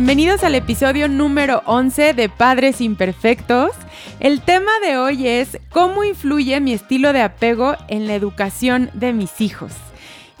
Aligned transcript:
Bienvenidos 0.00 0.44
al 0.44 0.54
episodio 0.54 1.08
número 1.08 1.62
11 1.66 2.14
de 2.14 2.30
Padres 2.30 2.80
Imperfectos. 2.80 3.72
El 4.18 4.40
tema 4.40 4.70
de 4.82 4.96
hoy 4.96 5.28
es 5.28 5.58
cómo 5.68 6.04
influye 6.04 6.58
mi 6.58 6.72
estilo 6.72 7.12
de 7.12 7.20
apego 7.20 7.76
en 7.86 8.06
la 8.06 8.14
educación 8.14 8.88
de 8.94 9.12
mis 9.12 9.42
hijos. 9.42 9.72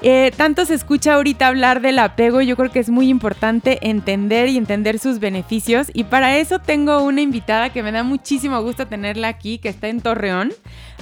Eh, 0.00 0.32
tanto 0.34 0.64
se 0.64 0.72
escucha 0.72 1.12
ahorita 1.12 1.46
hablar 1.46 1.82
del 1.82 1.98
apego, 1.98 2.40
yo 2.40 2.56
creo 2.56 2.72
que 2.72 2.78
es 2.78 2.88
muy 2.88 3.10
importante 3.10 3.90
entender 3.90 4.48
y 4.48 4.56
entender 4.56 4.98
sus 4.98 5.18
beneficios 5.18 5.90
y 5.92 6.04
para 6.04 6.38
eso 6.38 6.60
tengo 6.60 7.02
una 7.02 7.20
invitada 7.20 7.70
que 7.70 7.82
me 7.82 7.92
da 7.92 8.02
muchísimo 8.02 8.62
gusto 8.62 8.86
tenerla 8.86 9.28
aquí, 9.28 9.58
que 9.58 9.68
está 9.68 9.88
en 9.88 10.00
Torreón, 10.00 10.54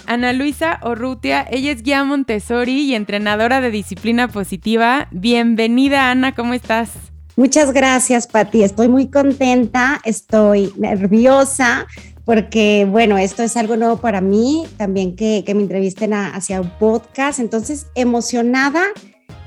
Ana 0.07 0.33
Luisa 0.33 0.81
Orrutia, 0.83 1.47
ella 1.49 1.71
es 1.71 1.85
guía 1.85 2.03
Montessori 2.03 2.81
y 2.81 2.97
entrenadora 2.97 3.61
de 3.61 3.71
disciplina 3.71 4.27
positiva. 4.27 5.07
Bienvenida 5.13 6.11
Ana, 6.11 6.35
¿cómo 6.35 6.55
estás? 6.55 7.09
Muchas 7.39 7.73
gracias, 7.73 8.27
Pati. 8.27 8.65
Estoy 8.65 8.89
muy 8.89 9.07
contenta, 9.07 10.01
estoy 10.05 10.73
nerviosa 10.77 11.87
porque, 12.25 12.85
bueno, 12.91 13.17
esto 13.17 13.45
es 13.45 13.57
algo 13.57 13.77
nuevo 13.77 13.99
para 13.99 14.21
mí, 14.21 14.67
también 14.77 15.15
que, 15.15 15.45
me 15.47 15.63
entrevisten 15.63 16.15
hacia 16.15 16.61
un 16.61 16.69
podcast. 16.81 17.39
Entonces, 17.39 17.87
emocionada 17.95 18.83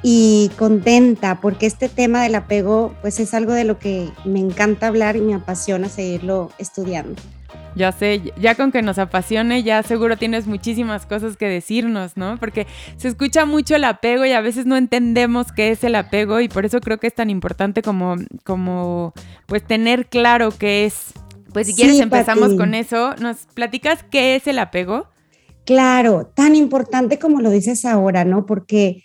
y 0.03 0.51
contenta 0.57 1.41
porque 1.41 1.65
este 1.65 1.89
tema 1.89 2.23
del 2.23 2.35
apego, 2.35 2.95
pues 3.01 3.19
es 3.19 3.33
algo 3.33 3.51
de 3.51 3.65
lo 3.65 3.77
que 3.77 4.09
me 4.23 4.39
encanta 4.39 4.87
hablar 4.87 5.17
y 5.17 5.21
me 5.21 5.33
apasiona 5.33 5.89
seguirlo 5.89 6.49
estudiando. 6.59 7.21
Ya 7.75 7.91
sé, 7.91 8.33
ya 8.37 8.55
con 8.55 8.71
que 8.71 8.81
nos 8.81 8.97
apasione, 8.97 9.63
ya 9.63 9.81
seguro 9.83 10.17
tienes 10.17 10.45
muchísimas 10.45 11.05
cosas 11.05 11.37
que 11.37 11.47
decirnos, 11.47 12.17
¿no? 12.17 12.37
Porque 12.37 12.67
se 12.97 13.07
escucha 13.07 13.45
mucho 13.45 13.75
el 13.75 13.85
apego 13.85 14.25
y 14.25 14.33
a 14.33 14.41
veces 14.41 14.65
no 14.65 14.75
entendemos 14.75 15.51
qué 15.51 15.71
es 15.71 15.83
el 15.83 15.95
apego 15.95 16.41
y 16.41 16.49
por 16.49 16.65
eso 16.65 16.81
creo 16.81 16.99
que 16.99 17.07
es 17.07 17.15
tan 17.15 17.29
importante 17.29 17.81
como, 17.81 18.15
como 18.43 19.13
pues 19.45 19.65
tener 19.65 20.07
claro 20.07 20.51
qué 20.51 20.85
es. 20.85 21.13
Pues 21.53 21.67
si 21.67 21.75
quieres 21.75 21.99
empezamos 21.99 22.53
con 22.55 22.73
eso. 22.73 23.13
¿Nos 23.19 23.45
platicas 23.53 24.03
qué 24.03 24.35
es 24.35 24.47
el 24.47 24.59
apego? 24.59 25.07
Claro, 25.65 26.31
tan 26.33 26.55
importante 26.55 27.19
como 27.19 27.41
lo 27.41 27.49
dices 27.49 27.85
ahora, 27.85 28.25
¿no? 28.25 28.45
Porque 28.45 29.03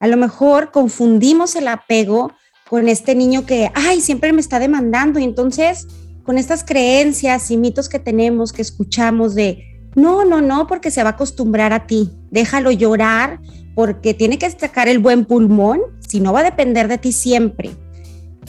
a 0.00 0.06
lo 0.06 0.16
mejor 0.16 0.70
confundimos 0.70 1.56
el 1.56 1.68
apego 1.68 2.32
con 2.68 2.88
este 2.88 3.14
niño 3.14 3.46
que, 3.46 3.70
ay, 3.74 4.00
siempre 4.00 4.32
me 4.32 4.40
está 4.40 4.58
demandando 4.58 5.18
y 5.18 5.24
entonces 5.24 5.86
con 6.24 6.38
estas 6.38 6.64
creencias 6.64 7.50
y 7.50 7.56
mitos 7.56 7.88
que 7.88 7.98
tenemos, 7.98 8.52
que 8.52 8.62
escuchamos 8.62 9.34
de, 9.34 9.64
no, 9.94 10.24
no, 10.24 10.40
no, 10.40 10.66
porque 10.66 10.90
se 10.90 11.02
va 11.02 11.10
a 11.10 11.12
acostumbrar 11.12 11.72
a 11.72 11.86
ti, 11.86 12.10
déjalo 12.30 12.72
llorar, 12.72 13.40
porque 13.74 14.14
tiene 14.14 14.38
que 14.38 14.46
destacar 14.46 14.88
el 14.88 14.98
buen 14.98 15.26
pulmón, 15.26 15.80
si 16.08 16.20
no 16.20 16.32
va 16.32 16.40
a 16.40 16.44
depender 16.44 16.88
de 16.88 16.98
ti 16.98 17.12
siempre. 17.12 17.70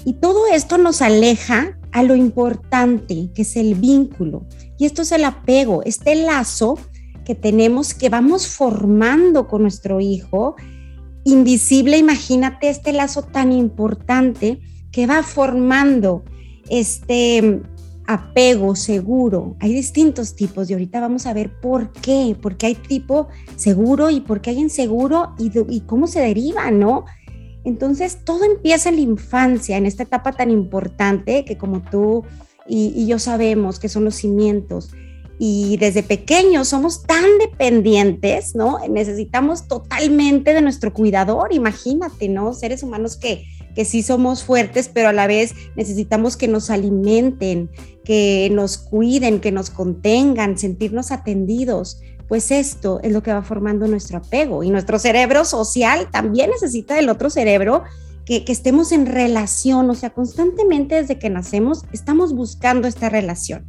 Y 0.05 0.13
todo 0.13 0.47
esto 0.51 0.77
nos 0.77 1.01
aleja 1.01 1.77
a 1.91 2.03
lo 2.03 2.15
importante, 2.15 3.29
que 3.33 3.41
es 3.41 3.55
el 3.55 3.75
vínculo. 3.75 4.45
Y 4.77 4.85
esto 4.85 5.01
es 5.01 5.11
el 5.11 5.23
apego, 5.23 5.83
este 5.83 6.15
lazo 6.15 6.77
que 7.25 7.35
tenemos, 7.35 7.93
que 7.93 8.09
vamos 8.09 8.47
formando 8.47 9.47
con 9.47 9.63
nuestro 9.63 9.99
hijo, 9.99 10.55
invisible, 11.23 11.97
imagínate 11.97 12.69
este 12.69 12.93
lazo 12.93 13.23
tan 13.23 13.51
importante 13.51 14.61
que 14.91 15.07
va 15.07 15.23
formando 15.23 16.23
este 16.69 17.61
apego 18.07 18.75
seguro. 18.75 19.55
Hay 19.59 19.73
distintos 19.73 20.35
tipos 20.35 20.69
y 20.69 20.73
ahorita 20.73 20.99
vamos 20.99 21.25
a 21.25 21.33
ver 21.33 21.51
por 21.59 21.91
qué, 21.91 22.35
porque 22.39 22.67
hay 22.67 22.75
tipo 22.75 23.27
seguro 23.55 24.09
y 24.09 24.21
por 24.21 24.41
qué 24.41 24.51
hay 24.51 24.59
inseguro 24.59 25.33
y, 25.37 25.51
y 25.69 25.81
cómo 25.81 26.07
se 26.07 26.19
deriva, 26.19 26.69
¿no? 26.71 27.05
Entonces, 27.63 28.19
todo 28.23 28.43
empieza 28.43 28.89
en 28.89 28.95
la 28.95 29.01
infancia, 29.01 29.77
en 29.77 29.87
esta 29.87 30.03
etapa 30.03 30.33
tan 30.33 30.51
importante 30.51 31.45
que 31.45 31.57
como 31.57 31.81
tú 31.81 32.23
y 32.67 33.05
yo 33.05 33.19
sabemos 33.19 33.79
que 33.79 33.89
son 33.89 34.05
los 34.05 34.15
cimientos. 34.15 34.91
Y 35.37 35.77
desde 35.77 36.01
pequeños 36.01 36.69
somos 36.69 37.03
tan 37.03 37.25
dependientes, 37.39 38.55
¿no? 38.55 38.79
Necesitamos 38.89 39.67
totalmente 39.67 40.53
de 40.53 40.61
nuestro 40.61 40.93
cuidador, 40.93 41.53
imagínate, 41.53 42.29
¿no? 42.29 42.53
Seres 42.53 42.83
humanos 42.83 43.17
que 43.17 43.43
que 43.75 43.85
sí 43.85 44.01
somos 44.01 44.43
fuertes, 44.43 44.89
pero 44.91 45.09
a 45.09 45.13
la 45.13 45.27
vez 45.27 45.53
necesitamos 45.75 46.37
que 46.37 46.47
nos 46.47 46.69
alimenten, 46.69 47.69
que 48.03 48.49
nos 48.51 48.77
cuiden, 48.77 49.41
que 49.41 49.51
nos 49.51 49.69
contengan, 49.69 50.57
sentirnos 50.57 51.11
atendidos. 51.11 51.99
Pues 52.27 52.49
esto 52.49 52.99
es 53.03 53.11
lo 53.11 53.21
que 53.21 53.33
va 53.33 53.43
formando 53.43 53.87
nuestro 53.87 54.17
apego 54.17 54.63
y 54.63 54.71
nuestro 54.71 54.97
cerebro 54.97 55.45
social 55.45 56.09
también 56.11 56.49
necesita 56.49 56.95
del 56.95 57.09
otro 57.09 57.29
cerebro 57.29 57.83
que, 58.25 58.43
estemos 58.47 58.91
en 58.91 59.05
relación, 59.05 59.89
o 59.89 59.93
sea, 59.93 60.09
constantemente 60.09 60.95
desde 60.95 61.19
que 61.19 61.29
nacemos 61.29 61.83
estamos 61.91 62.33
buscando 62.33 62.87
esta 62.87 63.09
relación. 63.09 63.65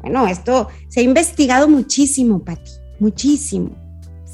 Bueno, 0.00 0.26
esto 0.26 0.68
se 0.88 1.00
ha 1.00 1.02
investigado 1.02 1.68
muchísimo, 1.68 2.42
Pati, 2.42 2.70
muchísimo. 2.98 3.79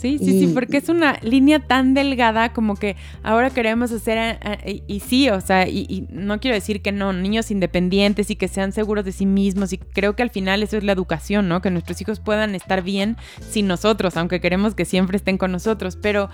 Sí, 0.06 0.18
sí, 0.18 0.38
sí, 0.38 0.46
porque 0.54 0.76
es 0.76 0.88
una 0.88 1.18
línea 1.22 1.58
tan 1.58 1.94
delgada 1.94 2.52
como 2.52 2.76
que 2.76 2.96
ahora 3.22 3.50
queremos 3.50 3.90
hacer, 3.92 4.18
eh, 4.18 4.58
eh, 4.64 4.82
y, 4.86 5.00
sí, 5.00 5.28
o 5.30 5.40
sea, 5.40 5.66
y, 5.66 6.06
no 6.10 6.40
quiero 6.40 6.54
decir 6.54 6.82
que 6.82 6.92
no, 6.92 7.12
niños 7.12 7.50
independientes 7.50 8.30
y 8.30 8.36
que 8.36 8.48
sean 8.48 8.72
seguros 8.72 9.04
de 9.04 9.12
sí 9.12 9.26
mismos, 9.26 9.72
y 9.72 9.78
creo 9.78 10.14
que 10.14 10.22
al 10.22 10.30
final 10.30 10.62
eso 10.62 10.76
es 10.76 10.84
la 10.84 10.92
educación, 10.92 11.48
¿no? 11.48 11.60
Que 11.60 11.70
nuestros 11.70 12.00
hijos 12.00 12.20
puedan 12.20 12.54
estar 12.54 12.82
bien 12.82 13.16
sin 13.40 13.66
nosotros, 13.66 14.16
aunque 14.16 14.40
queremos 14.40 14.74
que 14.74 14.84
siempre 14.84 15.16
estén 15.16 15.38
con 15.38 15.52
nosotros, 15.52 15.96
pero 16.00 16.30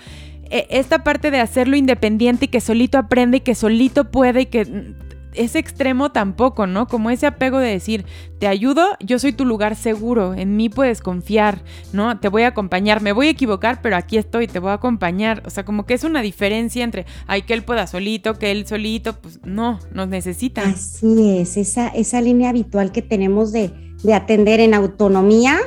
eh, 0.51 0.67
esta 0.69 1.03
parte 1.03 1.31
de 1.31 1.41
hacerlo 1.41 1.77
independiente 1.77 2.45
y 2.45 2.49
que 2.49 2.61
solito 2.61 2.99
aprende 2.99 3.39
y 3.39 3.41
que 3.41 3.55
solito 3.55 4.11
puede 4.11 4.43
y 4.43 4.47
que 4.47 4.95
ese 5.35 5.59
extremo 5.59 6.13
tampoco, 6.13 6.67
¿no? 6.67 6.87
Como 6.87 7.11
ese 7.11 7.27
apego 7.27 7.59
de 7.59 7.71
decir, 7.71 8.05
te 8.39 8.47
ayudo, 8.47 8.85
yo 9.01 9.19
soy 9.19 9.33
tu 9.33 9.45
lugar 9.45 9.77
seguro, 9.77 10.35
en 10.35 10.57
mí 10.57 10.69
puedes 10.69 11.01
confiar, 11.01 11.63
¿no? 11.93 12.19
Te 12.19 12.29
voy 12.29 12.43
a 12.43 12.49
acompañar, 12.49 13.03
me 13.03 13.13
voy 13.13 13.29
a 13.29 13.31
equivocar, 13.31 13.81
pero 13.83 13.97
aquí 13.97 14.17
estoy, 14.17 14.47
te 14.47 14.59
voy 14.59 14.71
a 14.71 14.75
acompañar. 14.75 15.43
O 15.47 15.51
sea, 15.51 15.65
como 15.65 15.87
que 15.87 15.95
es 15.95 16.05
una 16.05 16.23
diferencia 16.23 16.85
entre, 16.85 17.07
ay, 17.27 17.43
que 17.43 17.55
él 17.55 17.63
pueda 17.63 17.87
solito, 17.87 18.35
que 18.35 18.51
él 18.51 18.67
solito, 18.67 19.15
pues 19.21 19.41
no, 19.45 19.79
nos 19.93 20.09
necesita. 20.09 20.63
Así 20.63 21.39
es, 21.39 21.57
esa, 21.57 21.89
esa 21.89 22.21
línea 22.21 22.51
habitual 22.51 22.93
que 22.93 23.03
tenemos 23.03 23.53
de, 23.53 23.73
atender 24.13 24.61
en 24.61 24.75
autonomía. 24.75 25.59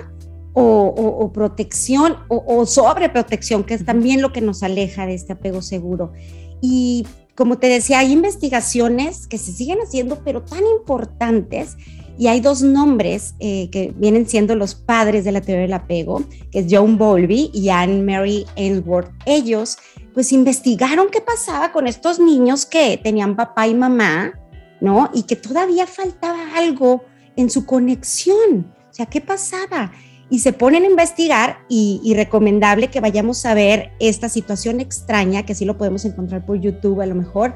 O, 0.58 1.32
protección 1.34 2.16
o, 2.30 2.42
o 2.47 2.66
sobreprotección, 2.66 3.66
que 3.66 3.74
es 3.74 3.84
también 3.84 4.22
lo 4.22 4.32
que 4.32 4.40
nos 4.40 4.64
aleja 4.64 5.06
de 5.06 5.14
este 5.14 5.34
apego 5.34 5.62
seguro. 5.62 6.14
Y 6.62 7.06
como 7.35 7.57
te 7.57 7.68
decía, 7.68 8.00
hay 8.00 8.13
investigaciones 8.13 9.28
que 9.28 9.38
se 9.38 9.51
siguen 9.51 9.79
haciendo, 9.79 10.22
pero 10.23 10.41
tan 10.41 10.66
importantes, 10.79 11.78
y 12.18 12.28
hay 12.28 12.40
dos 12.40 12.62
nombres 12.62 13.35
eh, 13.40 13.69
que 13.72 13.94
vienen 13.96 14.28
siendo 14.28 14.56
los 14.56 14.73
padres 14.73 15.25
de 15.25 15.34
la 15.34 15.41
teoría 15.41 15.63
del 15.63 15.73
apego, 15.73 16.23
que 16.51 16.59
es 16.59 16.68
John 16.69 16.97
Bowlby 16.97 17.51
y 17.53 17.69
Anne 17.69 18.03
Mary 18.03 18.46
Ainsworth. 18.56 19.12
Ellos, 19.25 19.78
pues, 20.13 20.31
investigaron 20.31 21.07
qué 21.12 21.19
pasaba 21.19 21.73
con 21.73 21.88
estos 21.88 22.19
niños 22.19 22.66
que 22.66 22.97
tenían 23.03 23.35
papá 23.35 23.67
y 23.67 23.73
mamá, 23.73 24.34
¿no? 24.79 25.09
Y 25.13 25.23
que 25.23 25.35
todavía 25.35 25.88
faltaba 25.88 26.55
algo 26.55 27.03
en 27.35 27.49
su 27.49 27.66
conexión. 27.66 28.73
O 28.90 28.93
sea, 28.93 29.08
¿qué 29.08 29.20
pasaba? 29.20 29.91
Y 30.30 30.40
se 30.40 30.54
ponen 30.54 30.84
a 30.84 30.88
investigar 30.88 31.60
y, 31.70 32.14
recomendable 32.16 32.90
que 32.90 33.00
vayamos 33.00 33.46
a 33.46 33.54
ver 33.54 33.92
esta 34.00 34.30
situación 34.30 34.80
extraña, 34.80 35.46
que 35.46 35.54
así 35.54 35.66
lo 35.66 35.78
podemos 35.78 36.04
encontrar 36.06 36.46
por 36.46 36.60
YouTube 36.60 37.02
a 37.02 37.06
lo 37.06 37.16
mejor, 37.16 37.56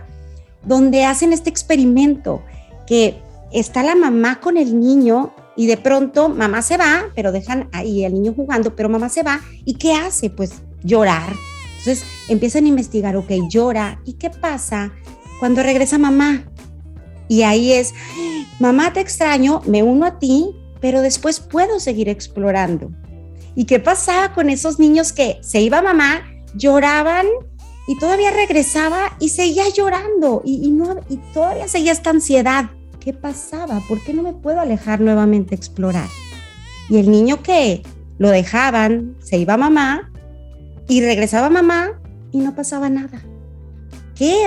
donde 0.64 1.06
hacen 1.06 1.34
este 1.34 1.50
experimento, 1.50 2.44
que 2.86 3.22
está 3.52 3.82
la 3.82 3.96
mamá 3.96 4.40
con 4.40 4.58
el 4.58 4.80
niño 4.80 5.34
y 5.56 5.66
de 5.66 5.78
pronto 5.78 6.30
mamá 6.30 6.62
se 6.62 6.78
va, 6.78 7.06
pero 7.16 7.32
dejan 7.32 7.70
ahí 7.72 8.04
el 8.06 8.14
niño 8.14 8.34
jugando, 8.36 8.76
pero 8.76 8.88
mamá 8.88 9.10
se 9.10 9.24
va 9.24 9.42
y 9.66 9.76
¿qué 9.76 9.94
hace? 9.94 10.30
Pues 10.30 10.62
llorar. 10.84 11.34
Entonces 11.80 12.06
empiezan 12.28 12.66
a 12.66 12.70
investigar, 12.70 13.16
ok, 13.16 13.32
llora. 13.50 14.02
¿Y 14.06 14.14
qué 14.14 14.30
pasa 14.30 14.92
cuando 15.40 15.64
regresa 15.64 15.98
mamá? 15.98 16.44
Y 17.28 17.44
ahí 17.44 17.72
es, 17.72 17.94
mamá 18.60 18.92
te 18.92 19.00
extraño, 19.00 19.62
me 19.66 19.84
uno 19.84 20.06
a 20.06 20.20
ti, 20.20 20.50
pero 20.82 21.02
después 21.02 21.40
puedo 21.40 21.80
seguir 21.80 22.10
explorando. 22.10 22.92
¿Y 23.56 23.66
qué 23.66 23.80
pasaba 23.80 24.34
con 24.34 24.50
esos 24.50 24.80
niños 24.80 25.12
que 25.12 25.40
se 25.42 25.62
iba 25.62 25.82
mamá, 25.82 26.24
lloraban 26.56 27.26
y 27.88 27.98
todavía 27.98 28.32
regresaba 28.32 29.16
y 29.20 29.30
seguía 29.30 29.68
llorando 29.70 30.42
y, 30.46 30.72
no, 30.72 31.02
y 31.10 31.18
todavía 31.34 31.68
seguía 31.68 31.92
esta 31.92 32.12
ansiedad? 32.12 32.70
¿Qué 33.00 33.10
¿qué 33.12 33.14
pasaba? 33.14 33.82
¿Por 33.88 34.04
qué 34.04 34.14
no 34.14 34.22
me 34.22 34.34
puedo 34.34 34.60
alejar 34.60 35.02
nuevamente 35.02 35.56
a 35.56 35.58
explorar? 35.58 36.08
Y 36.90 36.98
el 36.98 37.10
niño 37.10 37.42
que 37.42 37.82
lo 38.18 38.30
dejaban, 38.30 39.16
se 39.20 39.38
iba 39.38 39.58
mamá 39.58 40.12
y 40.88 41.02
regresaba 41.02 41.50
mamá 41.50 42.00
y 42.32 42.40
no 42.40 42.56
pasaba 42.56 42.90
nada. 42.90 43.22
¿Qué, 44.16 44.46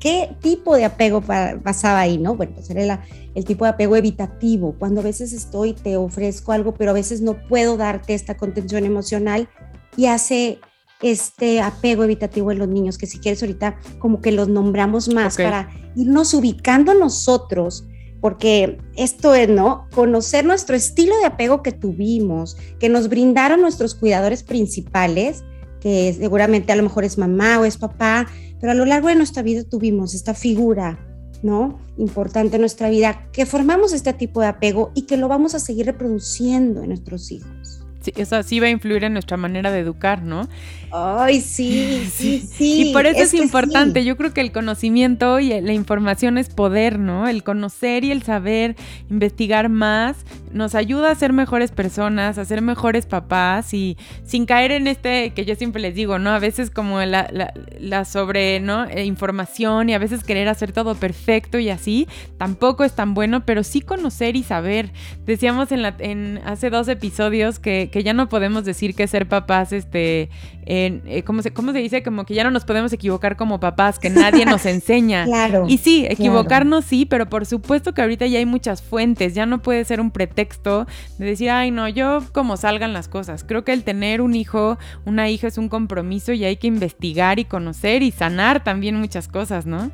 qué 0.00 0.30
tipo 0.40 0.76
de 0.76 0.84
apego 0.84 1.20
pasaba 1.20 2.00
ahí, 2.00 2.18
no? 2.18 2.34
Bueno, 2.36 2.52
pues 2.54 2.70
era 2.70 3.04
el 3.38 3.44
tipo 3.44 3.64
de 3.64 3.70
apego 3.70 3.94
evitativo, 3.94 4.74
cuando 4.80 5.00
a 5.00 5.04
veces 5.04 5.32
estoy, 5.32 5.72
te 5.72 5.96
ofrezco 5.96 6.50
algo, 6.50 6.74
pero 6.74 6.90
a 6.90 6.94
veces 6.94 7.20
no 7.20 7.40
puedo 7.46 7.76
darte 7.76 8.14
esta 8.14 8.36
contención 8.36 8.84
emocional 8.84 9.48
y 9.96 10.06
hace 10.06 10.58
este 11.02 11.60
apego 11.60 12.02
evitativo 12.02 12.50
en 12.50 12.58
los 12.58 12.66
niños, 12.66 12.98
que 12.98 13.06
si 13.06 13.20
quieres 13.20 13.40
ahorita 13.40 13.78
como 14.00 14.20
que 14.20 14.32
los 14.32 14.48
nombramos 14.48 15.08
más 15.14 15.36
para 15.36 15.70
irnos 15.94 16.34
ubicando 16.34 16.94
nosotros, 16.94 17.86
porque 18.20 18.78
esto 18.96 19.36
es, 19.36 19.48
¿no? 19.48 19.86
Conocer 19.94 20.44
nuestro 20.44 20.74
estilo 20.74 21.16
de 21.18 21.26
apego 21.26 21.62
que 21.62 21.70
tuvimos, 21.70 22.56
que 22.80 22.88
nos 22.88 23.08
brindaron 23.08 23.60
nuestros 23.60 23.94
cuidadores 23.94 24.42
principales, 24.42 25.44
que 25.80 26.12
seguramente 26.12 26.72
a 26.72 26.76
lo 26.76 26.82
mejor 26.82 27.04
es 27.04 27.18
mamá 27.18 27.60
o 27.60 27.64
es 27.64 27.78
papá, 27.78 28.26
pero 28.60 28.72
a 28.72 28.74
lo 28.74 28.84
largo 28.84 29.06
de 29.06 29.14
nuestra 29.14 29.44
vida 29.44 29.62
tuvimos 29.62 30.12
esta 30.12 30.34
figura, 30.34 31.07
¿no? 31.42 31.78
Importante 31.96 32.56
en 32.56 32.62
nuestra 32.62 32.88
vida, 32.90 33.28
que 33.32 33.46
formamos 33.46 33.92
este 33.92 34.12
tipo 34.12 34.40
de 34.40 34.48
apego 34.48 34.92
y 34.94 35.02
que 35.02 35.16
lo 35.16 35.28
vamos 35.28 35.54
a 35.54 35.58
seguir 35.58 35.86
reproduciendo 35.86 36.82
en 36.82 36.88
nuestros 36.88 37.30
hijos. 37.30 37.84
Sí, 38.00 38.12
eso 38.16 38.40
sí 38.42 38.60
va 38.60 38.66
a 38.68 38.70
influir 38.70 39.04
en 39.04 39.12
nuestra 39.12 39.36
manera 39.36 39.70
de 39.72 39.80
educar, 39.80 40.22
¿no? 40.22 40.48
Ay, 40.90 41.40
sí, 41.42 42.08
sí, 42.12 42.40
sí. 42.40 42.88
Y 42.88 42.92
por 42.92 43.06
eso 43.06 43.22
es, 43.22 43.34
importante. 43.34 44.04
Yo 44.04 44.16
creo 44.16 44.32
que 44.32 44.40
el 44.40 44.52
conocimiento 44.52 45.38
y 45.40 45.60
la 45.60 45.72
información 45.72 46.38
es 46.38 46.48
poder, 46.48 46.98
¿no? 46.98 47.28
El 47.28 47.42
conocer 47.42 48.04
y 48.04 48.10
el 48.10 48.22
saber, 48.22 48.76
investigar 49.10 49.68
más, 49.68 50.16
nos 50.52 50.74
ayuda 50.74 51.10
a 51.10 51.14
ser 51.14 51.32
mejores 51.32 51.70
personas, 51.70 52.38
a 52.38 52.44
ser 52.44 52.62
mejores 52.62 53.06
papás 53.06 53.74
y 53.74 53.96
sin 54.24 54.46
caer 54.46 54.72
en 54.72 54.86
este 54.86 55.30
que 55.30 55.44
yo 55.44 55.54
siempre 55.54 55.82
les 55.82 55.94
digo, 55.94 56.18
¿no? 56.18 56.30
A 56.30 56.38
veces 56.38 56.70
como 56.70 57.00
la, 57.00 57.52
la, 57.78 58.04
sobre, 58.04 58.60
¿no? 58.60 58.84
Eh, 58.84 59.04
información 59.04 59.90
y 59.90 59.94
a 59.94 59.98
veces 59.98 60.24
querer 60.24 60.48
hacer 60.48 60.72
todo 60.72 60.94
perfecto 60.94 61.58
y 61.58 61.70
así, 61.70 62.08
tampoco 62.38 62.84
es 62.84 62.94
tan 62.94 63.14
bueno, 63.14 63.44
pero 63.44 63.62
sí 63.62 63.80
conocer 63.80 64.36
y 64.36 64.42
saber. 64.42 64.90
Decíamos 65.26 65.72
en, 65.72 65.82
la, 65.82 65.94
en 65.98 66.40
hace 66.44 66.70
dos 66.70 66.88
episodios 66.88 67.58
que, 67.58 67.90
que 67.92 68.02
ya 68.02 68.14
no 68.14 68.28
podemos 68.28 68.64
decir 68.64 68.94
que 68.94 69.06
ser 69.06 69.28
papás, 69.28 69.72
este, 69.72 70.30
eh, 70.66 70.77
¿cómo, 71.24 71.42
se, 71.42 71.52
¿cómo 71.52 71.72
se 71.72 71.78
dice? 71.78 72.02
Como 72.02 72.24
que 72.24 72.34
ya 72.34 72.44
no 72.44 72.50
nos 72.50 72.64
podemos 72.64 72.92
equivocar 72.92 73.36
como 73.36 73.60
papás, 73.60 73.98
que 73.98 74.10
nadie 74.10 74.44
nos 74.44 74.66
enseña. 74.66 75.24
claro. 75.24 75.66
Y 75.68 75.78
sí, 75.78 76.06
equivocarnos 76.08 76.84
sí, 76.84 77.06
pero 77.06 77.28
por 77.28 77.46
supuesto 77.46 77.94
que 77.94 78.02
ahorita 78.02 78.26
ya 78.26 78.38
hay 78.38 78.46
muchas 78.46 78.82
fuentes, 78.82 79.34
ya 79.34 79.46
no 79.46 79.62
puede 79.62 79.84
ser 79.84 80.00
un 80.00 80.10
pretexto 80.10 80.86
de 81.18 81.26
decir, 81.26 81.50
ay, 81.50 81.70
no, 81.70 81.88
yo 81.88 82.22
como 82.32 82.56
salgan 82.56 82.92
las 82.92 83.08
cosas. 83.08 83.44
Creo 83.44 83.64
que 83.64 83.72
el 83.72 83.84
tener 83.84 84.20
un 84.20 84.34
hijo, 84.34 84.78
una 85.04 85.28
hija 85.30 85.48
es 85.48 85.58
un 85.58 85.68
compromiso 85.68 86.32
y 86.32 86.44
hay 86.44 86.56
que 86.56 86.66
investigar 86.66 87.38
y 87.38 87.44
conocer 87.44 88.02
y 88.02 88.10
sanar 88.10 88.64
también 88.64 88.96
muchas 88.96 89.28
cosas, 89.28 89.66
¿no? 89.66 89.90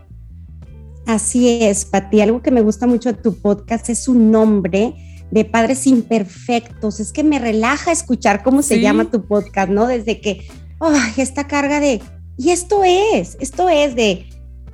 Así 1.06 1.62
es, 1.62 1.84
Pati. 1.84 2.20
Algo 2.20 2.42
que 2.42 2.50
me 2.50 2.62
gusta 2.62 2.87
mucho 2.87 3.12
de 3.12 3.19
tu 3.20 3.38
podcast 3.38 3.88
es 3.90 4.04
su 4.04 4.14
nombre 4.14 4.94
de 5.30 5.44
padres 5.44 5.87
imperfectos. 5.87 7.00
Es 7.00 7.12
que 7.12 7.25
me 7.25 7.38
relaja 7.38 7.92
escuchar 7.92 8.42
cómo 8.42 8.62
se 8.62 8.80
llama 8.80 9.10
tu 9.10 9.26
podcast, 9.26 9.70
¿no? 9.70 9.87
Desde 9.87 10.20
que 10.20 10.46
esta 11.16 11.46
carga 11.46 11.81
de, 11.81 12.00
y 12.36 12.50
esto 12.50 12.82
es, 12.84 13.36
esto 13.40 13.69
es 13.69 13.94
de, 13.94 14.26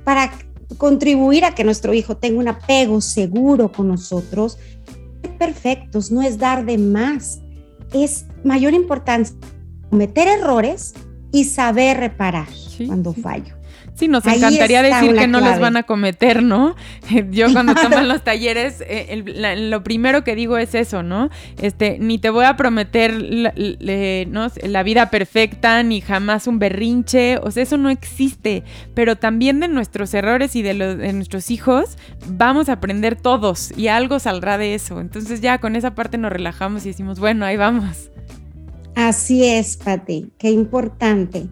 para 0.03 0.31
contribuir 0.77 1.45
a 1.45 1.53
que 1.53 1.63
nuestro 1.63 1.93
hijo 1.93 2.17
tenga 2.17 2.39
un 2.39 2.47
apego 2.47 3.01
seguro 3.01 3.71
con 3.71 3.87
nosotros, 3.87 4.57
perfectos, 5.37 6.11
no 6.11 6.21
es 6.21 6.37
dar 6.37 6.65
de 6.65 6.77
más, 6.77 7.41
es 7.93 8.25
mayor 8.43 8.73
importancia 8.73 9.35
cometer 9.89 10.27
errores 10.27 10.93
y 11.31 11.43
saber 11.43 11.97
reparar 11.97 12.47
cuando 12.87 13.13
fallo. 13.13 13.60
Sí, 14.01 14.07
nos 14.07 14.25
encantaría 14.25 14.81
decir 14.81 15.13
que 15.13 15.27
no 15.27 15.41
los 15.41 15.59
van 15.59 15.77
a 15.77 15.83
cometer, 15.83 16.41
¿no? 16.41 16.75
Yo 17.29 17.53
cuando 17.53 17.75
tomo 17.83 18.01
los 18.01 18.23
talleres, 18.23 18.83
eh, 18.87 19.23
lo 19.69 19.83
primero 19.83 20.23
que 20.23 20.35
digo 20.35 20.57
es 20.57 20.73
eso, 20.73 21.03
¿no? 21.03 21.29
Este, 21.61 21.99
ni 21.99 22.17
te 22.17 22.31
voy 22.31 22.45
a 22.45 22.57
prometer 22.57 23.13
la, 23.21 24.83
vida 24.83 25.11
perfecta, 25.11 25.83
ni 25.83 26.01
jamás 26.01 26.47
un 26.47 26.57
berrinche, 26.57 27.37
o 27.43 27.51
sea, 27.51 27.61
eso 27.61 27.77
no 27.77 27.91
existe. 27.91 28.63
Pero 28.95 29.17
también 29.17 29.59
de 29.59 29.67
nuestros 29.67 30.15
errores 30.15 30.55
y 30.55 30.63
de, 30.63 30.73
los, 30.73 30.97
de 30.97 31.13
nuestros 31.13 31.51
hijos 31.51 31.99
vamos 32.25 32.69
a 32.69 32.73
aprender 32.73 33.15
todos 33.15 33.71
y 33.77 33.87
algo 33.89 34.17
saldrá 34.17 34.57
de 34.57 34.73
eso. 34.73 34.99
Entonces 34.99 35.41
ya 35.41 35.59
con 35.59 35.75
esa 35.75 35.93
parte 35.93 36.17
nos 36.17 36.31
relajamos 36.31 36.87
y 36.87 36.89
decimos, 36.89 37.19
bueno, 37.19 37.45
ahí 37.45 37.55
vamos. 37.55 38.09
Así 38.95 39.45
es, 39.45 39.77
Pati, 39.77 40.31
qué 40.39 40.49
importante. 40.49 41.49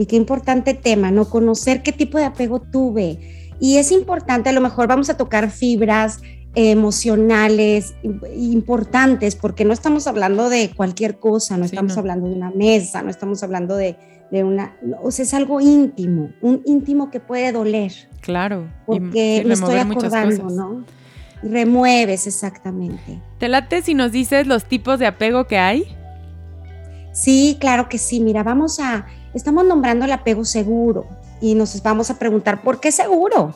Y 0.00 0.06
qué 0.06 0.16
importante 0.16 0.72
tema, 0.72 1.10
¿no? 1.10 1.26
Conocer 1.26 1.82
qué 1.82 1.92
tipo 1.92 2.16
de 2.16 2.24
apego 2.24 2.58
tuve. 2.58 3.18
Y 3.60 3.76
es 3.76 3.92
importante, 3.92 4.48
a 4.48 4.52
lo 4.52 4.62
mejor 4.62 4.88
vamos 4.88 5.10
a 5.10 5.18
tocar 5.18 5.50
fibras 5.50 6.20
emocionales 6.54 7.92
importantes, 8.34 9.36
porque 9.36 9.66
no 9.66 9.74
estamos 9.74 10.06
hablando 10.06 10.48
de 10.48 10.70
cualquier 10.74 11.18
cosa, 11.18 11.58
no 11.58 11.66
estamos 11.66 11.98
hablando 11.98 12.28
de 12.28 12.34
una 12.34 12.50
mesa, 12.50 13.02
no 13.02 13.10
estamos 13.10 13.42
hablando 13.42 13.76
de, 13.76 13.94
una, 14.32 14.74
o 15.02 15.10
sea, 15.10 15.26
es 15.26 15.34
algo 15.34 15.60
íntimo, 15.60 16.30
un 16.40 16.62
íntimo 16.64 17.10
que 17.10 17.20
puede 17.20 17.52
doler. 17.52 17.92
Claro. 18.22 18.72
Porque 18.86 19.42
me 19.44 19.52
estoy 19.52 19.76
acordando, 19.76 20.48
¿no? 20.48 20.86
Remueves, 21.42 22.26
exactamente. 22.26 23.20
¿Te 23.38 23.48
late 23.48 23.82
si 23.82 23.92
nos 23.92 24.12
dices 24.12 24.46
los 24.46 24.64
tipos 24.64 24.98
de 24.98 25.06
apego 25.06 25.46
que 25.46 25.58
hay? 25.58 25.84
Sí, 27.12 27.58
claro 27.60 27.90
que 27.90 27.98
sí. 27.98 28.20
Mira, 28.20 28.42
vamos 28.42 28.80
a 28.80 29.04
Estamos 29.34 29.64
nombrando 29.64 30.04
el 30.04 30.12
apego 30.12 30.44
seguro 30.44 31.06
y 31.40 31.54
nos 31.54 31.82
vamos 31.82 32.10
a 32.10 32.18
preguntar, 32.18 32.62
¿por 32.62 32.80
qué 32.80 32.90
seguro? 32.92 33.54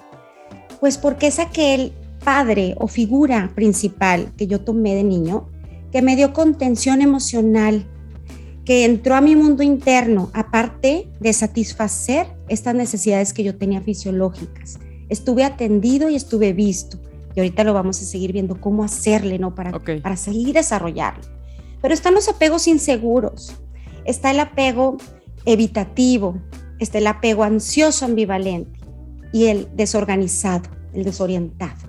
Pues 0.80 0.98
porque 0.98 1.26
es 1.26 1.38
aquel 1.38 1.92
padre 2.24 2.74
o 2.78 2.88
figura 2.88 3.50
principal 3.54 4.32
que 4.36 4.46
yo 4.46 4.60
tomé 4.60 4.94
de 4.94 5.04
niño 5.04 5.48
que 5.94 6.02
me 6.02 6.16
dio 6.16 6.32
contención 6.32 7.02
emocional, 7.02 7.86
que 8.64 8.84
entró 8.84 9.14
a 9.14 9.20
mi 9.20 9.36
mundo 9.36 9.62
interno, 9.62 10.28
aparte 10.34 11.08
de 11.20 11.32
satisfacer 11.32 12.26
estas 12.48 12.74
necesidades 12.74 13.32
que 13.32 13.44
yo 13.44 13.56
tenía 13.56 13.80
fisiológicas. 13.80 14.80
Estuve 15.08 15.44
atendido 15.44 16.08
y 16.08 16.16
estuve 16.16 16.52
visto. 16.52 16.98
Y 17.36 17.38
ahorita 17.38 17.62
lo 17.62 17.74
vamos 17.74 18.02
a 18.02 18.06
seguir 18.06 18.32
viendo 18.32 18.60
cómo 18.60 18.82
hacerle, 18.82 19.38
¿no? 19.38 19.54
Para, 19.54 19.78
para 19.78 20.16
seguir 20.16 20.54
desarrollarlo. 20.54 21.22
Pero 21.80 21.94
están 21.94 22.14
los 22.14 22.28
apegos 22.28 22.66
inseguros. 22.66 23.54
Está 24.04 24.32
el 24.32 24.40
apego 24.40 24.96
evitativo, 25.46 26.38
está 26.78 26.98
el 26.98 27.06
apego 27.06 27.44
ansioso 27.44 28.04
ambivalente 28.04 28.78
y 29.32 29.46
el 29.46 29.68
desorganizado, 29.74 30.70
el 30.92 31.04
desorientado. 31.04 31.88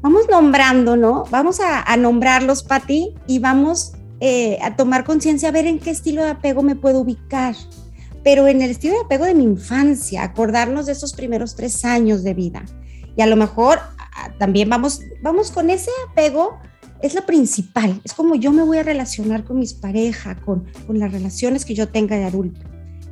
Vamos 0.00 0.28
nombrando, 0.30 0.96
¿no? 0.96 1.24
Vamos 1.30 1.60
a, 1.60 1.96
nombrarlos, 1.96 2.62
Pati, 2.62 3.14
y 3.26 3.40
vamos 3.40 3.92
eh, 4.20 4.58
a 4.62 4.76
tomar 4.76 5.04
conciencia, 5.04 5.48
a 5.48 5.52
ver 5.52 5.66
en 5.66 5.80
qué 5.80 5.90
estilo 5.90 6.22
de 6.22 6.30
apego 6.30 6.62
me 6.62 6.76
puedo 6.76 7.00
ubicar. 7.00 7.56
Pero 8.22 8.46
en 8.46 8.62
el 8.62 8.70
estilo 8.70 8.94
de 8.94 9.00
apego 9.00 9.24
de 9.24 9.34
mi 9.34 9.44
infancia, 9.44 10.22
acordarnos 10.22 10.86
de 10.86 10.92
esos 10.92 11.14
primeros 11.14 11.56
tres 11.56 11.84
años 11.84 12.22
de 12.22 12.34
vida. 12.34 12.64
Y 13.16 13.22
a 13.22 13.26
lo 13.26 13.36
mejor 13.36 13.80
también 14.38 14.68
vamos, 14.68 15.00
vamos 15.22 15.50
con 15.50 15.70
ese 15.70 15.90
apego 16.10 16.58
es 17.02 17.14
la 17.14 17.26
principal, 17.26 18.00
es 18.04 18.12
como 18.12 18.34
yo 18.34 18.52
me 18.52 18.62
voy 18.62 18.78
a 18.78 18.82
relacionar 18.82 19.44
con 19.44 19.58
mis 19.58 19.74
parejas, 19.74 20.38
con, 20.40 20.66
con 20.86 20.98
las 20.98 21.12
relaciones 21.12 21.64
que 21.64 21.74
yo 21.74 21.88
tenga 21.88 22.16
de 22.16 22.24
adulto. 22.24 22.60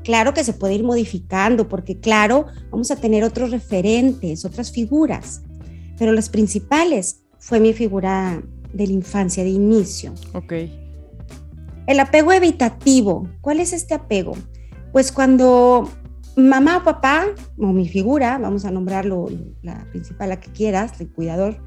Claro 0.02 0.34
que 0.34 0.44
se 0.44 0.52
puede 0.52 0.74
ir 0.74 0.84
modificando 0.84 1.68
porque 1.68 1.98
claro, 1.98 2.46
vamos 2.70 2.90
a 2.90 2.96
tener 2.96 3.24
otros 3.24 3.50
referentes, 3.50 4.44
otras 4.44 4.70
figuras, 4.70 5.42
pero 5.98 6.12
las 6.12 6.28
principales 6.28 7.22
fue 7.38 7.60
mi 7.60 7.72
figura 7.72 8.42
de 8.72 8.86
la 8.86 8.92
infancia, 8.92 9.42
de 9.42 9.50
inicio. 9.50 10.14
Ok. 10.32 10.52
El 11.86 12.00
apego 12.00 12.32
evitativo. 12.32 13.28
¿Cuál 13.40 13.60
es 13.60 13.72
este 13.72 13.94
apego? 13.94 14.36
Pues 14.92 15.12
cuando 15.12 15.88
mamá 16.36 16.78
o 16.78 16.82
papá, 16.82 17.26
o 17.58 17.66
mi 17.68 17.88
figura, 17.88 18.38
vamos 18.38 18.64
a 18.64 18.70
nombrarlo 18.70 19.26
la 19.62 19.86
principal, 19.90 20.28
la 20.30 20.40
que 20.40 20.50
quieras, 20.50 21.00
el 21.00 21.10
cuidador, 21.10 21.62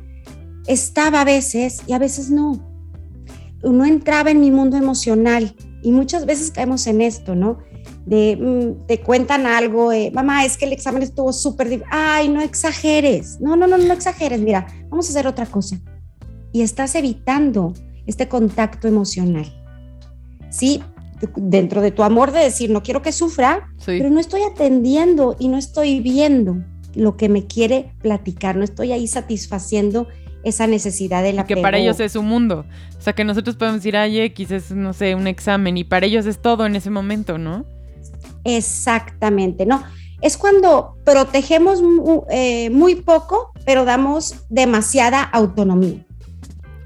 estaba 0.70 1.22
a 1.22 1.26
veces 1.26 1.82
y 1.88 1.94
a 1.94 2.00
veces 2.00 2.30
no. 2.30 2.60
Uno 3.64 3.86
entraba 3.86 4.30
en 4.30 4.40
mi 4.40 4.52
mundo 4.52 4.78
emocional 4.78 5.56
y 5.82 5.92
muchas 5.92 6.26
veces 6.26 6.52
caemos 6.52 6.86
en 6.86 7.02
esto, 7.02 7.36
¿no? 7.36 7.58
De, 8.06 8.38
mm, 8.38 8.86
te 8.86 9.02
cuentan 9.02 9.48
algo, 9.48 9.90
mamá, 10.14 10.46
es 10.46 10.58
que 10.58 10.66
el 10.66 10.74
examen 10.74 11.02
estuvo 11.02 11.34
súper 11.34 11.84
Ay, 11.90 12.30
no 12.30 12.42
exageres. 12.42 13.42
No, 13.42 13.56
no, 13.56 13.66
no, 13.66 13.78
no 13.78 13.94
exageres. 13.94 14.40
Mira, 14.40 14.68
vamos 14.90 15.08
a 15.08 15.10
hacer 15.10 15.28
otra 15.28 15.48
cosa. 15.48 15.78
Y 16.52 16.62
estás 16.62 16.94
evitando 16.96 17.74
este 18.06 18.28
contacto 18.28 18.88
emocional. 18.88 19.46
Sí, 20.52 20.84
dentro 21.36 21.82
de 21.82 21.92
tu 21.92 22.04
amor 22.04 22.32
de 22.32 22.42
decir, 22.42 22.70
no 22.70 22.84
quiero 22.84 23.02
que 23.02 23.12
sufra, 23.12 23.68
pero 23.86 24.10
no 24.10 24.20
estoy 24.20 24.42
atendiendo 24.44 25.36
y 25.40 25.48
no 25.48 25.58
estoy 25.58 26.00
viendo 26.00 26.64
lo 26.96 27.18
que 27.18 27.28
me 27.28 27.46
quiere 27.46 27.92
platicar, 28.02 28.56
no 28.56 28.64
estoy 28.64 28.92
ahí 28.92 29.08
satisfaciendo 29.08 30.08
esa 30.44 30.68
necesidad 30.68 31.24
de 31.24 31.34
la 31.34 31.46
Que 31.46 31.58
para 31.58 31.78
ellos 31.78 32.00
es 32.00 32.16
un 32.16 32.28
mundo. 32.28 32.66
O 32.98 33.02
sea, 33.02 33.14
que 33.14 33.24
nosotros 33.24 33.56
podemos 33.56 33.82
decir, 33.82 33.98
ay, 33.98 34.20
X 34.20 34.52
es, 34.52 34.72
no 34.72 34.94
sé, 34.94 35.16
un 35.16 35.28
examen 35.28 35.78
y 35.78 35.84
para 35.84 36.06
ellos 36.06 36.26
es 36.26 36.40
todo 36.40 36.66
en 36.66 36.76
ese 36.76 36.90
momento, 36.90 37.38
¿no? 37.38 37.66
Exactamente, 38.44 39.66
¿no? 39.66 39.84
Es 40.22 40.38
cuando 40.38 40.98
protegemos 41.06 41.82
eh, 42.30 42.70
muy 42.70 42.96
poco, 42.96 43.54
pero 43.66 43.86
damos 43.86 44.36
demasiada 44.50 45.24
autonomía. 45.24 46.06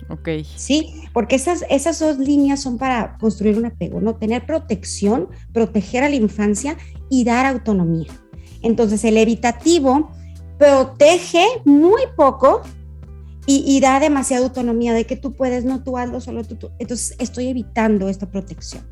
Ok. 0.09 0.29
Sí, 0.55 0.93
porque 1.13 1.35
esas, 1.35 1.65
esas 1.69 1.99
dos 1.99 2.17
líneas 2.19 2.61
son 2.61 2.77
para 2.77 3.17
construir 3.17 3.57
un 3.57 3.65
apego, 3.65 4.01
¿no? 4.01 4.15
Tener 4.15 4.45
protección, 4.45 5.29
proteger 5.51 6.03
a 6.03 6.09
la 6.09 6.15
infancia 6.15 6.77
y 7.09 7.23
dar 7.23 7.45
autonomía. 7.45 8.11
Entonces, 8.61 9.03
el 9.03 9.17
evitativo 9.17 10.11
protege 10.59 11.45
muy 11.65 12.01
poco 12.15 12.61
y, 13.45 13.79
da 13.81 13.99
demasiada 13.99 14.45
autonomía 14.45 14.93
de 14.93 15.05
que 15.05 15.17
tú 15.17 15.33
puedes, 15.33 15.65
no 15.65 15.83
tú 15.83 15.97
hazlo, 15.97 16.21
solo 16.21 16.43
tú, 16.43 16.71
Entonces, 16.79 17.15
estoy 17.19 17.47
evitando 17.47 18.07
esta 18.07 18.29
protección. 18.31 18.87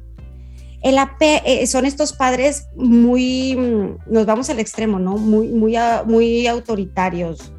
El 0.81 0.97
AP 0.97 1.21
eh, 1.21 1.67
son 1.67 1.85
estos 1.85 2.11
padres 2.11 2.67
muy, 2.75 3.55
mm, 3.55 4.11
nos 4.11 4.25
vamos 4.25 4.49
al 4.49 4.59
extremo, 4.59 4.99
¿no? 4.99 5.17
Muy, 5.17 5.47
muy, 5.47 5.75
muy 6.05 6.47
autoritarios, 6.47 7.53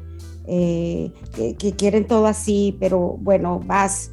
eh, 0.45 1.11
que, 1.57 1.71
quieren 1.71 2.05
todo 2.05 2.27
así, 2.27 2.77
pero 2.79 3.17
bueno, 3.19 3.59
vas. 3.65 4.11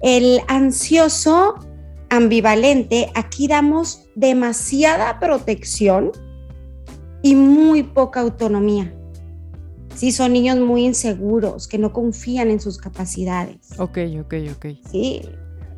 El 0.00 0.40
ansioso 0.48 1.54
ambivalente, 2.08 3.10
aquí 3.14 3.48
damos 3.48 4.06
demasiada 4.14 5.18
protección 5.18 6.12
y 7.22 7.34
muy 7.34 7.82
poca 7.82 8.20
autonomía. 8.20 8.94
Sí, 9.96 10.12
son 10.12 10.32
niños 10.32 10.58
muy 10.58 10.84
inseguros, 10.84 11.68
que 11.68 11.78
no 11.78 11.92
confían 11.92 12.50
en 12.50 12.60
sus 12.60 12.78
capacidades. 12.78 13.58
Ok, 13.78 13.98
ok, 14.20 14.34
ok. 14.56 14.66
Sí, 14.90 15.22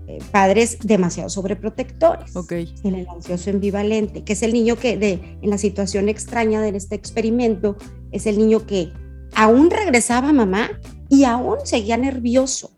eh, 0.08 0.18
padres 0.30 0.78
demasiado 0.82 1.28
sobreprotectores. 1.28 2.34
Ok. 2.36 2.52
el 2.84 3.06
ansioso 3.08 3.50
ambivalente, 3.50 4.22
que 4.22 4.34
es 4.34 4.42
el 4.42 4.52
niño 4.52 4.76
que 4.76 4.96
de, 4.96 5.38
en 5.42 5.50
la 5.50 5.58
situación 5.58 6.08
extraña 6.08 6.60
de 6.60 6.76
este 6.76 6.94
experimento, 6.94 7.76
es 8.12 8.26
el 8.26 8.38
niño 8.38 8.66
que 8.66 8.92
aún 9.34 9.70
regresaba 9.70 10.28
a 10.28 10.32
mamá 10.32 10.70
y 11.08 11.24
aún 11.24 11.58
seguía 11.64 11.96
nervioso, 11.96 12.70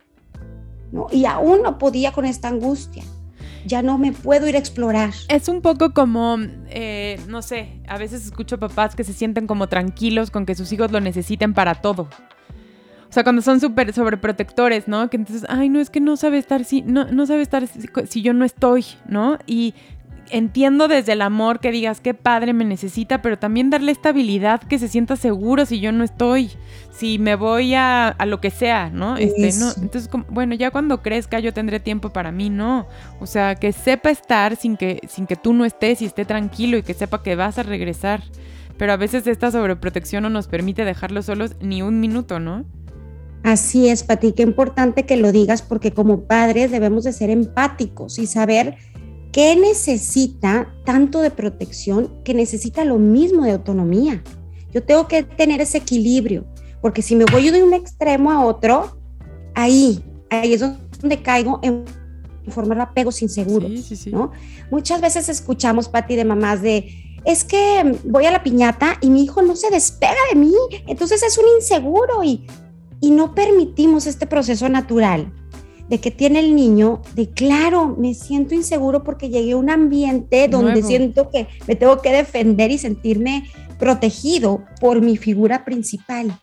¿no? 0.90 1.06
Y 1.12 1.26
aún 1.26 1.62
no 1.62 1.78
podía 1.78 2.12
con 2.12 2.24
esta 2.24 2.48
angustia. 2.48 3.04
Ya 3.66 3.82
no 3.82 3.98
me 3.98 4.12
puedo 4.12 4.48
ir 4.48 4.56
a 4.56 4.58
explorar. 4.58 5.12
Es 5.28 5.48
un 5.48 5.60
poco 5.60 5.92
como, 5.92 6.36
eh, 6.68 7.20
no 7.28 7.42
sé, 7.42 7.80
a 7.88 7.98
veces 7.98 8.24
escucho 8.24 8.58
papás 8.58 8.94
que 8.94 9.04
se 9.04 9.12
sienten 9.12 9.46
como 9.46 9.68
tranquilos 9.68 10.30
con 10.30 10.46
que 10.46 10.54
sus 10.54 10.72
hijos 10.72 10.90
lo 10.90 11.00
necesiten 11.00 11.54
para 11.54 11.76
todo. 11.76 12.08
O 13.08 13.12
sea, 13.12 13.22
cuando 13.22 13.40
son 13.40 13.58
súper 13.58 13.92
sobreprotectores, 13.94 14.86
¿no? 14.86 15.08
Que 15.08 15.16
entonces, 15.16 15.48
ay, 15.48 15.70
no, 15.70 15.80
es 15.80 15.88
que 15.88 16.00
no 16.00 16.16
sabe 16.16 16.36
estar 16.36 16.64
si, 16.64 16.82
no, 16.82 17.06
no 17.06 17.24
sabe 17.24 17.40
estar 17.40 17.64
si 18.06 18.22
yo 18.22 18.34
no 18.34 18.44
estoy, 18.44 18.84
¿no? 19.06 19.38
Y 19.46 19.74
entiendo 20.30 20.88
desde 20.88 21.12
el 21.12 21.22
amor 21.22 21.60
que 21.60 21.70
digas 21.70 22.00
qué 22.00 22.14
padre 22.14 22.52
me 22.52 22.64
necesita, 22.64 23.22
pero 23.22 23.38
también 23.38 23.70
darle 23.70 23.92
estabilidad 23.92 24.60
que 24.62 24.78
se 24.78 24.88
sienta 24.88 25.16
seguro 25.16 25.66
si 25.66 25.80
yo 25.80 25.92
no 25.92 26.04
estoy, 26.04 26.50
si 26.90 27.18
me 27.18 27.34
voy 27.34 27.74
a, 27.74 28.16
lo 28.26 28.40
que 28.40 28.50
sea, 28.50 28.90
¿no? 28.90 29.16
Este, 29.16 29.52
no 29.58 29.70
entonces, 29.82 30.10
bueno, 30.28 30.54
ya 30.54 30.70
cuando 30.70 31.02
crezca 31.02 31.40
yo 31.40 31.52
tendré 31.52 31.80
tiempo 31.80 32.10
para 32.10 32.32
mí, 32.32 32.50
no. 32.50 32.86
O 33.20 33.26
sea, 33.26 33.54
que 33.54 33.72
sepa 33.72 34.10
estar 34.10 34.56
sin 34.56 34.76
que, 34.76 35.00
sin 35.08 35.26
que 35.26 35.36
tú 35.36 35.52
no 35.52 35.64
estés 35.64 36.02
y 36.02 36.06
esté 36.06 36.24
tranquilo 36.24 36.76
y 36.76 36.82
que 36.82 36.94
sepa 36.94 37.22
que 37.22 37.36
vas 37.36 37.58
a 37.58 37.62
regresar. 37.62 38.22
Pero 38.76 38.92
a 38.92 38.96
veces 38.96 39.26
esta 39.26 39.50
sobreprotección 39.50 40.22
no 40.22 40.30
nos 40.30 40.46
permite 40.46 40.84
dejarlos 40.84 41.26
solos 41.26 41.56
ni 41.60 41.82
un 41.82 42.00
minuto, 42.00 42.38
¿no? 42.38 42.64
Así 43.42 43.88
es, 43.88 44.02
Pati, 44.02 44.32
qué 44.32 44.42
importante 44.42 45.04
que 45.04 45.16
lo 45.16 45.32
digas 45.32 45.62
porque 45.62 45.92
como 45.92 46.24
padres 46.24 46.70
debemos 46.70 47.04
de 47.04 47.12
ser 47.12 47.30
empáticos 47.30 48.18
y 48.18 48.26
saber 48.26 48.76
¿Qué 49.32 49.56
necesita 49.56 50.74
tanto 50.84 51.20
de 51.20 51.30
protección 51.30 52.22
que 52.24 52.34
necesita 52.34 52.84
lo 52.84 52.98
mismo 52.98 53.44
de 53.44 53.52
autonomía? 53.52 54.22
Yo 54.72 54.82
tengo 54.82 55.06
que 55.06 55.22
tener 55.22 55.60
ese 55.60 55.78
equilibrio, 55.78 56.46
porque 56.80 57.02
si 57.02 57.14
me 57.14 57.24
voy 57.24 57.50
de 57.50 57.62
un 57.62 57.74
extremo 57.74 58.30
a 58.30 58.44
otro, 58.44 58.98
ahí, 59.54 60.02
ahí 60.30 60.54
es 60.54 60.60
donde 61.00 61.22
caigo 61.22 61.60
en 61.62 61.84
formar 62.48 62.80
apegos 62.80 63.20
inseguros, 63.20 63.70
¿no? 64.06 64.32
Muchas 64.70 65.00
veces 65.00 65.28
escuchamos, 65.28 65.88
Pati, 65.88 66.16
de 66.16 66.24
mamás 66.24 66.62
de, 66.62 67.20
es 67.24 67.44
que 67.44 67.98
voy 68.04 68.24
a 68.24 68.30
la 68.30 68.42
piñata 68.42 68.96
y 69.02 69.10
mi 69.10 69.24
hijo 69.24 69.42
no 69.42 69.56
se 69.56 69.70
despega 69.70 70.16
de 70.32 70.38
mí, 70.38 70.54
entonces 70.86 71.22
es 71.22 71.36
un 71.36 71.44
inseguro 71.56 72.24
y, 72.24 72.46
y 73.00 73.10
no 73.10 73.34
permitimos 73.34 74.06
este 74.06 74.26
proceso 74.26 74.68
natural 74.70 75.32
de 75.88 75.98
que 75.98 76.10
tiene 76.10 76.40
el 76.40 76.54
niño, 76.54 77.02
de 77.14 77.28
claro, 77.28 77.96
me 77.98 78.14
siento 78.14 78.54
inseguro 78.54 79.04
porque 79.04 79.30
llegué 79.30 79.52
a 79.52 79.56
un 79.56 79.70
ambiente 79.70 80.48
donde 80.48 80.82
siento 80.82 81.30
que 81.30 81.48
me 81.66 81.76
tengo 81.76 82.02
que 82.02 82.12
defender 82.12 82.70
y 82.70 82.78
sentirme 82.78 83.44
protegido 83.78 84.64
por 84.80 85.00
mi 85.00 85.16
figura 85.16 85.64
principal. 85.64 86.38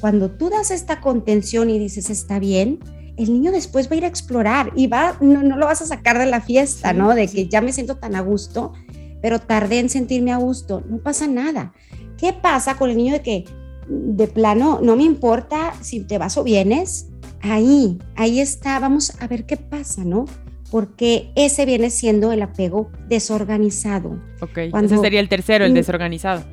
Cuando 0.00 0.30
tú 0.30 0.50
das 0.50 0.70
esta 0.70 1.00
contención 1.00 1.70
y 1.70 1.78
dices, 1.78 2.10
está 2.10 2.38
bien, 2.38 2.80
el 3.16 3.32
niño 3.32 3.52
después 3.52 3.88
va 3.88 3.94
a 3.94 3.98
ir 3.98 4.04
a 4.04 4.08
explorar 4.08 4.72
y 4.74 4.86
va, 4.86 5.16
no, 5.20 5.42
no 5.42 5.56
lo 5.56 5.66
vas 5.66 5.82
a 5.82 5.86
sacar 5.86 6.18
de 6.18 6.26
la 6.26 6.40
fiesta, 6.40 6.92
¿no? 6.92 7.14
De 7.14 7.28
que 7.28 7.48
ya 7.48 7.60
me 7.60 7.72
siento 7.72 7.96
tan 7.96 8.14
a 8.14 8.20
gusto, 8.20 8.72
pero 9.20 9.40
tardé 9.40 9.80
en 9.80 9.88
sentirme 9.88 10.32
a 10.32 10.36
gusto. 10.36 10.82
No 10.88 10.98
pasa 10.98 11.26
nada. 11.26 11.72
¿Qué 12.16 12.32
pasa 12.32 12.76
con 12.76 12.90
el 12.90 12.96
niño 12.96 13.12
de 13.12 13.22
que 13.22 13.44
de 13.88 14.26
plano 14.28 14.80
no 14.82 14.96
me 14.96 15.04
importa 15.04 15.74
si 15.82 16.00
te 16.00 16.18
vas 16.18 16.36
o 16.36 16.44
vienes? 16.44 17.08
Ahí, 17.40 17.98
ahí 18.16 18.40
está, 18.40 18.78
vamos 18.78 19.12
a 19.20 19.26
ver 19.26 19.46
qué 19.46 19.56
pasa, 19.56 20.04
¿no? 20.04 20.26
Porque 20.70 21.30
ese 21.34 21.64
viene 21.64 21.90
siendo 21.90 22.32
el 22.32 22.42
apego 22.42 22.90
desorganizado. 23.08 24.20
Ok, 24.40 24.58
ese 24.58 24.98
sería 24.98 25.20
el 25.20 25.28
tercero, 25.28 25.64
el 25.64 25.74
desorganizado. 25.74 26.44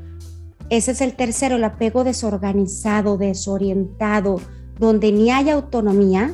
Ese 0.70 0.92
es 0.92 1.01
el 1.01 1.13
tercero, 1.13 1.58
el 1.58 1.63
apego 1.63 2.04
desorganizado, 2.04 3.18
desorientado, 3.18 4.42
donde 4.80 5.12
ni 5.12 5.30
hay 5.30 5.50
autonomía, 5.50 6.34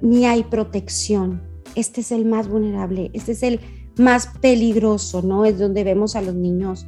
ni 0.00 0.26
hay 0.26 0.44
protección. 0.44 1.42
Este 1.74 2.00
es 2.00 2.10
el 2.10 2.24
más 2.24 2.48
vulnerable, 2.48 3.10
este 3.12 3.32
es 3.32 3.42
el 3.42 3.60
más 3.96 4.28
peligroso, 4.40 5.22
¿no? 5.22 5.44
Es 5.44 5.58
donde 5.58 5.84
vemos 5.84 6.16
a 6.16 6.22
los 6.22 6.34
niños, 6.34 6.86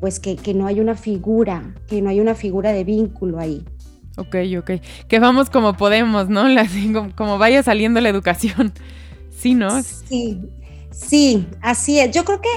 pues 0.00 0.18
que, 0.18 0.36
que 0.36 0.54
no 0.54 0.66
hay 0.66 0.80
una 0.80 0.96
figura, 0.96 1.74
que 1.86 2.02
no 2.02 2.08
hay 2.08 2.20
una 2.20 2.34
figura 2.34 2.72
de 2.72 2.84
vínculo 2.84 3.38
ahí. 3.38 3.64
Ok, 4.16 4.36
ok. 4.58 4.70
Que 5.08 5.18
vamos 5.18 5.50
como 5.50 5.76
podemos, 5.76 6.28
¿no? 6.28 6.44
como, 7.16 7.38
vaya 7.38 7.62
saliendo 7.62 8.00
la 8.00 8.08
educación. 8.08 8.72
Sí, 9.30 9.54
¿no? 9.54 9.82
Sí, 9.82 10.40
sí, 10.90 11.46
así 11.60 11.98
es. 11.98 12.10
Yo 12.12 12.24
creo 12.24 12.40
que 12.40 12.48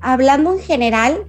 hablando 0.00 0.52
en 0.52 0.60
general, 0.60 1.24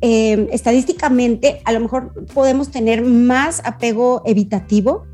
em, 0.00 0.48
estadísticamente, 0.52 1.62
a 1.64 1.72
lo 1.72 1.80
mejor 1.80 2.12
podemos 2.34 2.70
tener 2.70 3.02
más 3.02 3.62
apego 3.64 4.22
evitativo. 4.24 5.06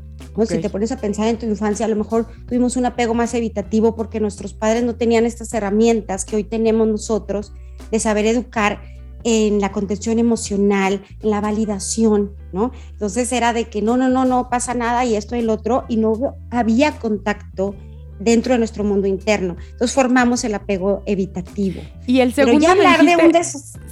Si 0.47 0.59
te 0.59 0.69
pones 0.69 0.91
a 0.93 0.97
pensar 0.97 1.27
en 1.27 1.37
tu 1.37 1.45
infancia, 1.45 1.85
a 1.85 1.89
lo 1.89 1.97
mejor 1.97 2.27
tuvimos 2.47 2.77
un 2.77 2.85
apego 2.85 3.13
más 3.13 3.33
evitativo 3.33 3.95
porque 3.95 4.21
nuestros 4.21 4.53
padres 4.53 4.83
no 4.83 4.95
tenían 4.95 5.25
estas 5.25 5.53
herramientas 5.53 6.23
que 6.23 6.37
hoy 6.37 6.45
tenemos 6.45 6.87
nosotros 6.87 7.51
de 7.91 7.99
saber 7.99 8.25
educar 8.25 8.81
en 9.23 9.59
la 9.59 9.71
contención 9.71 10.19
emocional, 10.19 11.01
en 11.21 11.29
la 11.29 11.41
validación, 11.41 12.31
¿no? 12.53 12.71
Entonces 12.91 13.31
era 13.31 13.53
de 13.53 13.65
que 13.69 13.81
no, 13.81 13.97
no, 13.97 14.09
no, 14.09 14.25
no 14.25 14.49
pasa 14.49 14.73
nada 14.73 15.05
y 15.05 15.15
esto 15.15 15.35
y 15.35 15.39
el 15.39 15.49
otro, 15.49 15.85
y 15.89 15.97
no 15.97 16.35
había 16.51 16.99
contacto 16.99 17.75
dentro 18.19 18.53
de 18.53 18.59
nuestro 18.59 18.83
mundo 18.83 19.07
interno. 19.07 19.55
Entonces 19.71 19.93
formamos 19.93 20.43
el 20.43 20.53
apego 20.53 21.03
evitativo. 21.05 21.81
Y 22.05 22.19
el 22.19 22.33
segundo. 22.33 22.59
Pero 22.59 22.73
ya 22.75 22.91
hablar 22.91 23.05
de 23.05 23.25
un 23.25 23.43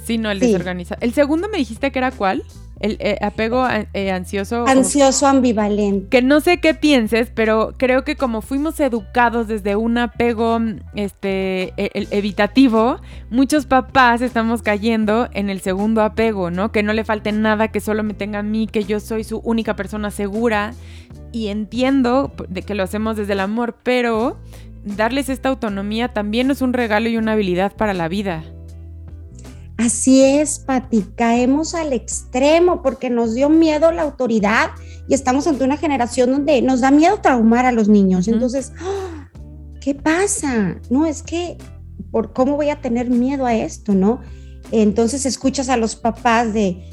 Sí, 0.04 0.18
no, 0.18 0.30
el 0.30 0.40
desorganizado. 0.40 1.00
El 1.02 1.12
segundo 1.12 1.48
me 1.48 1.58
dijiste 1.58 1.90
que 1.90 1.98
era 1.98 2.10
cuál? 2.10 2.44
El 2.80 2.96
eh, 3.00 3.18
apego 3.20 3.66
eh, 3.92 4.10
ansioso. 4.10 4.66
Ansioso 4.68 5.26
ambivalente. 5.26 6.08
Que 6.08 6.22
no 6.22 6.40
sé 6.40 6.58
qué 6.58 6.74
pienses, 6.74 7.30
pero 7.34 7.74
creo 7.76 8.04
que 8.04 8.16
como 8.16 8.40
fuimos 8.40 8.78
educados 8.78 9.48
desde 9.48 9.74
un 9.74 9.98
apego 9.98 10.60
este, 10.94 11.72
e, 11.76 12.06
evitativo, 12.10 13.00
muchos 13.30 13.66
papás 13.66 14.22
estamos 14.22 14.62
cayendo 14.62 15.28
en 15.32 15.50
el 15.50 15.60
segundo 15.60 16.02
apego, 16.02 16.50
¿no? 16.50 16.70
Que 16.70 16.82
no 16.82 16.92
le 16.92 17.04
falte 17.04 17.32
nada, 17.32 17.68
que 17.68 17.80
solo 17.80 18.02
me 18.04 18.14
tenga 18.14 18.40
a 18.40 18.44
mí, 18.44 18.68
que 18.68 18.84
yo 18.84 19.00
soy 19.00 19.24
su 19.24 19.38
única 19.38 19.74
persona 19.74 20.10
segura. 20.10 20.74
Y 21.32 21.48
entiendo 21.48 22.32
de 22.48 22.62
que 22.62 22.74
lo 22.74 22.84
hacemos 22.84 23.16
desde 23.16 23.34
el 23.34 23.40
amor, 23.40 23.76
pero 23.82 24.38
darles 24.84 25.28
esta 25.28 25.48
autonomía 25.48 26.08
también 26.08 26.50
es 26.50 26.62
un 26.62 26.72
regalo 26.72 27.08
y 27.08 27.16
una 27.16 27.32
habilidad 27.32 27.74
para 27.74 27.94
la 27.94 28.08
vida. 28.08 28.44
Así 29.78 30.24
es, 30.24 30.58
Pati, 30.58 31.02
caemos 31.14 31.74
al 31.76 31.92
extremo 31.92 32.82
porque 32.82 33.10
nos 33.10 33.34
dio 33.34 33.48
miedo 33.48 33.92
la 33.92 34.02
autoridad 34.02 34.70
y 35.06 35.14
estamos 35.14 35.46
ante 35.46 35.62
una 35.62 35.76
generación 35.76 36.32
donde 36.32 36.60
nos 36.62 36.80
da 36.80 36.90
miedo 36.90 37.20
traumar 37.20 37.64
a 37.64 37.70
los 37.70 37.88
niños. 37.88 38.26
Entonces, 38.26 38.72
¡ah! 38.80 39.30
¿qué 39.80 39.94
pasa? 39.94 40.80
No, 40.90 41.06
es 41.06 41.22
que, 41.22 41.56
¿por 42.10 42.32
cómo 42.32 42.56
voy 42.56 42.70
a 42.70 42.80
tener 42.80 43.08
miedo 43.08 43.46
a 43.46 43.54
esto, 43.54 43.94
no? 43.94 44.20
Entonces 44.72 45.24
escuchas 45.24 45.68
a 45.68 45.76
los 45.76 45.94
papás 45.94 46.52
de, 46.52 46.90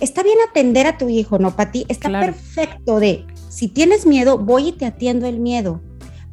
está 0.00 0.22
bien 0.22 0.36
atender 0.48 0.86
a 0.86 0.98
tu 0.98 1.08
hijo, 1.08 1.38
¿no, 1.38 1.56
Pati? 1.56 1.86
Está 1.88 2.10
perfecto 2.20 3.00
de, 3.00 3.26
si 3.48 3.68
tienes 3.68 4.04
miedo, 4.04 4.36
voy 4.36 4.68
y 4.68 4.72
te 4.72 4.84
atiendo 4.84 5.26
el 5.26 5.40
miedo, 5.40 5.80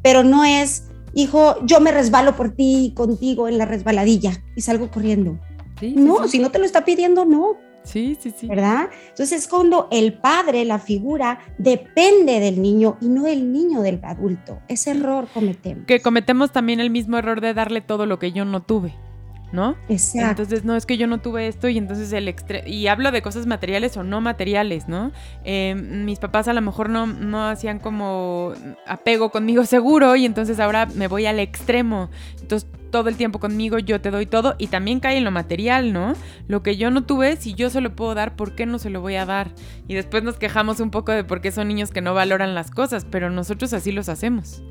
pero 0.02 0.22
no 0.22 0.44
es, 0.44 0.84
hijo, 1.14 1.56
yo 1.64 1.80
me 1.80 1.92
resbalo 1.92 2.36
por 2.36 2.54
ti 2.54 2.92
contigo 2.94 3.48
en 3.48 3.56
la 3.56 3.64
resbaladilla 3.64 4.32
y 4.54 4.60
salgo 4.60 4.90
corriendo. 4.90 5.38
No, 5.90 6.28
si 6.28 6.38
no 6.38 6.50
te 6.50 6.58
lo 6.58 6.64
está 6.64 6.84
pidiendo, 6.84 7.24
no. 7.24 7.56
Sí, 7.84 8.16
sí, 8.20 8.32
sí. 8.36 8.46
¿Verdad? 8.46 8.90
Entonces 9.08 9.32
es 9.40 9.48
cuando 9.48 9.88
el 9.90 10.14
padre, 10.14 10.64
la 10.64 10.78
figura, 10.78 11.40
depende 11.58 12.38
del 12.38 12.62
niño 12.62 12.96
y 13.00 13.08
no 13.08 13.26
el 13.26 13.52
niño 13.52 13.82
del 13.82 14.00
adulto. 14.04 14.60
Ese 14.68 14.92
error 14.92 15.26
cometemos. 15.34 15.84
Que 15.86 16.00
cometemos 16.00 16.52
también 16.52 16.78
el 16.80 16.90
mismo 16.90 17.18
error 17.18 17.40
de 17.40 17.54
darle 17.54 17.80
todo 17.80 18.06
lo 18.06 18.18
que 18.18 18.32
yo 18.32 18.44
no 18.44 18.62
tuve. 18.62 18.94
¿No? 19.52 19.76
Exacto. 19.88 20.42
Entonces, 20.42 20.64
no, 20.64 20.76
es 20.76 20.86
que 20.86 20.96
yo 20.96 21.06
no 21.06 21.20
tuve 21.20 21.46
esto 21.46 21.68
y 21.68 21.78
entonces 21.78 22.12
el 22.12 22.28
extre 22.28 22.64
y 22.66 22.86
hablo 22.86 23.12
de 23.12 23.22
cosas 23.22 23.46
materiales 23.46 23.96
o 23.96 24.02
no 24.02 24.20
materiales, 24.20 24.88
¿no? 24.88 25.12
Em, 25.44 26.04
mis 26.04 26.18
papás 26.18 26.48
a 26.48 26.52
lo 26.52 26.62
mejor 26.62 26.88
no, 26.88 27.06
no 27.06 27.46
hacían 27.46 27.78
como 27.78 28.52
apego 28.86 29.30
conmigo 29.30 29.64
seguro 29.66 30.16
y 30.16 30.24
entonces 30.24 30.58
ahora 30.58 30.86
me 30.86 31.08
voy 31.08 31.26
al 31.26 31.38
extremo. 31.38 32.10
Entonces, 32.40 32.68
todo 32.90 33.08
el 33.08 33.16
tiempo 33.16 33.40
conmigo, 33.40 33.78
yo 33.78 34.00
te 34.00 34.10
doy 34.10 34.26
todo 34.26 34.54
y 34.58 34.68
también 34.68 35.00
cae 35.00 35.16
en 35.16 35.24
lo 35.24 35.30
material, 35.30 35.92
¿no? 35.92 36.12
Lo 36.46 36.62
que 36.62 36.76
yo 36.76 36.90
no 36.90 37.04
tuve, 37.04 37.36
si 37.36 37.54
yo 37.54 37.70
se 37.70 37.80
lo 37.80 37.96
puedo 37.96 38.14
dar, 38.14 38.36
¿por 38.36 38.54
qué 38.54 38.66
no 38.66 38.78
se 38.78 38.90
lo 38.90 39.00
voy 39.00 39.16
a 39.16 39.24
dar? 39.24 39.50
Y 39.88 39.94
después 39.94 40.22
nos 40.22 40.36
quejamos 40.36 40.78
un 40.78 40.90
poco 40.90 41.10
de 41.12 41.24
por 41.24 41.40
qué 41.40 41.50
son 41.50 41.68
niños 41.68 41.90
que 41.90 42.02
no 42.02 42.14
valoran 42.14 42.54
las 42.54 42.70
cosas, 42.70 43.06
pero 43.10 43.30
nosotros 43.30 43.72
así 43.72 43.92
los 43.92 44.08
hacemos. 44.08 44.62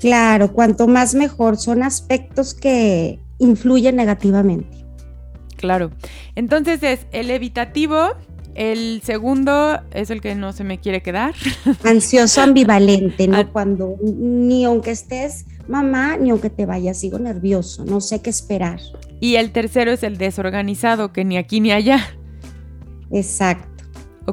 Claro, 0.00 0.52
cuanto 0.52 0.88
más 0.88 1.14
mejor, 1.14 1.56
son 1.56 1.82
aspectos 1.82 2.54
que 2.54 3.20
influyen 3.40 3.96
negativamente. 3.96 4.78
Claro. 5.56 5.90
Entonces 6.36 6.82
es 6.82 7.06
el 7.10 7.30
evitativo, 7.30 8.14
el 8.54 9.02
segundo 9.04 9.80
es 9.92 10.10
el 10.10 10.20
que 10.20 10.34
no 10.34 10.52
se 10.52 10.64
me 10.64 10.78
quiere 10.78 11.02
quedar. 11.02 11.34
Ansioso 11.84 12.40
ambivalente, 12.40 13.26
¿no? 13.26 13.38
Ah. 13.38 13.48
Cuando 13.52 13.96
ni 14.02 14.64
aunque 14.64 14.92
estés 14.92 15.46
mamá, 15.68 16.16
ni 16.16 16.30
aunque 16.30 16.50
te 16.50 16.66
vayas, 16.66 16.98
sigo 16.98 17.18
nervioso, 17.18 17.84
no 17.84 18.00
sé 18.00 18.22
qué 18.22 18.30
esperar. 18.30 18.80
Y 19.20 19.36
el 19.36 19.52
tercero 19.52 19.92
es 19.92 20.02
el 20.02 20.16
desorganizado, 20.16 21.12
que 21.12 21.24
ni 21.24 21.36
aquí 21.36 21.60
ni 21.60 21.72
allá. 21.72 22.00
Exacto. 23.10 23.84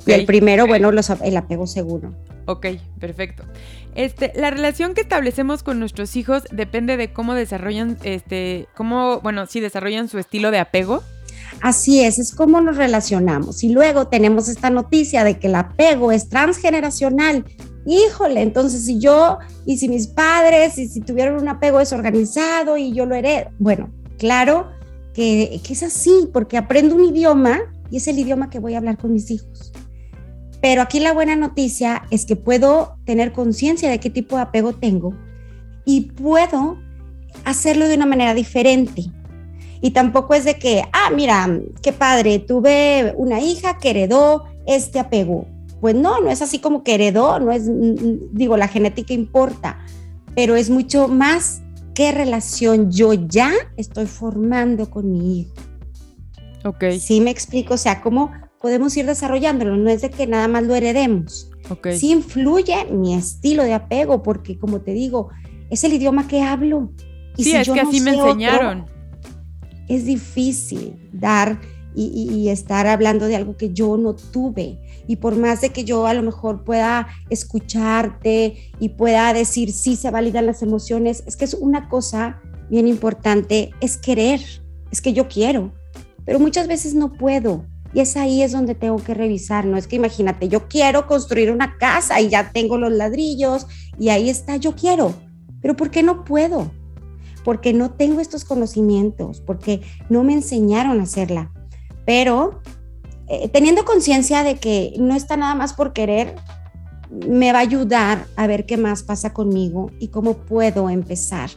Y 0.06 0.12
el 0.12 0.26
primero, 0.26 0.68
bueno, 0.68 0.92
el 0.92 1.38
apego 1.38 1.68
seguro. 1.68 2.14
Ok, 2.46 2.68
perfecto. 3.00 3.44
Este, 3.98 4.32
la 4.36 4.52
relación 4.52 4.94
que 4.94 5.02
establecemos 5.02 5.64
con 5.64 5.80
nuestros 5.80 6.16
hijos 6.16 6.44
depende 6.52 6.98
de 6.98 7.12
cómo 7.12 7.34
desarrollan, 7.34 7.98
este, 8.04 8.68
cómo, 8.76 9.22
bueno, 9.22 9.48
si 9.48 9.60
desarrollan 9.60 10.08
su 10.08 10.20
estilo 10.20 10.52
de 10.52 10.60
apego. 10.60 11.02
Así 11.62 12.02
es, 12.02 12.20
es 12.20 12.32
como 12.36 12.62
nos 12.62 12.78
relacionamos. 12.78 13.64
Y 13.64 13.70
luego 13.70 14.08
tenemos 14.08 14.50
esta 14.50 14.70
noticia 14.70 15.24
de 15.24 15.40
que 15.40 15.48
el 15.48 15.56
apego 15.56 16.12
es 16.12 16.30
transgeneracional. 16.30 17.44
Híjole, 17.88 18.44
entonces 18.44 18.86
si 18.86 19.00
yo 19.00 19.40
y 19.66 19.78
si 19.78 19.90
mis 19.90 20.06
padres 20.06 20.78
y 20.78 20.88
si 20.88 21.02
tuvieron 21.02 21.42
un 21.42 21.48
apego 21.48 21.80
desorganizado 21.80 22.78
y 22.78 22.94
yo 22.94 23.08
lo 23.08 23.16
heredo, 23.16 23.50
bueno, 23.58 23.90
claro 24.20 24.68
que, 25.16 25.60
que 25.64 25.74
es 25.74 25.82
así, 25.82 26.30
porque 26.32 26.58
aprendo 26.58 26.94
un 26.94 27.04
idioma 27.04 27.62
y 27.90 27.98
es 27.98 28.08
el 28.08 28.20
idioma 28.20 28.52
que 28.52 28.60
voy 28.60 28.76
a 28.76 28.78
hablar 28.78 29.00
con 29.00 29.12
mis 29.12 29.32
hijos. 29.32 29.74
Pero 30.68 30.82
aquí 30.82 31.00
la 31.00 31.14
buena 31.14 31.38
noticia 31.38 32.04
es 32.12 32.26
que 32.26 32.36
puedo 32.36 32.98
tener 33.06 33.32
conciencia 33.32 33.90
de 33.90 34.02
qué 34.02 34.10
tipo 34.10 34.36
de 34.36 34.42
apego 34.42 34.74
tengo 34.74 35.14
y 35.86 36.12
puedo 36.12 36.78
hacerlo 37.46 37.88
de 37.88 37.96
una 37.96 38.06
manera 38.06 38.34
diferente. 38.34 39.06
Y 39.80 39.92
tampoco 39.92 40.34
es 40.34 40.44
de 40.44 40.60
que, 40.60 40.84
ah, 40.92 41.10
mira, 41.16 41.58
qué 41.82 41.94
padre, 41.94 42.40
tuve 42.40 43.14
una 43.16 43.40
hija 43.40 43.78
que 43.78 43.92
heredó 43.92 44.44
este 44.66 45.00
apego. 45.00 45.48
Pues 45.80 45.96
no, 45.96 46.20
no 46.20 46.30
es 46.30 46.42
así 46.42 46.60
como 46.60 46.84
que 46.84 46.96
heredó, 46.96 47.40
no 47.40 47.54
es, 47.54 47.70
digo, 48.34 48.58
la 48.58 48.68
genética 48.68 49.14
importa, 49.14 49.80
pero 50.36 50.58
es 50.58 50.70
mucho 50.70 51.08
más 51.08 51.62
qué 51.94 52.12
relación 52.12 52.92
yo 52.92 53.14
ya 53.14 53.54
estoy 53.78 54.06
formando 54.06 54.90
con 54.90 55.14
mi 55.14 55.40
hijo. 55.40 55.54
Ok. 56.66 56.84
Sí 57.00 57.22
me 57.22 57.32
explico, 57.32 57.76
o 57.76 57.78
sea, 57.78 58.02
cómo 58.02 58.32
podemos 58.68 58.98
ir 58.98 59.06
desarrollándolo, 59.06 59.78
no 59.78 59.90
es 59.90 60.02
de 60.02 60.10
que 60.10 60.28
nada 60.28 60.50
más 60.50 60.62
lo 60.62 60.76
heredemos. 60.76 61.50
Okay. 61.70 61.98
Sí 61.98 62.12
influye 62.12 62.84
mi 62.92 63.14
estilo 63.14 63.64
de 63.64 63.74
apego, 63.74 64.22
porque 64.22 64.60
como 64.60 64.82
te 64.82 64.92
digo, 64.92 65.30
es 65.70 65.86
el 65.86 65.94
idioma 65.94 66.28
que 66.28 66.42
hablo. 66.42 66.92
Y 67.38 67.46
sí, 67.46 67.56
es 67.56 67.70
que 67.70 67.80
así 67.80 68.02
me 68.02 68.16
enseñaron. 68.16 68.86
es 69.88 70.04
difícil 70.04 71.00
dar 71.14 71.62
y, 71.96 72.50
estar 72.50 72.88
hablando 72.88 73.28
de 73.28 73.38
algo 73.38 73.56
que 73.56 73.72
yo 73.72 73.96
no 73.96 74.14
tuve. 74.18 74.82
Y 75.08 75.16
por 75.16 75.38
más 75.38 75.62
de 75.62 75.70
que 75.70 75.86
yo 75.86 76.06
a 76.06 76.14
lo 76.14 76.22
mejor 76.22 76.66
pueda 76.66 77.08
escucharte 77.30 78.74
y 78.82 78.90
pueda 78.90 79.32
decir 79.32 79.72
sí 79.72 79.96
se 79.96 80.12
validan 80.12 80.46
las 80.46 80.62
emociones, 80.62 81.24
es 81.26 81.38
que 81.38 81.46
es 81.46 81.54
una 81.54 81.88
cosa 81.88 82.42
bien 82.70 82.90
importante, 82.90 83.72
es 83.80 83.96
querer, 83.96 84.42
es 84.92 85.00
que 85.00 85.14
yo 85.14 85.30
quiero, 85.30 85.72
pero 86.26 86.38
muchas 86.38 86.68
veces 86.68 86.94
no 86.96 87.14
puedo 87.14 87.66
y 87.94 88.02
es 88.02 88.18
ahí 88.18 88.42
es 88.42 88.52
donde 88.52 88.76
tengo 88.76 88.98
que 88.98 89.14
revisar, 89.14 89.66
no 89.66 89.78
es 89.78 89.88
que 89.88 89.96
imagínate, 89.96 90.50
yo 90.50 90.68
quiero 90.68 91.08
construir 91.08 91.52
una 91.52 91.78
casa 91.78 92.20
y 92.22 92.30
ya 92.30 92.52
tengo 92.52 92.78
los 92.78 92.92
ladrillos 92.92 93.68
y 93.98 94.10
ahí 94.10 94.30
está, 94.30 94.58
yo 94.58 94.76
quiero, 94.76 95.14
pero 95.62 95.76
¿por 95.76 95.90
qué 95.90 96.04
no 96.04 96.24
puedo? 96.24 96.72
Porque 97.44 97.74
no 97.74 97.92
tengo 97.92 98.20
estos 98.20 98.46
conocimientos, 98.46 99.42
porque 99.42 99.82
no 100.10 100.24
me 100.24 100.34
enseñaron 100.34 101.00
a 101.00 101.04
hacerla. 101.04 101.52
Pero 102.06 102.62
eh, 103.30 103.50
teniendo 103.50 103.86
conciencia 103.86 104.44
de 104.44 104.56
que 104.56 104.94
no 105.00 105.16
está 105.16 105.38
nada 105.38 105.56
más 105.56 105.74
por 105.74 105.94
querer, 105.94 106.36
me 107.10 107.54
va 107.54 107.60
a 107.60 107.62
ayudar 107.62 108.26
a 108.36 108.48
ver 108.48 108.66
qué 108.66 108.78
más 108.78 109.04
pasa 109.04 109.34
conmigo 109.34 109.92
y 110.00 110.10
cómo 110.10 110.34
puedo 110.34 110.90
empezar 110.90 111.50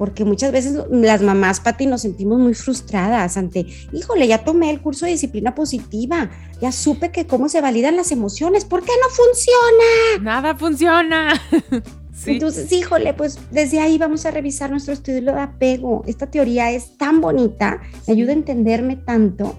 porque 0.00 0.24
muchas 0.24 0.50
veces 0.50 0.78
las 0.90 1.20
mamás, 1.20 1.60
Pati, 1.60 1.84
nos 1.84 2.00
sentimos 2.00 2.38
muy 2.38 2.54
frustradas 2.54 3.36
ante, 3.36 3.66
híjole, 3.92 4.26
ya 4.26 4.42
tomé 4.42 4.70
el 4.70 4.80
curso 4.80 5.04
de 5.04 5.12
disciplina 5.12 5.54
positiva, 5.54 6.30
ya 6.58 6.72
supe 6.72 7.10
que 7.10 7.26
cómo 7.26 7.50
se 7.50 7.60
validan 7.60 7.96
las 7.96 8.10
emociones, 8.10 8.64
¿por 8.64 8.82
qué 8.82 8.92
no 8.98 9.10
funciona? 9.10 10.22
Nada 10.22 10.54
funciona. 10.56 11.38
Entonces, 12.26 12.72
híjole, 12.72 13.12
pues 13.12 13.38
desde 13.50 13.80
ahí 13.80 13.98
vamos 13.98 14.24
a 14.24 14.30
revisar 14.30 14.70
nuestro 14.70 14.94
estudio 14.94 15.20
de 15.20 15.38
apego. 15.38 16.02
Esta 16.06 16.30
teoría 16.30 16.70
es 16.70 16.96
tan 16.96 17.20
bonita, 17.20 17.82
me 18.06 18.14
ayuda 18.14 18.30
a 18.30 18.36
entenderme 18.36 18.96
tanto, 18.96 19.58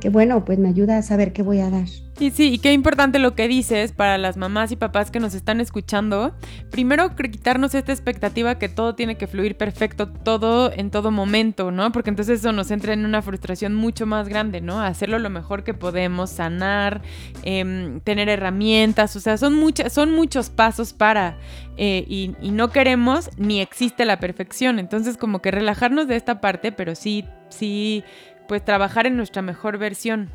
que 0.00 0.08
bueno, 0.08 0.46
pues 0.46 0.58
me 0.58 0.70
ayuda 0.70 0.96
a 0.96 1.02
saber 1.02 1.34
qué 1.34 1.42
voy 1.42 1.60
a 1.60 1.68
dar. 1.68 1.88
Y 2.20 2.32
sí, 2.32 2.52
y 2.52 2.58
qué 2.58 2.72
importante 2.72 3.20
lo 3.20 3.36
que 3.36 3.46
dices 3.46 3.92
para 3.92 4.18
las 4.18 4.36
mamás 4.36 4.72
y 4.72 4.76
papás 4.76 5.12
que 5.12 5.20
nos 5.20 5.34
están 5.34 5.60
escuchando. 5.60 6.34
Primero, 6.68 7.14
quitarnos 7.14 7.76
esta 7.76 7.92
expectativa 7.92 8.58
que 8.58 8.68
todo 8.68 8.96
tiene 8.96 9.16
que 9.16 9.28
fluir 9.28 9.56
perfecto, 9.56 10.08
todo 10.08 10.72
en 10.72 10.90
todo 10.90 11.12
momento, 11.12 11.70
¿no? 11.70 11.92
Porque 11.92 12.10
entonces 12.10 12.40
eso 12.40 12.50
nos 12.50 12.72
entra 12.72 12.92
en 12.92 13.04
una 13.04 13.22
frustración 13.22 13.76
mucho 13.76 14.04
más 14.04 14.28
grande, 14.28 14.60
¿no? 14.60 14.80
Hacerlo 14.80 15.20
lo 15.20 15.30
mejor 15.30 15.62
que 15.62 15.74
podemos, 15.74 16.30
sanar, 16.30 17.02
em, 17.44 18.00
tener 18.00 18.28
herramientas, 18.28 19.14
o 19.14 19.20
sea, 19.20 19.36
son, 19.36 19.54
muchas, 19.54 19.92
son 19.92 20.12
muchos 20.12 20.50
pasos 20.50 20.92
para, 20.92 21.36
eh, 21.76 22.04
y, 22.08 22.34
y 22.40 22.50
no 22.50 22.70
queremos 22.70 23.30
ni 23.36 23.60
existe 23.60 24.04
la 24.04 24.18
perfección. 24.18 24.80
Entonces, 24.80 25.16
como 25.16 25.40
que 25.40 25.52
relajarnos 25.52 26.08
de 26.08 26.16
esta 26.16 26.40
parte, 26.40 26.72
pero 26.72 26.96
sí, 26.96 27.24
sí, 27.48 28.02
pues 28.48 28.64
trabajar 28.64 29.06
en 29.06 29.16
nuestra 29.16 29.40
mejor 29.40 29.78
versión. 29.78 30.30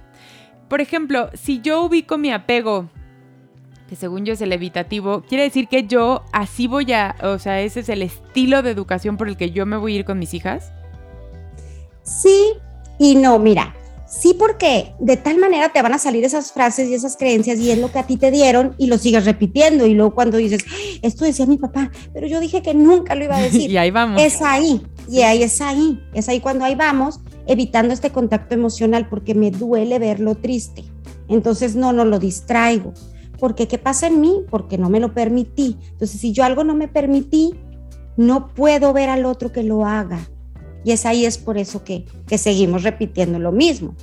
Por 0.73 0.81
ejemplo, 0.81 1.29
si 1.35 1.61
yo 1.61 1.83
ubico 1.83 2.17
mi 2.17 2.31
apego, 2.31 2.89
que 3.87 3.95
según 3.95 4.25
yo 4.25 4.33
es 4.33 4.41
el 4.41 4.51
evitativo, 4.51 5.21
quiere 5.21 5.43
decir 5.43 5.67
que 5.67 5.85
yo 5.85 6.23
así 6.31 6.65
voy 6.65 6.91
a, 6.93 7.15
o 7.21 7.37
sea, 7.37 7.61
ese 7.61 7.81
es 7.81 7.89
el 7.89 8.01
estilo 8.01 8.63
de 8.63 8.71
educación 8.71 9.15
por 9.15 9.27
el 9.27 9.37
que 9.37 9.51
yo 9.51 9.67
me 9.67 9.77
voy 9.77 9.93
a 9.93 9.99
ir 9.99 10.03
con 10.03 10.17
mis 10.17 10.33
hijas. 10.33 10.71
Sí 12.01 12.53
y 12.97 13.13
no, 13.13 13.37
mira, 13.37 13.75
sí 14.07 14.35
porque 14.37 14.93
de 14.99 15.15
tal 15.15 15.37
manera 15.37 15.69
te 15.69 15.79
van 15.83 15.93
a 15.93 15.99
salir 15.99 16.25
esas 16.25 16.51
frases 16.51 16.89
y 16.89 16.95
esas 16.95 17.17
creencias 17.17 17.59
y 17.59 17.69
es 17.69 17.77
lo 17.77 17.91
que 17.91 17.99
a 17.99 18.07
ti 18.07 18.17
te 18.17 18.31
dieron 18.31 18.73
y 18.79 18.87
lo 18.87 18.97
sigues 18.97 19.25
repitiendo 19.25 19.85
y 19.85 19.93
luego 19.93 20.15
cuando 20.15 20.37
dices, 20.37 20.65
esto 21.03 21.23
decía 21.23 21.45
mi 21.45 21.59
papá, 21.59 21.91
pero 22.15 22.25
yo 22.25 22.39
dije 22.39 22.63
que 22.63 22.73
nunca 22.73 23.13
lo 23.13 23.25
iba 23.25 23.37
a 23.37 23.41
decir. 23.43 23.69
y 23.69 23.77
ahí 23.77 23.91
vamos. 23.91 24.19
Es 24.19 24.41
ahí, 24.41 24.81
y 25.07 25.21
ahí 25.21 25.43
es 25.43 25.61
ahí, 25.61 25.99
es 26.15 26.27
ahí 26.29 26.39
cuando 26.39 26.65
ahí 26.65 26.73
vamos 26.73 27.19
evitando 27.47 27.93
este 27.93 28.11
contacto 28.11 28.55
emocional 28.55 29.07
porque 29.09 29.35
me 29.35 29.51
duele 29.51 29.99
verlo 29.99 30.35
triste. 30.35 30.83
Entonces 31.27 31.75
no, 31.75 31.93
no 31.93 32.05
lo 32.05 32.19
distraigo. 32.19 32.93
Porque 33.39 33.67
¿qué 33.67 33.77
pasa 33.77 34.07
en 34.07 34.21
mí? 34.21 34.43
Porque 34.49 34.77
no 34.77 34.89
me 34.89 34.99
lo 34.99 35.13
permití. 35.13 35.77
Entonces 35.91 36.19
si 36.19 36.31
yo 36.31 36.43
algo 36.43 36.63
no 36.63 36.75
me 36.75 36.87
permití, 36.87 37.53
no 38.17 38.47
puedo 38.53 38.93
ver 38.93 39.09
al 39.09 39.25
otro 39.25 39.51
que 39.51 39.63
lo 39.63 39.85
haga. 39.85 40.29
Y 40.83 40.91
es 40.91 41.05
ahí 41.05 41.25
es 41.25 41.37
por 41.37 41.57
eso 41.57 41.83
que, 41.83 42.05
que 42.27 42.37
seguimos 42.37 42.83
repitiendo 42.83 43.39
lo 43.39 43.51
mismo. 43.51 43.95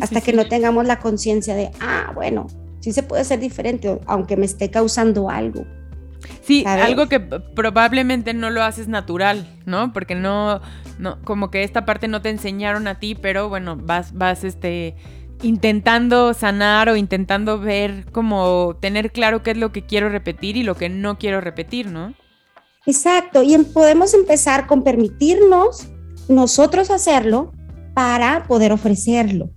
hasta 0.00 0.20
que 0.20 0.32
no 0.32 0.46
tengamos 0.46 0.86
la 0.86 1.00
conciencia 1.00 1.54
de, 1.54 1.70
ah, 1.80 2.12
bueno, 2.14 2.46
sí 2.80 2.92
se 2.92 3.02
puede 3.02 3.24
ser 3.24 3.40
diferente, 3.40 4.00
aunque 4.06 4.36
me 4.36 4.46
esté 4.46 4.70
causando 4.70 5.28
algo. 5.28 5.64
Sí, 6.42 6.64
algo 6.66 7.08
que 7.08 7.20
probablemente 7.20 8.34
no 8.34 8.50
lo 8.50 8.62
haces 8.62 8.88
natural, 8.88 9.46
¿no? 9.66 9.92
Porque 9.92 10.14
no, 10.14 10.60
no, 10.98 11.20
como 11.22 11.50
que 11.50 11.62
esta 11.64 11.84
parte 11.84 12.08
no 12.08 12.22
te 12.22 12.30
enseñaron 12.30 12.88
a 12.88 12.98
ti, 12.98 13.14
pero 13.14 13.48
bueno, 13.48 13.76
vas, 13.76 14.12
vas, 14.12 14.44
este, 14.44 14.96
intentando 15.42 16.34
sanar 16.34 16.88
o 16.88 16.96
intentando 16.96 17.58
ver 17.58 18.06
como 18.12 18.76
tener 18.80 19.12
claro 19.12 19.42
qué 19.42 19.52
es 19.52 19.56
lo 19.56 19.72
que 19.72 19.84
quiero 19.84 20.08
repetir 20.08 20.56
y 20.56 20.62
lo 20.62 20.76
que 20.76 20.88
no 20.88 21.18
quiero 21.18 21.40
repetir, 21.40 21.86
¿no? 21.86 22.14
Exacto, 22.86 23.42
y 23.42 23.56
podemos 23.58 24.14
empezar 24.14 24.66
con 24.66 24.82
permitirnos 24.82 25.88
nosotros 26.28 26.90
hacerlo 26.90 27.52
para 27.94 28.44
poder 28.44 28.72
ofrecerlo. 28.72 29.50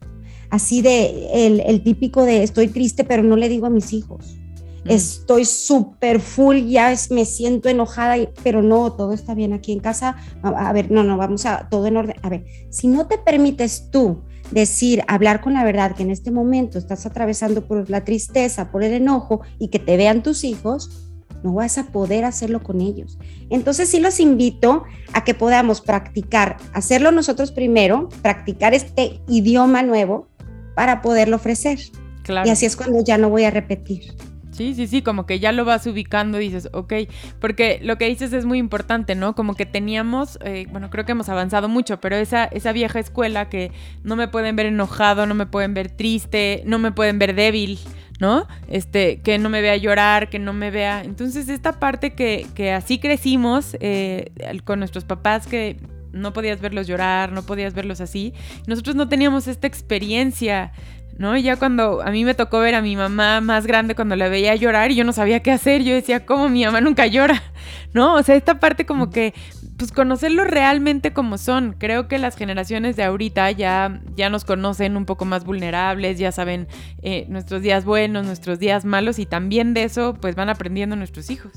Así 0.50 0.82
de 0.82 1.28
el, 1.34 1.84
típico 1.84 2.24
de 2.24 2.44
estoy 2.44 2.68
triste, 2.68 3.04
pero 3.04 3.24
no 3.24 3.36
le 3.36 3.50
digo 3.50 3.66
a 3.66 3.70
mis 3.70 3.94
hijos. 3.94 4.38
Mm. 4.86 4.92
Estoy 4.92 5.46
súper 5.46 6.20
full, 6.20 6.58
ya 6.68 6.94
me 7.10 7.26
siento 7.26 7.70
enojada, 7.70 8.16
pero 8.44 8.62
no, 8.62 8.94
todo 8.94 9.14
está 9.14 9.34
bien 9.34 9.54
aquí 9.54 9.74
en 9.74 9.80
casa. 9.80 10.16
A, 10.42 10.70
a, 10.70 10.74
ver, 10.74 10.92
no, 10.92 11.04
no, 11.04 11.18
vamos 11.18 11.46
a 11.46 11.68
todo 11.70 11.88
en 11.88 11.98
orden. 11.98 12.16
A 12.22 12.30
ver, 12.30 12.46
si 12.70 12.88
no 12.88 13.08
te 13.08 13.18
permites 13.18 13.90
tú 13.92 14.22
decir, 14.52 15.04
hablar 15.08 15.42
con 15.42 15.54
la 15.54 15.64
verdad 15.64 15.96
que 15.96 16.04
en 16.04 16.12
este 16.12 16.32
momento 16.32 16.78
estás 16.78 17.06
atravesando 17.06 17.68
por 17.68 17.90
la 17.90 18.04
tristeza, 18.04 18.72
por 18.72 18.84
el 18.84 18.94
enojo 18.94 19.42
y 19.60 19.70
que 19.70 19.80
te 19.80 19.98
vean 19.98 20.24
tus 20.24 20.44
hijos, 20.44 21.12
no 21.44 21.54
vas 21.54 21.78
a 21.78 21.88
poder 21.88 22.26
hacerlo 22.26 22.62
con 22.64 22.82
ellos. 22.82 23.18
Entonces 23.50 23.90
sí 23.90 24.00
los 24.00 24.20
invito 24.20 24.84
a 25.14 25.24
que 25.24 25.34
podamos 25.34 25.82
practicar, 25.82 26.58
hacerlo 26.74 27.12
nosotros 27.12 27.52
primero, 27.52 28.10
practicar 28.22 28.74
este 28.74 29.22
idioma 29.28 29.84
nuevo 29.84 30.28
para 30.76 31.02
poderlo 31.02 31.36
ofrecer. 31.36 31.80
Y 32.28 32.50
así 32.50 32.66
es 32.66 32.76
cuando 32.76 33.04
ya 33.04 33.18
no 33.20 33.30
voy 33.30 33.44
a 33.44 33.52
repetir. 33.52 34.16
Sí, 34.56 34.74
sí, 34.74 34.88
sí, 34.88 35.02
como 35.02 35.26
que 35.26 35.40
ya 35.40 35.52
lo 35.52 35.66
vas 35.66 35.86
ubicando 35.86 36.40
y 36.40 36.46
dices, 36.46 36.70
ok, 36.72 36.94
porque 37.42 37.80
lo 37.84 37.98
que 37.98 38.08
dices 38.08 38.32
es 38.32 38.46
muy 38.46 38.58
importante, 38.58 39.14
¿no? 39.14 39.36
Como 39.36 39.54
que 39.56 39.66
teníamos, 39.66 40.40
eh, 40.46 40.66
bueno, 40.72 40.90
creo 40.90 41.04
que 41.04 41.12
hemos 41.12 41.28
avanzado 41.28 41.68
mucho, 41.68 42.00
pero 42.00 42.16
esa, 42.16 42.46
esa 42.46 42.72
vieja 42.72 43.00
escuela 43.00 43.50
que 43.50 43.74
no 44.04 44.16
me 44.16 44.30
pueden 44.30 44.56
ver 44.56 44.68
enojado, 44.68 45.26
no 45.26 45.36
me 45.36 45.46
pueden 45.46 45.74
ver 45.74 45.92
triste, 45.92 46.64
no 46.66 46.80
me 46.80 46.94
pueden 46.94 47.20
ver 47.20 47.36
débil, 47.36 47.80
¿no? 48.22 48.48
Este, 48.70 49.20
que 49.20 49.38
no 49.40 49.50
me 49.50 49.60
vea 49.60 49.76
llorar, 49.76 50.30
que 50.30 50.40
no 50.40 50.54
me 50.54 50.72
vea. 50.72 51.04
Entonces, 51.04 51.50
esta 51.50 51.74
parte 51.74 52.14
que, 52.14 52.48
que 52.56 52.72
así 52.72 52.98
crecimos 52.98 53.76
eh, 53.82 54.32
con 54.64 54.80
nuestros 54.80 55.04
papás, 55.04 55.48
que 55.48 55.76
no 56.14 56.32
podías 56.32 56.62
verlos 56.62 56.88
llorar, 56.88 57.34
no 57.34 57.44
podías 57.44 57.74
verlos 57.74 58.00
así, 58.00 58.34
nosotros 58.68 58.96
no 58.96 59.10
teníamos 59.10 59.48
esta 59.48 59.68
experiencia 59.68 60.72
¿no? 61.18 61.38
Ya 61.38 61.56
cuando 61.56 62.02
a 62.02 62.12
mí 62.12 62.26
me 62.26 62.34
tocó 62.34 62.60
ver 62.60 62.76
a 62.76 62.82
mi 62.82 62.96
mamá 62.96 63.42
más 63.42 63.66
grande 63.66 63.96
cuando 63.96 64.16
la 64.16 64.28
veía 64.28 64.56
llorar 64.56 64.92
y 64.92 64.96
yo 64.96 65.04
no 65.04 65.14
sabía 65.14 65.42
qué 65.42 65.52
hacer, 65.52 65.84
yo 65.84 65.94
decía, 65.94 66.26
¿cómo 66.26 66.50
mi 66.50 66.66
mamá 66.66 66.82
nunca 66.82 67.08
llora? 67.08 67.42
¿No? 67.94 68.16
O 68.16 68.24
sea, 68.24 68.36
esta 68.36 68.60
parte 68.60 68.86
como 68.86 69.10
que, 69.10 69.34
pues 69.78 69.92
conocerlo 69.92 70.44
realmente 70.44 71.14
como 71.14 71.38
son. 71.38 71.76
Creo 71.78 72.08
que 72.08 72.20
las 72.20 72.36
generaciones 72.36 72.96
de 72.96 73.04
ahorita 73.04 73.52
ya, 73.52 74.02
ya 74.16 74.30
nos 74.30 74.46
conocen 74.46 74.98
un 74.98 75.06
poco 75.06 75.26
más 75.26 75.46
vulnerables, 75.46 76.18
ya 76.20 76.32
saben 76.32 76.68
eh, 77.02 77.26
nuestros 77.30 77.62
días 77.62 77.86
buenos, 77.86 78.26
nuestros 78.26 78.60
días 78.60 78.86
malos 78.86 79.20
y 79.20 79.26
también 79.26 79.74
de 79.74 79.84
eso 79.84 80.16
pues 80.20 80.36
van 80.36 80.50
aprendiendo 80.50 80.96
nuestros 80.96 81.30
hijos. 81.30 81.52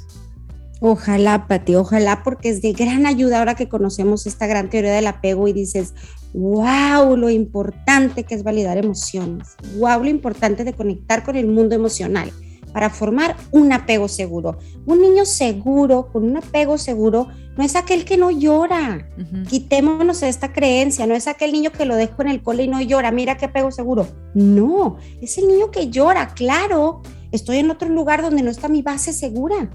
Ojalá, 0.80 1.48
Pati, 1.48 1.74
ojalá, 1.74 2.22
porque 2.22 2.50
es 2.50 2.62
de 2.62 2.72
gran 2.72 3.04
ayuda 3.04 3.40
ahora 3.40 3.56
que 3.56 3.68
conocemos 3.68 4.26
esta 4.28 4.46
gran 4.46 4.70
teoría 4.70 4.92
del 4.92 5.08
apego 5.08 5.48
y 5.48 5.52
dices, 5.52 5.92
wow, 6.34 7.16
lo 7.16 7.30
importante 7.30 8.24
que 8.24 8.34
es 8.34 8.42
validar 8.42 8.78
emociones, 8.78 9.56
wow, 9.78 10.02
lo 10.02 10.08
importante 10.08 10.64
de 10.64 10.72
conectar 10.72 11.24
con 11.24 11.36
el 11.36 11.46
mundo 11.46 11.74
emocional 11.74 12.30
para 12.72 12.90
formar 12.90 13.34
un 13.50 13.72
apego 13.72 14.08
seguro. 14.08 14.58
Un 14.86 15.00
niño 15.00 15.24
seguro, 15.24 16.10
con 16.12 16.24
un 16.24 16.36
apego 16.36 16.76
seguro, 16.76 17.28
no 17.56 17.64
es 17.64 17.74
aquel 17.74 18.04
que 18.04 18.18
no 18.18 18.30
llora. 18.30 19.08
Quitémonos 19.48 20.22
esta 20.22 20.52
creencia, 20.52 21.06
no 21.06 21.14
es 21.14 21.26
aquel 21.26 21.52
niño 21.52 21.72
que 21.72 21.86
lo 21.86 21.96
dejo 21.96 22.22
en 22.22 22.28
el 22.28 22.42
cole 22.42 22.64
y 22.64 22.68
no 22.68 22.80
llora, 22.80 23.10
mira 23.10 23.36
qué 23.36 23.46
apego 23.46 23.72
seguro. 23.72 24.06
No, 24.34 24.98
es 25.22 25.38
el 25.38 25.48
niño 25.48 25.70
que 25.70 25.88
llora, 25.88 26.34
claro, 26.34 27.02
estoy 27.32 27.56
en 27.58 27.70
otro 27.70 27.88
lugar 27.88 28.22
donde 28.22 28.42
no 28.42 28.50
está 28.50 28.68
mi 28.68 28.82
base 28.82 29.12
segura 29.12 29.70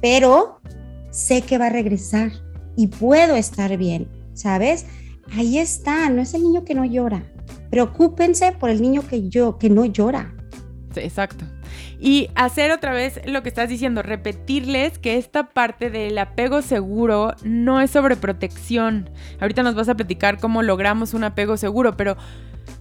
pero 0.00 0.60
sé 1.10 1.42
que 1.42 1.58
va 1.58 1.66
a 1.66 1.70
regresar 1.70 2.30
y 2.76 2.88
puedo 2.88 3.34
estar 3.36 3.76
bien, 3.76 4.08
¿sabes? 4.34 4.86
Ahí 5.32 5.58
está, 5.58 6.08
no 6.10 6.22
es 6.22 6.34
el 6.34 6.42
niño 6.42 6.64
que 6.64 6.74
no 6.74 6.84
llora. 6.84 7.22
Preocúpense 7.70 8.52
por 8.52 8.70
el 8.70 8.80
niño 8.80 9.06
que 9.06 9.28
yo 9.28 9.58
que 9.58 9.70
no 9.70 9.84
llora. 9.84 10.34
exacto. 10.96 11.44
Y 12.00 12.28
hacer 12.34 12.70
otra 12.70 12.92
vez 12.92 13.20
lo 13.26 13.42
que 13.42 13.48
estás 13.48 13.68
diciendo, 13.68 14.02
repetirles 14.02 14.98
que 14.98 15.16
esta 15.16 15.48
parte 15.50 15.90
del 15.90 16.16
apego 16.18 16.62
seguro 16.62 17.34
no 17.42 17.80
es 17.80 17.90
sobre 17.90 18.16
protección. 18.16 19.10
Ahorita 19.40 19.62
nos 19.62 19.74
vas 19.74 19.88
a 19.88 19.96
platicar 19.96 20.38
cómo 20.38 20.62
logramos 20.62 21.14
un 21.14 21.24
apego 21.24 21.56
seguro, 21.56 21.96
pero 21.96 22.16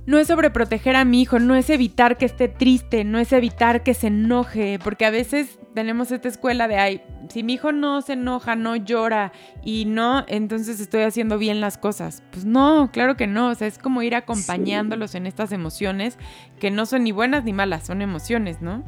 no 0.06 0.18
es 0.18 0.28
sobreproteger 0.28 0.96
a 0.96 1.06
mi 1.06 1.22
hijo, 1.22 1.40
no 1.40 1.56
es 1.56 1.70
evitar 1.70 2.18
que 2.18 2.26
esté 2.26 2.48
triste, 2.48 3.04
no 3.04 3.20
es 3.20 3.34
evitar 3.34 3.84
que 3.84 3.94
se 3.94 4.08
enoje, 4.08 4.80
porque 4.84 5.06
a 5.06 5.10
veces 5.10 5.60
tenemos 5.74 6.12
esta 6.12 6.28
escuela 6.28 6.68
de, 6.68 6.78
ay, 6.78 7.02
si 7.30 7.44
mi 7.44 7.54
hijo 7.54 7.72
no 7.72 8.02
se 8.02 8.14
enoja, 8.14 8.56
no 8.56 8.76
llora 8.76 9.32
y 9.64 9.86
no, 9.86 10.24
entonces 10.28 10.80
estoy 10.80 11.02
haciendo 11.04 11.38
bien 11.38 11.62
las 11.62 11.78
cosas. 11.78 12.24
Pues 12.32 12.46
no, 12.46 12.90
claro 12.92 13.18
que 13.18 13.28
no, 13.28 13.50
o 13.50 13.56
sea, 13.56 13.68
es 13.68 13.78
como 13.78 14.02
ir 14.02 14.16
acompañándolos 14.16 15.14
en 15.16 15.28
estas 15.28 15.52
emociones 15.52 16.18
que 16.60 16.72
no 16.72 16.86
son 16.86 17.04
ni 17.04 17.12
buenas 17.12 17.44
ni 17.44 17.54
malas, 17.54 17.86
son 17.86 18.02
emociones, 18.02 18.62
¿no? 18.62 18.84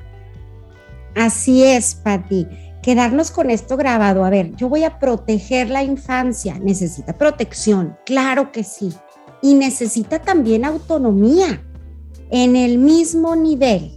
Así 1.15 1.63
es, 1.63 1.95
Patti. 1.95 2.47
Quedarnos 2.81 3.29
con 3.31 3.49
esto 3.49 3.75
grabado. 3.75 4.23
A 4.23 4.29
ver, 4.29 4.55
yo 4.55 4.69
voy 4.69 4.83
a 4.83 4.99
proteger 4.99 5.69
la 5.69 5.83
infancia. 5.83 6.57
Necesita 6.59 7.17
protección, 7.17 7.97
claro 8.05 8.51
que 8.51 8.63
sí 8.63 8.93
y 9.41 9.53
necesita 9.53 10.19
también 10.19 10.65
autonomía 10.65 11.63
en 12.31 12.55
el 12.55 12.77
mismo 12.77 13.35
nivel, 13.35 13.91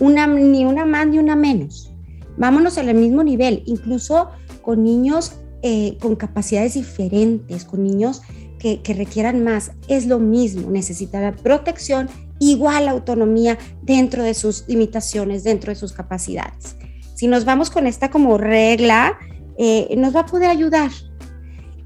una, 0.00 0.26
ni 0.26 0.64
una 0.64 0.84
más 0.84 1.06
ni 1.06 1.18
una 1.18 1.36
menos. 1.36 1.90
Vámonos 2.36 2.78
al 2.78 2.94
mismo 2.94 3.22
nivel, 3.22 3.62
incluso 3.66 4.30
con 4.62 4.84
niños 4.84 5.32
eh, 5.64 5.96
con 6.00 6.16
capacidades 6.16 6.74
diferentes, 6.74 7.64
con 7.64 7.84
niños 7.84 8.22
que, 8.58 8.80
requieran 8.94 9.44
más, 9.44 9.70
es 9.86 10.06
lo 10.06 10.18
mismo, 10.18 10.68
necesita 10.70 11.32
protección, 11.42 12.08
igual 12.40 12.88
autonomía 12.88 13.58
dentro 13.82 14.24
de 14.24 14.34
sus 14.34 14.64
limitaciones, 14.66 15.44
dentro 15.44 15.70
de 15.70 15.76
sus 15.76 15.92
capacidades. 15.92 16.76
Si 17.14 17.28
nos 17.28 17.44
vamos 17.44 17.70
con 17.70 17.86
esta 17.86 18.10
como 18.10 18.38
regla, 18.38 19.18
eh, 19.56 19.94
nos 19.96 20.16
va 20.16 20.20
a 20.20 20.26
poder 20.26 20.50
ayudar 20.50 20.90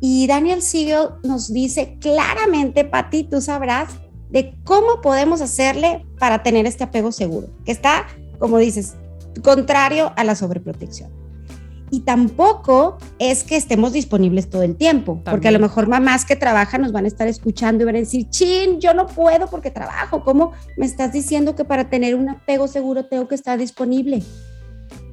y 0.09 0.29
Daniel 0.29 0.63
Siegel 0.63 1.09
nos 1.25 1.53
dice 1.53 1.99
claramente, 2.01 2.85
Pati, 2.85 3.25
tú 3.25 3.41
sabrás 3.41 3.89
de 4.31 4.55
cómo 4.63 5.01
podemos 5.03 5.41
hacerle 5.41 6.07
para 6.21 6.45
tener 6.45 6.65
este 6.65 6.85
apego 6.85 7.11
seguro, 7.11 7.49
que 7.65 7.73
está, 7.73 8.07
como 8.39 8.59
dices, 8.59 8.95
contrario 9.43 10.13
a 10.15 10.23
la 10.23 10.37
sobreprotección. 10.37 11.11
Y 11.91 12.03
tampoco 12.03 12.99
es 13.19 13.43
que 13.43 13.57
estemos 13.57 13.93
disponibles 13.93 14.49
todo 14.49 14.63
el 14.63 14.77
tiempo, 14.77 15.21
porque 15.25 15.49
a 15.49 15.51
lo 15.51 15.59
mejor 15.59 15.89
mamás 15.89 16.25
que 16.25 16.37
trabajan 16.37 16.83
nos 16.83 16.93
van 16.93 17.05
a 17.05 17.09
estar 17.09 17.27
escuchando 17.27 17.83
y 17.83 17.87
van 17.87 17.97
a 17.97 17.99
decir, 17.99 18.31
chin, 18.31 18.79
yo 18.79 18.95
no 18.95 19.09
puedo 19.09 19.49
porque 19.51 19.73
trabajo. 19.73 20.23
¿Cómo 20.23 20.53
me 20.77 20.87
estás 20.87 21.13
diciendo 21.13 21.57
que 21.57 21.65
para 21.65 21.91
tener 21.91 22.15
un 22.15 22.29
apego 22.29 22.69
seguro 22.69 23.07
tengo 23.07 23.27
que 23.27 23.35
estar 23.35 23.59
disponible? 23.59 24.23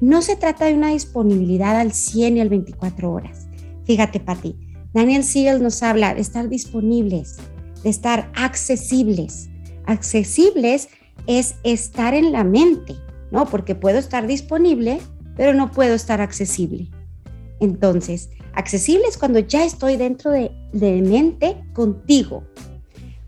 No 0.00 0.22
se 0.22 0.36
trata 0.36 0.66
de 0.66 0.74
una 0.74 0.90
disponibilidad 0.90 1.80
al 1.80 1.90
100 1.90 2.36
y 2.36 2.40
al 2.40 2.48
24 2.48 3.10
horas. 3.10 3.48
Fíjate, 3.86 4.20
Pati, 4.20 4.56
Daniel 4.94 5.24
Siegel 5.24 5.60
nos 5.60 5.82
habla 5.82 6.14
de 6.14 6.20
estar 6.20 6.48
disponibles, 6.48 7.38
de 7.82 7.90
estar 7.90 8.30
accesibles. 8.36 9.50
Accesibles 9.86 10.88
es 11.26 11.56
estar 11.64 12.14
en 12.14 12.30
la 12.30 12.44
mente, 12.44 12.94
¿no? 13.32 13.44
Porque 13.46 13.74
puedo 13.74 13.98
estar 13.98 14.28
disponible, 14.28 15.00
pero 15.36 15.52
no 15.52 15.72
puedo 15.72 15.94
estar 15.94 16.20
accesible. 16.20 16.88
Entonces, 17.58 18.30
accesible 18.54 19.02
es 19.08 19.18
cuando 19.18 19.40
ya 19.40 19.64
estoy 19.64 19.96
dentro 19.96 20.30
de, 20.30 20.52
de 20.72 21.02
mente 21.02 21.56
contigo, 21.72 22.44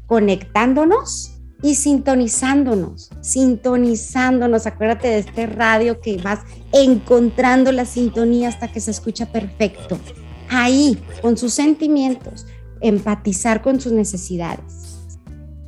conectándonos 0.07 1.33
y 1.63 1.75
sintonizándonos, 1.75 3.11
sintonizándonos. 3.23 4.69
Acuérdate 4.69 5.09
de 5.09 5.19
este 5.19 5.47
radio 5.47 6.01
que 6.01 6.19
vas 6.19 6.43
encontrando 6.73 7.73
la 7.73 7.87
sintonía 7.87 8.51
hasta 8.51 8.71
que 8.71 8.79
se 8.79 8.93
escucha 8.93 9.33
perfecto 9.33 9.99
ahí, 10.51 10.99
con 11.23 11.37
sus 11.37 11.53
sentimientos, 11.53 12.47
empatizar 12.81 13.63
con 13.63 13.81
sus 13.81 13.93
necesidades. 13.93 15.09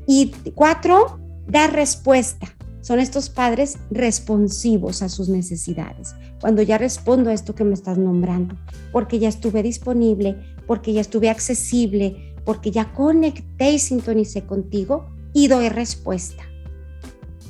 Y 0.06 0.32
cuatro, 0.54 1.18
dar 1.46 1.72
respuesta. 1.72 2.46
Son 2.80 3.00
estos 3.00 3.28
padres 3.28 3.78
responsivos 3.90 5.02
a 5.02 5.08
sus 5.08 5.28
necesidades. 5.28 6.14
Cuando 6.40 6.62
ya 6.62 6.78
respondo 6.78 7.28
a 7.30 7.34
esto 7.34 7.54
que 7.54 7.64
me 7.64 7.74
estás 7.74 7.98
nombrando, 7.98 8.56
porque 8.92 9.18
ya 9.18 9.28
estuve 9.28 9.62
disponible, 9.62 10.36
porque 10.66 10.92
ya 10.92 11.00
estuve 11.00 11.28
accesible, 11.28 12.34
porque 12.44 12.70
ya 12.70 12.92
conecté 12.92 13.72
y 13.72 13.78
sintonicé 13.78 14.46
contigo 14.46 15.10
y 15.34 15.48
doy 15.48 15.68
respuesta. 15.68 16.44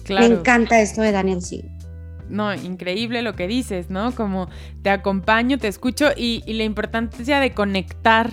Me 0.08 0.26
encanta 0.26 0.80
esto 0.80 1.02
de 1.02 1.12
Daniel 1.12 1.42
Siegel 1.42 1.78
no, 2.30 2.54
increíble 2.54 3.22
lo 3.22 3.34
que 3.34 3.46
dices, 3.46 3.90
¿no? 3.90 4.14
Como 4.14 4.48
te 4.88 4.92
acompaño, 4.92 5.58
te 5.58 5.68
escucho 5.68 6.12
y, 6.16 6.42
la 6.50 6.64
importancia 6.64 7.40
de 7.40 7.50
conectar, 7.50 8.30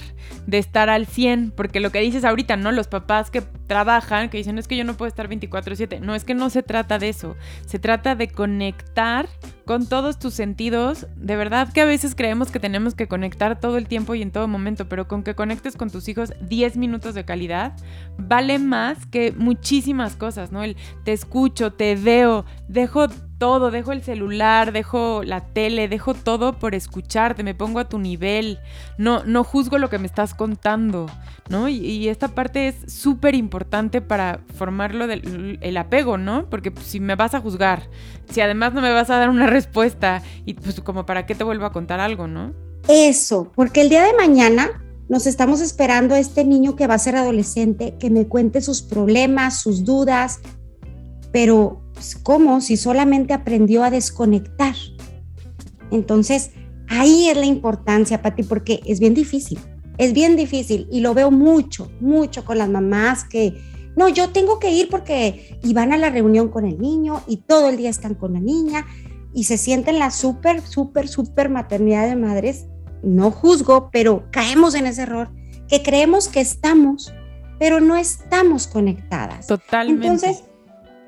de 0.48 0.58
estar 0.58 0.90
al 0.90 1.06
100, 1.06 1.52
porque 1.52 1.82
lo 1.82 1.92
que 1.92 2.00
dices 2.00 2.24
ahorita, 2.24 2.56
¿no? 2.56 2.72
Los 2.72 2.88
papás 2.88 3.30
que 3.30 3.42
trabajan, 3.42 4.30
que 4.30 4.38
dicen, 4.38 4.58
es 4.58 4.66
que 4.66 4.78
yo 4.78 4.86
no 4.86 4.96
puedo 4.96 5.10
estar 5.10 5.28
24/7. 5.28 6.00
No, 6.00 6.16
es 6.16 6.24
que 6.24 6.34
no 6.34 6.50
se 6.50 6.64
trata 6.64 6.98
de 6.98 7.10
eso. 7.10 7.36
Se 7.66 7.78
trata 7.78 8.16
de 8.16 8.30
conectar 8.30 9.28
con 9.66 9.86
todos 9.86 10.18
tus 10.18 10.34
sentidos. 10.34 11.08
De 11.18 11.36
verdad 11.36 11.74
que 11.74 11.82
a 11.82 11.86
veces 11.86 12.16
creemos 12.16 12.52
que 12.52 12.60
tenemos 12.62 12.96
que 12.96 13.10
conectar 13.10 13.60
todo 13.60 13.78
el 13.78 13.90
tiempo 13.90 14.16
y 14.16 14.22
en 14.22 14.32
todo 14.32 14.48
momento, 14.48 14.88
pero 14.88 15.10
con 15.10 15.24
que 15.24 15.36
conectes 15.36 15.76
con 15.76 15.90
tus 15.90 16.08
hijos 16.08 16.32
10 16.40 16.78
minutos 16.78 17.16
de 17.16 17.26
calidad, 17.26 17.74
vale 18.18 18.60
más 18.60 19.06
que 19.08 19.34
muchísimas 19.34 20.16
cosas, 20.16 20.54
¿no? 20.54 20.64
El 20.64 20.78
te 21.04 21.12
escucho, 21.12 21.74
te 21.74 21.98
veo, 21.98 22.46
dejo 22.70 23.10
todo, 23.38 23.72
dejo 23.72 23.92
el 23.92 24.02
celular, 24.02 24.72
dejo 24.72 25.24
la 25.24 25.42
tele, 25.42 25.88
dejo 25.88 26.14
todo 26.14 26.45
por 26.54 26.76
escucharte, 26.76 27.44
me 27.44 27.56
pongo 27.56 27.80
a 27.80 27.90
tu 27.90 28.00
nivel, 28.00 28.60
no, 28.98 29.24
no 29.26 29.44
juzgo 29.44 29.78
lo 29.78 29.90
que 29.90 30.00
me 30.00 30.08
estás 30.08 30.34
contando, 30.34 31.08
¿no? 31.50 31.68
Y, 31.68 32.08
esta 32.08 32.30
parte 32.30 32.68
es 32.68 32.76
súper 32.94 33.36
importante 33.36 34.02
para 34.02 34.40
formarlo 34.56 35.06
el 35.06 35.78
apego, 35.78 36.18
¿no? 36.18 36.50
Porque 36.50 36.72
pues, 36.72 36.86
si 36.86 37.00
me 37.00 37.16
vas 37.16 37.34
a 37.34 37.42
juzgar, 37.42 37.90
si 38.30 38.42
además 38.42 38.74
no 38.74 38.82
me 38.82 38.92
vas 38.92 39.10
a 39.10 39.18
dar 39.18 39.30
una 39.30 39.48
respuesta, 39.48 40.22
y 40.46 40.54
pues 40.54 40.80
como 40.82 41.06
para 41.06 41.26
qué 41.26 41.36
te 41.36 41.44
vuelvo 41.44 41.66
a 41.66 41.72
contar 41.72 42.00
algo, 42.00 42.28
¿no? 42.28 42.54
Eso, 42.88 43.52
porque 43.56 43.82
el 43.82 43.90
día 43.90 44.04
de 44.04 44.14
mañana 44.14 44.84
nos 45.10 45.28
estamos 45.28 45.62
esperando 45.62 46.16
a 46.16 46.20
este 46.20 46.44
niño 46.46 46.76
que 46.76 46.88
va 46.88 46.96
a 46.96 47.00
ser 47.00 47.16
adolescente, 47.16 47.96
que 48.00 48.10
me 48.10 48.28
cuente 48.28 48.62
sus 48.62 48.82
problemas, 48.82 49.60
sus 49.62 49.86
dudas, 49.86 50.40
pero 51.32 51.82
pues, 51.94 52.16
¿cómo 52.16 52.62
si 52.62 52.78
solamente 52.78 53.34
aprendió 53.34 53.84
a 53.84 53.90
desconectar? 53.90 54.76
Entonces, 55.92 56.52
ahí 56.88 57.30
es 57.30 57.38
la 57.38 57.46
importancia, 57.46 58.22
Pati, 58.22 58.44
porque 58.44 58.82
es 58.86 59.00
bien 59.00 59.14
difícil, 59.14 59.60
es 59.98 60.14
bien 60.14 60.36
difícil 60.36 60.88
y 60.92 61.00
lo 61.00 61.14
veo 61.14 61.32
mucho, 61.32 61.92
mucho 62.00 62.46
con 62.46 62.58
las 62.58 62.70
mamás 62.70 63.24
que, 63.24 63.56
no, 63.96 64.10
yo 64.10 64.30
tengo 64.30 64.60
que 64.60 64.72
ir 64.72 64.90
porque 64.90 65.58
y 65.64 65.74
van 65.74 65.94
a 65.94 65.98
la 65.98 66.10
reunión 66.10 66.50
con 66.50 66.66
el 66.66 66.80
niño 66.80 67.22
y 67.28 67.38
todo 67.38 67.70
el 67.70 67.78
día 67.78 67.90
están 67.90 68.16
con 68.16 68.34
la 68.34 68.42
niña 68.42 68.86
y 69.34 69.46
se 69.46 69.58
sienten 69.58 70.00
la 70.00 70.12
súper, 70.12 70.62
súper, 70.62 71.08
súper 71.08 71.50
maternidad 71.50 72.08
de 72.08 72.16
madres. 72.16 72.66
No 73.04 73.32
juzgo, 73.32 73.90
pero 73.92 74.26
caemos 74.32 74.76
en 74.76 74.86
ese 74.88 75.04
error 75.04 75.30
que 75.68 75.82
creemos 75.82 76.28
que 76.28 76.42
estamos, 76.42 77.14
pero 77.60 77.80
no 77.80 77.96
estamos 77.96 78.68
conectadas. 78.68 79.48
Totalmente. 79.48 80.06
Entonces, 80.06 80.44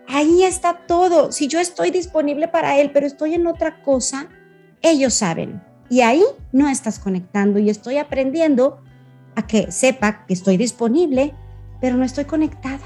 Ahí 0.08 0.44
está 0.44 0.86
todo. 0.88 1.32
Si 1.32 1.48
yo 1.48 1.60
estoy 1.60 1.92
disponible 1.92 2.48
para 2.48 2.80
él, 2.80 2.92
pero 2.94 3.06
estoy 3.06 3.34
en 3.34 3.46
otra 3.46 3.82
cosa, 3.82 4.30
ellos 4.82 5.14
saben. 5.14 5.62
Y 5.90 6.02
ahí 6.02 6.24
no 6.52 6.68
estás 6.68 7.00
conectando 7.00 7.60
y 7.60 7.70
estoy 7.70 7.98
aprendiendo 7.98 8.82
a 9.36 9.48
que 9.48 9.72
sepa 9.72 10.26
que 10.26 10.34
estoy 10.34 10.58
disponible, 10.58 11.34
pero 11.80 11.96
no 11.96 12.04
estoy 12.04 12.26
conectada. 12.26 12.84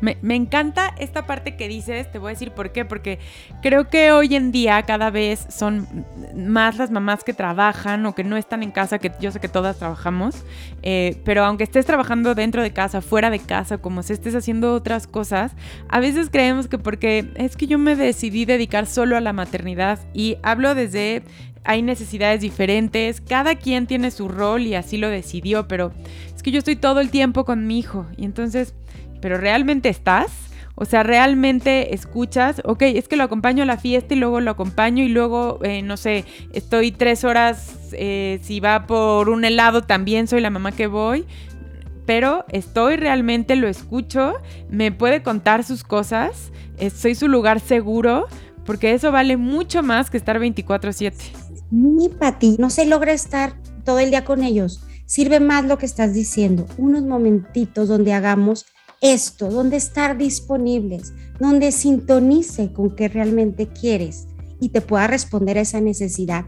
Me, 0.00 0.16
encanta 0.34 0.94
esta 0.98 1.26
parte 1.26 1.56
que 1.56 1.68
dices, 1.68 2.10
te 2.10 2.18
voy 2.18 2.28
a 2.28 2.30
decir 2.32 2.52
por 2.52 2.72
qué, 2.72 2.84
porque 2.84 3.18
creo 3.62 3.88
que 3.88 4.12
hoy 4.12 4.34
en 4.34 4.52
día 4.52 4.82
cada 4.82 5.10
vez 5.10 5.46
son 5.48 5.86
más 6.34 6.76
las 6.76 6.90
mamás 6.90 7.24
que 7.24 7.32
trabajan 7.32 8.04
o 8.06 8.14
que 8.14 8.22
no 8.22 8.36
están 8.36 8.62
en 8.62 8.70
casa, 8.70 8.98
que 8.98 9.10
yo 9.20 9.30
sé 9.30 9.40
que 9.40 9.48
todas 9.48 9.78
trabajamos, 9.78 10.44
eh, 10.82 11.20
pero 11.24 11.44
aunque 11.44 11.64
estés 11.64 11.86
trabajando 11.86 12.34
dentro 12.34 12.62
de 12.62 12.72
casa, 12.72 13.00
fuera 13.00 13.30
de 13.30 13.38
casa, 13.38 13.78
como 13.78 14.02
si 14.02 14.12
estés 14.12 14.34
haciendo 14.34 14.74
otras 14.74 15.06
cosas, 15.06 15.52
a 15.88 16.00
veces 16.00 16.28
creemos 16.30 16.68
que 16.68 16.78
porque 16.78 17.30
es 17.36 17.56
que 17.56 17.66
yo 17.66 17.78
me 17.78 17.96
decidí 17.96 18.44
dedicar 18.44 18.86
solo 18.86 19.16
a 19.16 19.20
la 19.20 19.32
maternidad 19.32 19.98
y 20.12 20.36
hablo 20.42 20.74
desde 20.74 21.22
hay 21.66 21.82
necesidades 21.82 22.40
diferentes, 22.40 23.20
cada 23.20 23.56
quien 23.56 23.86
tiene 23.86 24.10
su 24.10 24.28
rol 24.28 24.62
y 24.62 24.74
así 24.74 24.96
lo 24.96 25.08
decidió, 25.08 25.66
pero 25.66 25.92
es 26.34 26.42
que 26.42 26.52
yo 26.52 26.58
estoy 26.58 26.76
todo 26.76 27.00
el 27.00 27.10
tiempo 27.10 27.44
con 27.44 27.66
mi 27.66 27.78
hijo 27.80 28.06
y 28.16 28.24
entonces 28.24 28.74
pero 29.20 29.38
¿realmente 29.38 29.88
estás? 29.88 30.46
O 30.78 30.84
sea, 30.84 31.02
¿realmente 31.02 31.94
escuchas? 31.94 32.60
Ok, 32.64 32.82
es 32.82 33.08
que 33.08 33.16
lo 33.16 33.24
acompaño 33.24 33.62
a 33.62 33.66
la 33.66 33.78
fiesta 33.78 34.12
y 34.12 34.18
luego 34.18 34.40
lo 34.40 34.50
acompaño 34.50 35.02
y 35.02 35.08
luego, 35.08 35.58
eh, 35.62 35.80
no 35.80 35.96
sé, 35.96 36.26
estoy 36.52 36.92
tres 36.92 37.24
horas, 37.24 37.74
eh, 37.92 38.40
si 38.42 38.60
va 38.60 38.86
por 38.86 39.30
un 39.30 39.46
helado 39.46 39.82
también 39.82 40.28
soy 40.28 40.42
la 40.42 40.50
mamá 40.50 40.72
que 40.72 40.86
voy. 40.86 41.24
Pero 42.04 42.44
estoy 42.50 42.96
realmente, 42.96 43.56
lo 43.56 43.68
escucho, 43.68 44.34
me 44.68 44.92
puede 44.92 45.22
contar 45.22 45.64
sus 45.64 45.82
cosas, 45.82 46.52
eh, 46.76 46.90
soy 46.90 47.14
su 47.14 47.26
lugar 47.26 47.58
seguro, 47.58 48.26
porque 48.66 48.92
eso 48.92 49.10
vale 49.10 49.38
mucho 49.38 49.82
más 49.82 50.10
que 50.10 50.18
estar 50.18 50.38
24/7. 50.38 51.32
Ni 51.70 52.10
para 52.10 52.38
ti, 52.38 52.56
no 52.58 52.68
se 52.68 52.84
logra 52.84 53.12
estar 53.12 53.54
todo 53.84 53.98
el 53.98 54.10
día 54.10 54.24
con 54.24 54.44
ellos. 54.44 54.82
Sirve 55.06 55.40
más 55.40 55.64
lo 55.64 55.78
que 55.78 55.86
estás 55.86 56.12
diciendo, 56.12 56.66
unos 56.76 57.02
momentitos 57.02 57.88
donde 57.88 58.12
hagamos 58.12 58.66
esto, 59.00 59.50
donde 59.50 59.76
estar 59.76 60.16
disponibles, 60.16 61.12
donde 61.38 61.72
sintonice 61.72 62.72
con 62.72 62.94
qué 62.94 63.08
realmente 63.08 63.68
quieres 63.68 64.26
y 64.60 64.70
te 64.70 64.80
pueda 64.80 65.06
responder 65.06 65.58
a 65.58 65.62
esa 65.62 65.80
necesidad. 65.80 66.44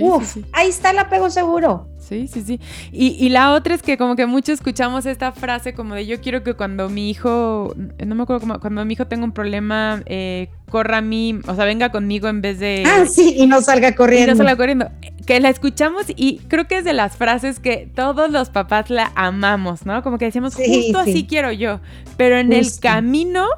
Uf, 0.00 0.36
ahí 0.52 0.68
está 0.68 0.90
el 0.90 0.98
apego 0.98 1.30
seguro. 1.30 1.88
Sí, 2.08 2.28
sí, 2.28 2.42
sí. 2.42 2.60
Y, 2.92 3.28
la 3.30 3.52
otra 3.52 3.74
es 3.74 3.82
que 3.82 3.98
como 3.98 4.14
que 4.14 4.26
mucho 4.26 4.52
escuchamos 4.52 5.06
esta 5.06 5.32
frase 5.32 5.74
como 5.74 5.94
de 5.94 6.06
yo 6.06 6.20
quiero 6.20 6.44
que 6.44 6.54
cuando 6.54 6.88
mi 6.88 7.10
hijo, 7.10 7.74
no 8.04 8.14
me 8.14 8.22
acuerdo 8.22 8.40
cómo, 8.40 8.60
cuando 8.60 8.84
mi 8.84 8.92
hijo 8.92 9.08
tenga 9.08 9.24
un 9.24 9.32
problema, 9.32 10.02
eh, 10.06 10.48
corra 10.70 10.98
a 10.98 11.00
mí, 11.00 11.40
o 11.48 11.54
sea, 11.56 11.64
venga 11.64 11.90
conmigo 11.90 12.28
en 12.28 12.42
vez 12.42 12.60
de... 12.60 12.84
Ah, 12.86 13.06
sí, 13.06 13.34
y 13.36 13.46
no 13.48 13.60
salga 13.60 13.96
corriendo. 13.96 14.32
Y 14.32 14.34
no 14.34 14.36
salga 14.36 14.56
corriendo. 14.56 14.88
Que 15.26 15.40
la 15.40 15.48
escuchamos 15.48 16.04
y 16.14 16.38
creo 16.46 16.68
que 16.68 16.78
es 16.78 16.84
de 16.84 16.92
las 16.92 17.16
frases 17.16 17.58
que 17.58 17.90
todos 17.92 18.30
los 18.30 18.50
papás 18.50 18.88
la 18.88 19.10
amamos, 19.16 19.84
¿no? 19.84 20.04
Como 20.04 20.18
que 20.18 20.26
decíamos, 20.26 20.54
justo 20.54 20.98
así 20.98 21.26
quiero 21.26 21.50
yo. 21.50 21.80
Pero 22.16 22.38
en 22.38 22.52
el 22.52 22.68
camino 22.80 23.48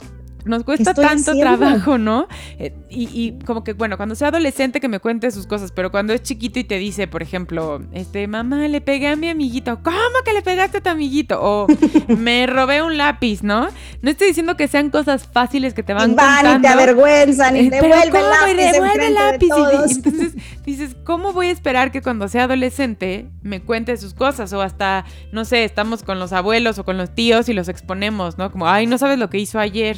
nos 0.48 0.64
cuesta 0.64 0.94
tanto 0.94 1.38
trabajo, 1.38 1.98
¿no? 1.98 2.26
Eh, 2.58 2.72
y, 2.90 3.38
como 3.44 3.64
que, 3.64 3.72
bueno, 3.72 3.96
cuando 3.96 4.14
sea 4.14 4.28
adolescente 4.28 4.80
que 4.80 4.88
me 4.88 5.00
cuente 5.00 5.30
sus 5.30 5.46
cosas, 5.46 5.72
pero 5.72 5.90
cuando 5.90 6.12
es 6.12 6.22
chiquito 6.22 6.58
y 6.58 6.64
te 6.64 6.78
dice, 6.78 7.06
por 7.06 7.22
ejemplo, 7.22 7.80
este, 7.92 8.26
mamá, 8.26 8.68
le 8.68 8.80
pegué 8.80 9.08
a 9.08 9.16
mi 9.16 9.28
amiguito, 9.28 9.80
¿cómo 9.82 9.96
que 10.24 10.32
le 10.32 10.42
pegaste 10.42 10.78
a 10.78 10.80
tu 10.80 10.90
amiguito? 10.90 11.38
O 11.40 11.66
me 12.08 12.46
robé 12.46 12.82
un 12.82 12.96
lápiz, 12.96 13.42
¿no? 13.42 13.68
No 14.02 14.10
estoy 14.10 14.28
diciendo 14.28 14.56
que 14.56 14.68
sean 14.68 14.90
cosas 14.90 15.26
fáciles 15.26 15.74
que 15.74 15.82
te 15.82 15.92
van, 15.92 16.16
van 16.16 16.58
y 16.58 16.62
te 16.62 16.68
avergüenzan 16.68 17.56
y 17.56 17.68
te 17.68 17.76
devuelve 17.76 19.06
el 19.06 19.14
lápiz. 19.14 19.48
y, 19.48 19.60
entonces 19.60 20.34
dices, 20.64 20.96
¿cómo 21.04 21.32
voy 21.32 21.48
a 21.48 21.52
esperar 21.52 21.92
que 21.92 22.02
cuando 22.02 22.28
sea 22.28 22.44
adolescente 22.44 23.28
me 23.42 23.60
cuente 23.60 23.96
sus 23.96 24.14
cosas? 24.14 24.52
O 24.52 24.62
hasta, 24.62 25.04
no 25.32 25.44
sé, 25.44 25.64
estamos 25.64 26.02
con 26.02 26.18
los 26.18 26.32
abuelos 26.32 26.78
o 26.78 26.84
con 26.84 26.96
los 26.96 27.14
tíos 27.14 27.48
y 27.48 27.54
los 27.54 27.68
exponemos, 27.68 28.38
¿no? 28.38 28.50
Como, 28.50 28.68
ay, 28.68 28.86
no 28.86 28.98
sabes 28.98 29.18
lo 29.18 29.28
que 29.30 29.38
hizo 29.38 29.58
ayer. 29.58 29.96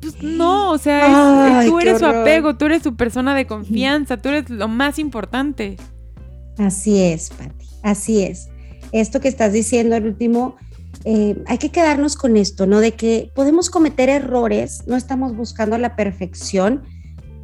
Pues 0.00 0.22
no, 0.22 0.72
o 0.72 0.78
sea, 0.78 1.62
tú 1.66 1.78
eres 1.78 1.98
su 1.98 2.06
apego, 2.06 2.56
tú 2.56 2.66
eres 2.66 2.82
su 2.82 2.96
persona 2.96 3.34
de 3.34 3.46
confianza, 3.46 4.16
tú 4.16 4.30
eres 4.30 4.48
lo 4.48 4.66
más 4.68 4.98
importante. 4.98 5.76
Así 6.58 7.02
es, 7.02 7.30
Patti, 7.30 7.66
así 7.82 8.22
es. 8.22 8.48
Esto 8.92 9.20
que 9.20 9.28
estás 9.28 9.52
diciendo 9.52 9.96
al 9.96 10.06
último, 10.06 10.56
eh, 11.04 11.42
hay 11.46 11.58
que 11.58 11.70
quedarnos 11.70 12.16
con 12.16 12.36
esto, 12.36 12.66
¿no? 12.66 12.80
De 12.80 12.92
que 12.92 13.30
podemos 13.34 13.70
cometer 13.70 14.08
errores, 14.08 14.84
no 14.86 14.96
estamos 14.96 15.36
buscando 15.36 15.76
la 15.78 15.96
perfección, 15.96 16.82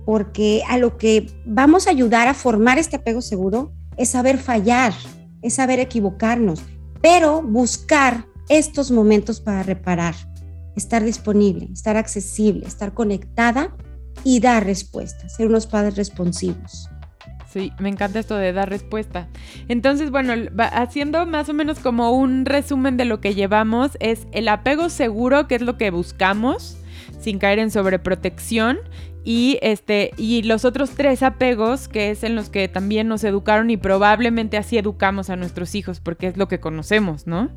porque 0.07 0.63
a 0.69 0.79
lo 0.79 0.97
que 0.97 1.27
vamos 1.45 1.87
a 1.87 1.91
ayudar 1.91 2.29
a 2.29 2.35
formar 2.35 2.79
este 2.79 2.97
apego 2.97 3.21
seguro 3.21 3.73
es 3.97 4.11
saber 4.11 4.39
fallar, 4.39 4.95
es 5.43 5.55
saber 5.55 5.81
equivocarnos, 5.81 6.63
pero 7.03 7.43
buscar 7.43 8.27
estos 8.49 8.91
momentos 8.91 9.41
para 9.41 9.63
reparar 9.63 10.15
estar 10.77 11.03
disponible, 11.03 11.69
estar 11.73 11.97
accesible, 11.97 12.67
estar 12.67 12.93
conectada 12.93 13.75
y 14.23 14.41
dar 14.41 14.65
respuestas, 14.65 15.35
ser 15.35 15.49
unos 15.49 15.67
padres 15.67 15.97
responsivos. 15.97 16.89
Sí, 17.51 17.73
me 17.79 17.89
encanta 17.89 18.19
esto 18.19 18.37
de 18.37 18.53
dar 18.53 18.69
respuesta. 18.69 19.29
Entonces, 19.69 20.11
bueno, 20.11 20.35
haciendo 20.73 21.25
más 21.25 21.49
o 21.49 21.55
menos 21.55 21.79
como 21.79 22.11
un 22.13 22.45
resumen 22.45 22.99
de 22.99 23.07
lo 23.07 23.21
que 23.21 23.35
llevamos, 23.35 23.93
es 23.99 24.27
el 24.33 24.49
apego 24.49 24.91
seguro, 24.91 25.49
que 25.49 25.55
es 25.55 25.63
lo 25.63 25.79
que 25.79 25.91
buscamos, 25.91 26.77
sin 27.19 27.39
caer 27.39 27.59
en 27.59 27.71
sobreprotección, 27.71 28.79
y 29.25 29.59
este 29.61 30.13
y 30.17 30.43
los 30.43 30.65
otros 30.65 30.91
tres 30.91 31.25
apegos 31.25 31.89
que 31.89 32.11
es 32.11 32.23
en 32.23 32.37
los 32.37 32.49
que 32.49 32.69
también 32.69 33.09
nos 33.09 33.25
educaron 33.25 33.71
y 33.71 33.77
probablemente 33.77 34.57
así 34.57 34.79
educamos 34.79 35.31
a 35.31 35.37
nuestros 35.37 35.75
hijos 35.75 35.99
porque 35.99 36.29
es 36.29 36.37
lo 36.37 36.47
que 36.47 36.61
conocemos, 36.61 37.27
¿no? 37.27 37.51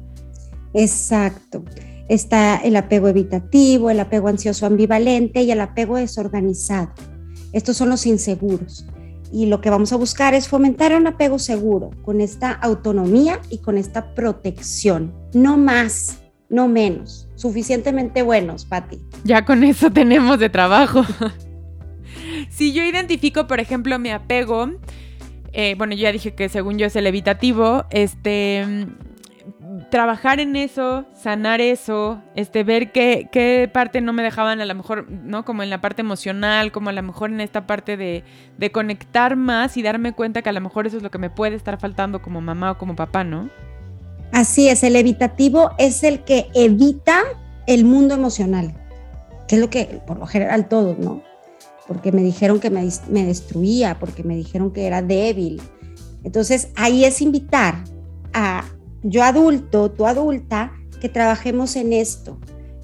Exacto 0.74 1.64
está 2.10 2.58
el 2.58 2.76
apego 2.76 3.08
evitativo, 3.08 3.90
el 3.90 4.00
apego 4.00 4.28
ansioso 4.28 4.66
ambivalente 4.66 5.44
y 5.44 5.52
el 5.52 5.62
apego 5.62 5.98
desorganizado. 5.98 6.92
Estos 7.54 7.78
son 7.78 7.90
los 7.90 8.06
inseguros. 8.06 8.86
Y 9.32 9.46
lo 9.46 9.62
que 9.62 9.70
vamos 9.70 9.94
a 9.94 9.96
buscar 9.96 10.34
es 10.34 10.48
fomentar 10.48 10.96
un 10.96 11.06
apego 11.06 11.38
seguro, 11.38 11.92
con 12.02 12.20
esta 12.20 12.52
autonomía 12.52 13.40
y 13.50 13.60
con 13.60 13.78
esta 13.78 14.16
protección. 14.16 15.14
No 15.34 15.56
más, 15.56 16.20
no 16.50 16.68
menos. 16.68 17.30
Suficientemente 17.36 18.24
buenos, 18.24 18.66
Patti. 18.66 19.00
Ya 19.24 19.46
con 19.46 19.64
eso 19.64 19.92
tenemos 19.94 20.40
de 20.40 20.50
trabajo. 20.50 21.06
si 22.50 22.74
yo 22.74 22.84
identifico, 22.84 23.46
por 23.46 23.60
ejemplo, 23.60 24.00
mi 24.00 24.10
apego, 24.10 24.72
eh, 25.54 25.76
bueno, 25.78 25.94
ya 25.94 26.12
dije 26.12 26.34
que 26.34 26.50
según 26.50 26.80
yo 26.80 26.88
es 26.88 26.96
el 26.96 27.06
evitativo, 27.06 27.86
este 27.92 28.88
trabajar 29.90 30.40
en 30.40 30.56
eso, 30.56 31.06
sanar 31.14 31.62
eso, 31.62 32.22
este, 32.36 32.64
ver 32.64 32.92
qué, 32.92 33.30
qué, 33.32 33.70
parte 33.72 34.02
no 34.02 34.14
me 34.14 34.24
dejaban 34.24 34.62
a 34.62 34.66
lo 34.66 34.76
mejor, 34.76 35.10
¿no? 35.10 35.46
Como 35.46 35.64
en 35.64 35.70
la 35.70 35.82
parte 35.82 36.02
emocional, 36.02 36.72
como 36.72 36.90
a 36.90 36.94
lo 36.94 37.04
mejor 37.04 37.30
en 37.32 37.42
esta 37.42 37.68
parte 37.68 37.98
de, 37.98 38.24
de 38.58 38.72
conectar 38.72 39.36
más 39.36 39.78
y 39.78 39.82
darme 39.82 40.14
cuenta 40.14 40.42
que 40.42 40.50
a 40.50 40.54
lo 40.54 40.62
mejor 40.62 40.88
eso 40.88 40.98
es 40.98 41.04
lo 41.04 41.12
que 41.12 41.18
me 41.18 41.30
puede 41.30 41.56
estar 41.56 41.80
faltando 41.80 42.22
como 42.22 42.42
mamá 42.42 42.72
o 42.72 42.78
como 42.78 42.96
papá, 42.96 43.24
¿no? 43.24 43.50
Así 44.32 44.70
es, 44.70 44.84
el 44.84 44.96
evitativo 44.96 45.72
es 45.78 46.04
el 46.04 46.24
que 46.24 46.48
evita 46.54 47.24
el 47.68 47.86
mundo 47.86 48.16
emocional, 48.16 48.74
que 49.48 49.56
es 49.56 49.62
lo 49.62 49.70
que 49.70 50.02
por 50.06 50.18
lo 50.18 50.26
general 50.26 50.68
todos, 50.68 50.98
¿no? 51.00 51.24
Porque 51.88 52.12
me 52.12 52.22
dijeron 52.22 52.60
que 52.60 52.70
me, 52.70 52.88
me 53.10 53.26
destruía, 53.26 53.98
porque 54.00 54.24
me 54.24 54.36
dijeron 54.36 54.72
que 54.72 54.86
era 54.86 55.02
débil. 55.02 55.62
Entonces 56.24 56.70
ahí 56.76 57.06
es 57.06 57.22
invitar 57.22 57.84
a 58.34 58.64
yo 59.04 59.24
adulto, 59.24 59.92
tú 59.92 60.06
adulta, 60.06 60.74
que 61.00 61.10
trabajemos 61.10 61.76
en 61.76 61.94
esto. 61.94 62.38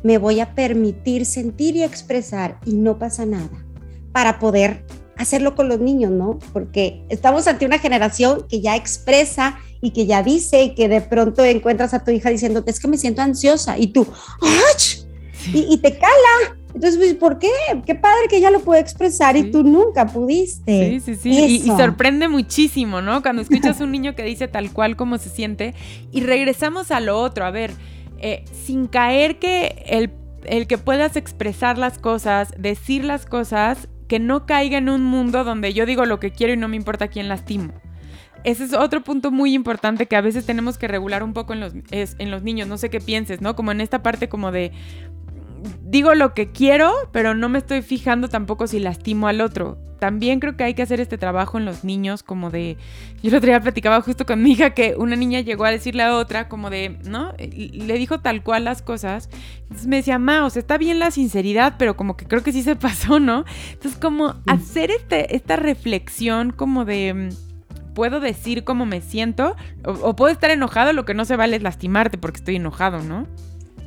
Me 0.04 0.18
voy 0.18 0.40
a 0.40 0.56
permitir 0.56 1.26
sentir 1.26 1.76
y 1.76 1.84
expresar 1.84 2.60
y 2.66 2.74
no 2.74 2.98
pasa 2.98 3.26
nada 3.26 3.66
para 4.12 4.40
poder 4.40 4.86
hacerlo 5.18 5.56
con 5.56 5.70
los 5.70 5.80
niños, 5.80 6.12
¿no? 6.12 6.40
Porque 6.54 7.04
estamos 7.10 7.48
ante 7.48 7.66
una 7.66 7.80
generación 7.80 8.46
que 8.48 8.62
ya 8.62 8.76
expresa 8.76 9.58
y 9.82 9.92
que 9.92 10.06
ya 10.06 10.24
dice 10.24 10.64
y 10.64 10.76
que 10.76 10.88
de 10.88 11.02
pronto 11.02 11.44
encuentras 11.44 11.94
a 11.94 12.04
tu 12.04 12.12
hija 12.12 12.30
diciéndote, 12.30 12.72
es 12.72 12.80
que 12.80 12.88
me 12.88 12.98
siento 12.98 13.22
ansiosa 13.22 13.78
y 13.78 13.88
tú, 13.88 14.08
¡ach! 14.42 15.05
Y, 15.54 15.78
te 15.78 15.98
cala. 15.98 16.58
Entonces, 16.74 16.98
pues, 16.98 17.14
¿por 17.14 17.40
qué? 17.40 17.50
Qué 17.86 17.96
padre 17.96 18.28
que 18.30 18.38
ella 18.38 18.52
lo 18.52 18.60
puede 18.60 18.82
expresar 18.82 19.38
y 19.38 19.52
tú 19.52 19.64
nunca 19.64 20.08
pudiste. 20.08 21.00
Sí, 21.00 21.00
sí, 21.00 21.16
sí. 21.16 21.62
Y, 21.66 21.68
sorprende 21.68 22.28
muchísimo, 22.28 23.02
¿no? 23.02 23.22
Cuando 23.22 23.42
escuchas 23.42 23.80
a 23.80 23.84
un 23.86 23.92
niño 23.92 24.16
que 24.16 24.24
dice 24.24 24.48
tal 24.48 24.72
cual 24.72 24.96
como 24.96 25.18
se 25.18 25.30
siente 25.30 25.74
y 26.12 26.22
regresamos 26.22 26.92
a 26.92 27.00
lo 27.00 27.20
otro. 27.20 27.46
A 27.46 27.52
ver, 27.52 27.72
eh, 28.20 28.44
sin 28.66 28.88
caer 28.88 29.40
que 29.40 29.84
el, 29.88 30.12
el 30.46 30.68
que 30.68 30.78
puedas 30.78 31.16
expresar 31.16 31.78
las 31.78 31.98
cosas, 31.98 32.54
decir 32.58 33.06
las 33.06 33.26
cosas, 33.26 33.88
que 34.08 34.20
no 34.20 34.46
caiga 34.46 34.78
en 34.78 34.90
un 34.90 35.04
mundo 35.04 35.44
donde 35.44 35.74
yo 35.74 35.86
digo 35.86 36.06
lo 36.06 36.20
que 36.20 36.32
quiero 36.32 36.54
y 36.54 36.58
no 36.58 36.68
me 36.68 36.76
importa 36.76 37.08
quién 37.08 37.28
lastimo. 37.28 37.74
Ese 38.46 38.64
es 38.64 38.74
otro 38.74 39.02
punto 39.02 39.32
muy 39.32 39.56
importante 39.56 40.06
que 40.06 40.16
a 40.16 40.22
veces 40.22 40.46
tenemos 40.46 40.78
que 40.78 40.88
regular 40.88 41.24
un 41.24 41.34
poco 41.34 41.54
en 41.54 41.60
los, 41.60 41.74
en 41.90 42.30
los 42.30 42.44
niños. 42.44 42.68
No 42.68 42.78
sé 42.78 42.92
qué 42.92 43.00
pienses, 43.00 43.42
¿no? 43.42 43.56
Como 43.56 43.72
en 43.72 43.82
esta 43.82 44.04
parte 44.04 44.30
como 44.30 44.52
de 44.52 44.72
digo 45.84 46.16
lo 46.16 46.34
que 46.34 46.52
quiero, 46.52 46.94
pero 47.12 47.36
no 47.36 47.50
me 47.50 47.60
estoy 47.60 47.82
fijando 47.82 48.30
tampoco 48.30 48.68
si 48.68 48.80
lastimo 48.80 49.28
al 49.28 49.42
otro. 49.42 49.78
También 50.00 50.40
creo 50.40 50.58
que 50.58 50.64
hay 50.64 50.74
que 50.74 50.82
hacer 50.82 51.00
este 51.00 51.18
trabajo 51.18 51.58
en 51.58 51.66
los 51.66 51.84
niños, 51.84 52.22
como 52.22 52.52
de. 52.52 52.78
Yo 53.24 53.30
el 53.30 53.36
otro 53.36 53.48
día 53.48 53.62
platicaba 53.62 54.02
justo 54.02 54.26
con 54.26 54.44
mi 54.44 54.52
hija 54.52 54.72
que 54.72 54.96
una 54.98 55.16
niña 55.16 55.40
llegó 55.40 55.66
a 55.66 55.72
decirle 55.72 56.04
a 56.04 56.16
otra, 56.16 56.50
como 56.50 56.70
de, 56.70 57.00
¿no? 57.06 57.34
Le 57.38 57.98
dijo 57.98 58.20
tal 58.20 58.44
cual 58.44 58.66
las 58.66 58.82
cosas. 58.82 59.30
Entonces 59.64 59.88
me 59.88 59.96
decía, 59.98 60.20
Ma, 60.20 60.46
o 60.46 60.50
sea, 60.50 60.60
está 60.60 60.78
bien 60.78 61.00
la 61.00 61.12
sinceridad, 61.12 61.76
pero 61.80 61.96
como 61.96 62.18
que 62.18 62.26
creo 62.26 62.44
que 62.44 62.52
sí 62.52 62.62
se 62.62 62.76
pasó, 62.76 63.20
¿no? 63.20 63.46
Entonces, 63.72 64.00
como 64.00 64.36
hacer 64.48 64.92
este, 64.92 65.36
esta 65.36 65.56
reflexión, 65.56 66.52
como 66.52 66.86
de 66.86 67.30
puedo 67.96 68.20
decir 68.20 68.64
cómo 68.66 68.86
me 68.86 69.02
siento 69.02 69.56
o, 69.86 70.16
puedo 70.16 70.32
estar 70.32 70.52
enojado, 70.52 70.94
lo 70.94 71.06
que 71.06 71.16
no 71.16 71.26
se 71.26 71.38
vale 71.38 71.56
es 71.56 71.64
lastimarte 71.64 72.20
porque 72.20 72.40
estoy 72.40 72.58
enojado, 72.58 73.02
¿no? 73.02 73.26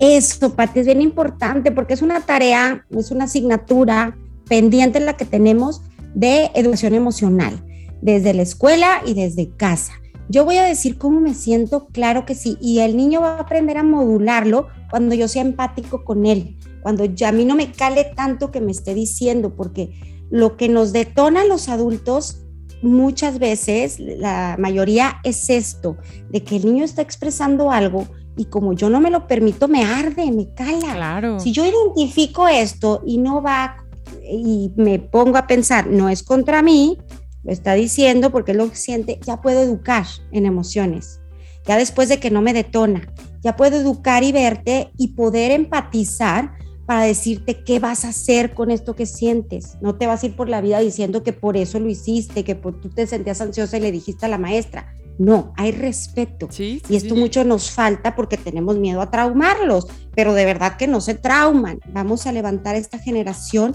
Eso, 0.01 0.55
Pati, 0.55 0.81
es 0.81 0.87
bien 0.87 1.03
importante 1.03 1.73
porque 1.73 1.95
es 1.95 2.03
una 2.03 2.21
tarea, 2.21 2.87
es 2.91 3.11
una 3.11 3.25
asignatura 3.25 4.17
pendiente 4.49 4.99
en 4.99 5.07
la 5.07 5.17
que 5.17 5.25
tenemos 5.25 5.83
de 6.15 6.51
educación 6.55 6.95
emocional, 6.95 7.65
desde 8.01 8.33
la 8.33 8.43
escuela 8.43 9.03
y 9.05 9.15
desde 9.15 9.51
casa. 9.57 9.93
Yo 10.29 10.45
voy 10.45 10.57
a 10.59 10.65
decir 10.65 10.99
cómo 10.99 11.21
me 11.21 11.35
siento, 11.35 11.89
claro 11.89 12.27
que 12.27 12.35
sí, 12.35 12.59
y 12.61 12.81
el 12.81 12.97
niño 12.97 13.23
va 13.23 13.37
a 13.37 13.41
aprender 13.41 13.79
a 13.79 13.83
modularlo 13.83 14.69
cuando 14.91 15.15
yo 15.15 15.27
sea 15.27 15.43
empático 15.43 16.05
con 16.05 16.27
él, 16.27 16.59
cuando 16.83 17.05
ya 17.07 17.31
a 17.31 17.33
mí 17.33 17.45
no 17.45 17.55
me 17.55 17.73
cale 17.73 18.05
tanto 18.05 18.51
que 18.51 18.61
me 18.61 18.73
esté 18.73 18.95
diciendo, 18.95 19.57
porque 19.57 19.99
lo 20.31 20.57
que 20.57 20.69
nos 20.69 20.93
detona 20.93 21.43
a 21.43 21.47
los 21.47 21.69
adultos 21.69 22.45
muchas 22.83 23.39
veces, 23.39 23.99
la 23.99 24.57
mayoría 24.59 25.17
es 25.25 25.51
esto, 25.51 25.97
de 26.31 26.45
que 26.45 26.57
el 26.57 26.67
niño 26.67 26.85
está 26.85 27.03
expresando 27.03 27.73
algo 27.73 28.07
y 28.39 28.47
como 28.47 28.73
yo 28.73 28.89
no 28.89 29.01
me 29.01 29.11
lo 29.11 29.27
permito, 29.27 29.69
me 29.69 29.85
arde, 29.85 30.31
me 30.31 30.55
cala. 30.55 30.95
Claro. 30.95 31.41
Si 31.41 31.53
yo 31.53 31.67
identifico 31.67 32.49
esto 32.49 33.03
y 33.05 33.19
no 33.19 33.43
va 33.43 33.85
y 34.23 34.73
me 34.77 34.99
pongo 34.99 35.37
a 35.37 35.47
pensar, 35.47 35.89
no 35.89 36.09
es 36.09 36.23
contra 36.23 36.63
mí, 36.63 36.97
lo 37.43 37.53
está 37.53 37.75
diciendo 37.75 38.31
porque 38.31 38.53
es 38.53 38.57
lo 38.57 38.71
que 38.71 38.77
siente, 38.77 39.19
ya 39.27 39.43
puedo 39.43 39.61
educar 39.61 40.07
en 40.33 40.47
emociones. 40.47 41.21
Ya 41.67 41.77
después 41.77 42.09
de 42.09 42.19
que 42.19 42.31
no 42.31 42.41
me 42.41 42.55
detona, 42.55 43.13
ya 43.43 43.57
puedo 43.57 43.77
educar 43.77 44.23
y 44.23 44.33
verte 44.33 44.91
y 44.97 45.09
poder 45.09 45.51
empatizar 45.51 46.53
para 46.87 47.03
decirte 47.03 47.65
qué 47.65 47.81
vas 47.81 48.05
a 48.05 48.09
hacer 48.09 48.55
con 48.55 48.71
esto 48.71 48.95
que 48.95 49.05
sientes. 49.05 49.77
No 49.83 49.97
te 49.97 50.07
vas 50.07 50.23
a 50.23 50.27
ir 50.27 50.37
por 50.37 50.49
la 50.49 50.63
vida 50.63 50.79
diciendo 50.79 51.23
que 51.23 51.35
por 51.35 51.57
eso 51.57 51.79
lo 51.81 51.91
hiciste, 51.91 52.45
que 52.45 52.55
por, 52.55 52.81
tú 52.81 52.89
te 52.89 53.07
sentías 53.07 53.41
ansiosa 53.41 53.77
y 53.77 53.81
le 53.81 53.93
dijiste 53.93 54.25
a 54.25 54.29
la 54.31 54.39
maestra. 54.39 54.95
No, 55.19 55.53
hay 55.57 55.73
respeto. 55.73 56.49
y 56.59 56.81
esto 56.91 57.17
mucho 57.17 57.45
nos 57.45 57.71
falta 57.71 58.15
porque 58.15 58.37
tenemos 58.37 58.79
miedo 58.79 59.01
a 59.01 59.11
traumarlos, 59.11 59.87
pero 60.15 60.33
de 60.33 60.45
verdad 60.45 60.77
que 60.77 60.87
no 60.87 61.01
se 61.01 61.15
trauman. 61.15 61.81
Vamos 61.93 62.27
a 62.27 62.33
levantar 62.33 62.77
esta 62.77 62.99
generación 62.99 63.75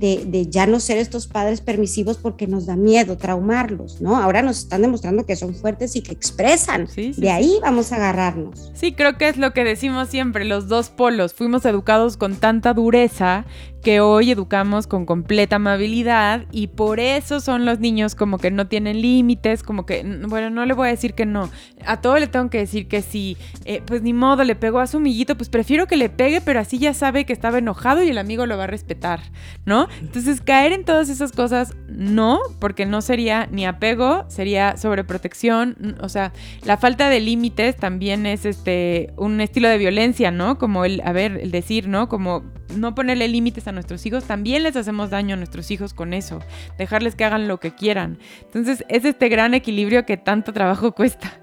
de, 0.00 0.46
ya 0.48 0.66
no 0.66 0.80
ser 0.80 0.96
estos 0.96 1.26
padres 1.26 1.60
permisivos 1.60 2.16
porque 2.16 2.46
nos 2.46 2.66
da 2.66 2.74
miedo 2.74 3.18
traumarlos, 3.18 4.00
¿no? 4.00 4.16
Ahora 4.16 4.40
nos 4.40 4.58
están 4.58 4.82
demostrando 4.82 5.26
que 5.26 5.36
son 5.36 5.54
fuertes 5.54 5.94
y 5.94 6.00
que 6.00 6.12
expresan. 6.12 6.88
de 6.96 7.30
ahí 7.30 7.58
vamos 7.60 7.92
a 7.92 7.96
agarrarnos. 7.96 8.70
Sí, 8.74 8.92
creo 8.92 9.18
que 9.18 9.28
es 9.28 9.36
lo 9.36 9.52
que 9.52 9.62
decimos 9.62 10.08
siempre, 10.08 10.46
los 10.46 10.68
dos 10.68 10.88
polos. 10.88 11.34
Fuimos 11.34 11.66
educados 11.66 12.16
con 12.16 12.36
tanta 12.36 12.72
dureza 12.72 13.44
que 13.82 14.00
hoy 14.00 14.30
educamos 14.30 14.86
con 14.86 15.06
completa 15.06 15.56
amabilidad 15.56 16.44
y 16.52 16.68
por 16.68 17.00
eso 17.00 17.40
son 17.40 17.64
los 17.64 17.80
niños 17.80 18.14
como 18.14 18.38
que 18.38 18.50
no 18.50 18.66
tienen 18.66 19.00
límites, 19.00 19.62
como 19.62 19.86
que, 19.86 20.02
bueno, 20.28 20.50
no 20.50 20.66
le 20.66 20.74
voy 20.74 20.88
a 20.88 20.90
decir 20.90 21.14
que 21.14 21.26
no, 21.26 21.50
a 21.86 22.00
todo 22.00 22.18
le 22.18 22.26
tengo 22.26 22.50
que 22.50 22.58
decir 22.58 22.88
que 22.88 23.02
sí, 23.02 23.36
eh, 23.64 23.82
pues 23.84 24.02
ni 24.02 24.12
modo, 24.12 24.44
le 24.44 24.54
pegó 24.54 24.80
a 24.80 24.86
su 24.86 24.98
amiguito, 24.98 25.36
pues 25.36 25.48
prefiero 25.48 25.86
que 25.86 25.96
le 25.96 26.08
pegue, 26.08 26.40
pero 26.40 26.60
así 26.60 26.78
ya 26.78 26.94
sabe 26.94 27.24
que 27.24 27.32
estaba 27.32 27.58
enojado 27.58 28.02
y 28.02 28.10
el 28.10 28.18
amigo 28.18 28.46
lo 28.46 28.56
va 28.58 28.64
a 28.64 28.66
respetar, 28.66 29.20
¿no? 29.64 29.88
Entonces 30.00 30.40
caer 30.40 30.72
en 30.72 30.84
todas 30.84 31.08
esas 31.08 31.32
cosas, 31.32 31.74
no, 31.88 32.40
porque 32.58 32.86
no 32.86 33.00
sería 33.00 33.46
ni 33.50 33.64
apego, 33.66 34.24
sería 34.28 34.76
sobreprotección, 34.76 35.96
o 36.00 36.08
sea, 36.08 36.32
la 36.64 36.76
falta 36.76 37.08
de 37.08 37.20
límites 37.20 37.76
también 37.76 38.26
es 38.26 38.44
este, 38.44 39.12
un 39.16 39.40
estilo 39.40 39.68
de 39.68 39.78
violencia, 39.78 40.30
¿no? 40.30 40.58
Como 40.58 40.84
el, 40.84 41.00
a 41.04 41.12
ver, 41.12 41.38
el 41.40 41.50
decir, 41.50 41.88
¿no? 41.88 42.08
Como 42.08 42.44
no 42.76 42.94
ponerle 42.94 43.28
límites 43.28 43.66
a 43.68 43.72
nuestros 43.72 44.04
hijos, 44.06 44.24
también 44.24 44.62
les 44.62 44.76
hacemos 44.76 45.10
daño 45.10 45.34
a 45.34 45.36
nuestros 45.36 45.70
hijos 45.70 45.94
con 45.94 46.12
eso, 46.12 46.40
dejarles 46.78 47.14
que 47.14 47.24
hagan 47.24 47.48
lo 47.48 47.60
que 47.60 47.74
quieran. 47.74 48.18
Entonces 48.42 48.84
es 48.88 49.04
este 49.04 49.28
gran 49.28 49.54
equilibrio 49.54 50.06
que 50.06 50.16
tanto 50.16 50.52
trabajo 50.52 50.92
cuesta. 50.94 51.40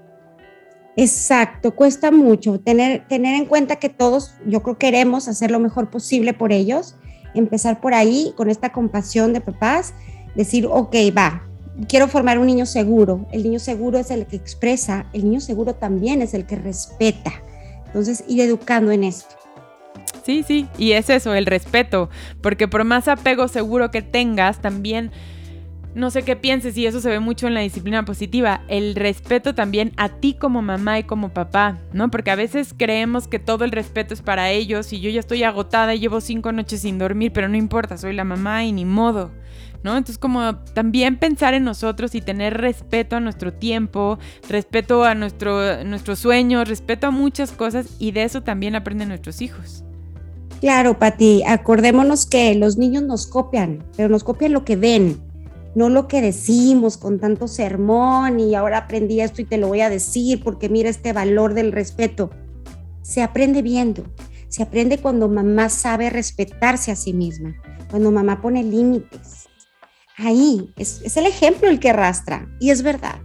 Exacto, 0.96 1.76
cuesta 1.76 2.10
mucho 2.10 2.58
tener, 2.58 3.06
tener 3.06 3.36
en 3.36 3.46
cuenta 3.46 3.76
que 3.76 3.88
todos, 3.88 4.34
yo 4.46 4.62
creo, 4.62 4.78
queremos 4.78 5.28
hacer 5.28 5.50
lo 5.50 5.60
mejor 5.60 5.90
posible 5.90 6.34
por 6.34 6.50
ellos, 6.50 6.96
empezar 7.34 7.80
por 7.80 7.94
ahí 7.94 8.32
con 8.36 8.50
esta 8.50 8.72
compasión 8.72 9.32
de 9.32 9.40
papás, 9.40 9.94
decir, 10.34 10.66
ok, 10.66 10.94
va, 11.16 11.48
quiero 11.86 12.08
formar 12.08 12.38
un 12.38 12.46
niño 12.46 12.66
seguro. 12.66 13.26
El 13.30 13.44
niño 13.44 13.58
seguro 13.58 13.98
es 13.98 14.10
el 14.10 14.26
que 14.26 14.36
expresa, 14.36 15.06
el 15.12 15.24
niño 15.24 15.40
seguro 15.40 15.74
también 15.74 16.22
es 16.22 16.34
el 16.34 16.46
que 16.46 16.56
respeta. 16.56 17.32
Entonces, 17.86 18.24
ir 18.26 18.40
educando 18.40 18.90
en 18.90 19.04
esto. 19.04 19.36
Sí, 20.28 20.42
sí, 20.42 20.66
y 20.76 20.92
es 20.92 21.08
eso, 21.08 21.32
el 21.32 21.46
respeto, 21.46 22.10
porque 22.42 22.68
por 22.68 22.84
más 22.84 23.08
apego 23.08 23.48
seguro 23.48 23.90
que 23.90 24.02
tengas, 24.02 24.60
también, 24.60 25.10
no 25.94 26.10
sé 26.10 26.22
qué 26.22 26.36
pienses, 26.36 26.76
y 26.76 26.84
eso 26.84 27.00
se 27.00 27.08
ve 27.08 27.18
mucho 27.18 27.46
en 27.46 27.54
la 27.54 27.60
disciplina 27.60 28.04
positiva, 28.04 28.60
el 28.68 28.94
respeto 28.94 29.54
también 29.54 29.94
a 29.96 30.10
ti 30.10 30.34
como 30.34 30.60
mamá 30.60 30.98
y 30.98 31.04
como 31.04 31.30
papá, 31.30 31.78
¿no? 31.94 32.10
Porque 32.10 32.30
a 32.30 32.36
veces 32.36 32.74
creemos 32.76 33.26
que 33.26 33.38
todo 33.38 33.64
el 33.64 33.72
respeto 33.72 34.12
es 34.12 34.20
para 34.20 34.50
ellos 34.50 34.92
y 34.92 35.00
yo 35.00 35.08
ya 35.08 35.20
estoy 35.20 35.44
agotada 35.44 35.94
y 35.94 36.00
llevo 36.00 36.20
cinco 36.20 36.52
noches 36.52 36.82
sin 36.82 36.98
dormir, 36.98 37.32
pero 37.32 37.48
no 37.48 37.56
importa, 37.56 37.96
soy 37.96 38.12
la 38.12 38.24
mamá 38.24 38.66
y 38.66 38.72
ni 38.72 38.84
modo. 38.84 39.30
¿No? 39.82 39.92
Entonces 39.96 40.18
como 40.18 40.56
también 40.74 41.16
pensar 41.16 41.54
en 41.54 41.64
nosotros 41.64 42.14
y 42.14 42.20
tener 42.20 42.58
respeto 42.58 43.16
a 43.16 43.20
nuestro 43.20 43.54
tiempo, 43.54 44.18
respeto 44.46 45.04
a 45.04 45.14
nuestro, 45.14 45.84
nuestros 45.84 46.18
sueños, 46.18 46.68
respeto 46.68 47.06
a 47.06 47.10
muchas 47.12 47.52
cosas 47.52 47.96
y 47.98 48.10
de 48.10 48.24
eso 48.24 48.42
también 48.42 48.74
aprenden 48.74 49.08
nuestros 49.08 49.40
hijos. 49.40 49.84
Claro, 50.60 50.98
Pati, 50.98 51.44
acordémonos 51.44 52.26
que 52.26 52.54
los 52.56 52.78
niños 52.78 53.04
nos 53.04 53.28
copian, 53.28 53.84
pero 53.96 54.08
nos 54.08 54.24
copian 54.24 54.52
lo 54.52 54.64
que 54.64 54.74
ven, 54.74 55.20
no 55.76 55.88
lo 55.88 56.08
que 56.08 56.20
decimos 56.20 56.96
con 56.96 57.20
tanto 57.20 57.46
sermón 57.46 58.40
y 58.40 58.56
ahora 58.56 58.78
aprendí 58.78 59.20
esto 59.20 59.40
y 59.40 59.44
te 59.44 59.56
lo 59.56 59.68
voy 59.68 59.82
a 59.82 59.90
decir 59.90 60.42
porque 60.42 60.68
mira 60.68 60.90
este 60.90 61.12
valor 61.12 61.54
del 61.54 61.70
respeto. 61.70 62.30
Se 63.02 63.22
aprende 63.22 63.62
viendo, 63.62 64.02
se 64.48 64.64
aprende 64.64 64.98
cuando 64.98 65.28
mamá 65.28 65.68
sabe 65.68 66.10
respetarse 66.10 66.90
a 66.90 66.96
sí 66.96 67.12
misma, 67.12 67.54
cuando 67.88 68.10
mamá 68.10 68.42
pone 68.42 68.64
límites. 68.64 69.46
Ahí 70.16 70.72
es, 70.76 71.00
es 71.04 71.16
el 71.16 71.26
ejemplo 71.26 71.68
el 71.68 71.78
que 71.78 71.90
arrastra 71.90 72.48
y 72.58 72.70
es 72.70 72.82
verdad. 72.82 73.20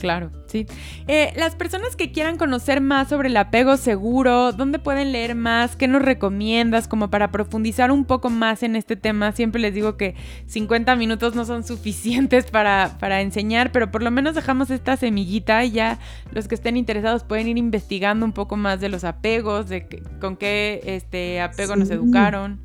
Claro, 0.00 0.30
sí. 0.46 0.66
Eh, 1.08 1.30
las 1.36 1.54
personas 1.56 1.94
que 1.94 2.10
quieran 2.10 2.38
conocer 2.38 2.80
más 2.80 3.08
sobre 3.08 3.28
el 3.28 3.36
apego 3.36 3.76
seguro, 3.76 4.52
¿dónde 4.52 4.78
pueden 4.78 5.12
leer 5.12 5.34
más? 5.34 5.76
¿Qué 5.76 5.88
nos 5.88 6.00
recomiendas 6.00 6.88
como 6.88 7.10
para 7.10 7.30
profundizar 7.30 7.90
un 7.90 8.06
poco 8.06 8.30
más 8.30 8.62
en 8.62 8.76
este 8.76 8.96
tema? 8.96 9.32
Siempre 9.32 9.60
les 9.60 9.74
digo 9.74 9.98
que 9.98 10.14
50 10.46 10.96
minutos 10.96 11.34
no 11.34 11.44
son 11.44 11.64
suficientes 11.66 12.50
para, 12.50 12.96
para 12.98 13.20
enseñar, 13.20 13.72
pero 13.72 13.90
por 13.90 14.02
lo 14.02 14.10
menos 14.10 14.34
dejamos 14.34 14.70
esta 14.70 14.96
semillita 14.96 15.62
y 15.66 15.72
ya 15.72 15.98
los 16.32 16.48
que 16.48 16.54
estén 16.54 16.78
interesados 16.78 17.22
pueden 17.22 17.48
ir 17.48 17.58
investigando 17.58 18.24
un 18.24 18.32
poco 18.32 18.56
más 18.56 18.80
de 18.80 18.88
los 18.88 19.04
apegos, 19.04 19.68
de 19.68 20.02
con 20.18 20.38
qué 20.38 20.80
este 20.86 21.42
apego 21.42 21.76
nos 21.76 21.90
educaron. 21.90 22.58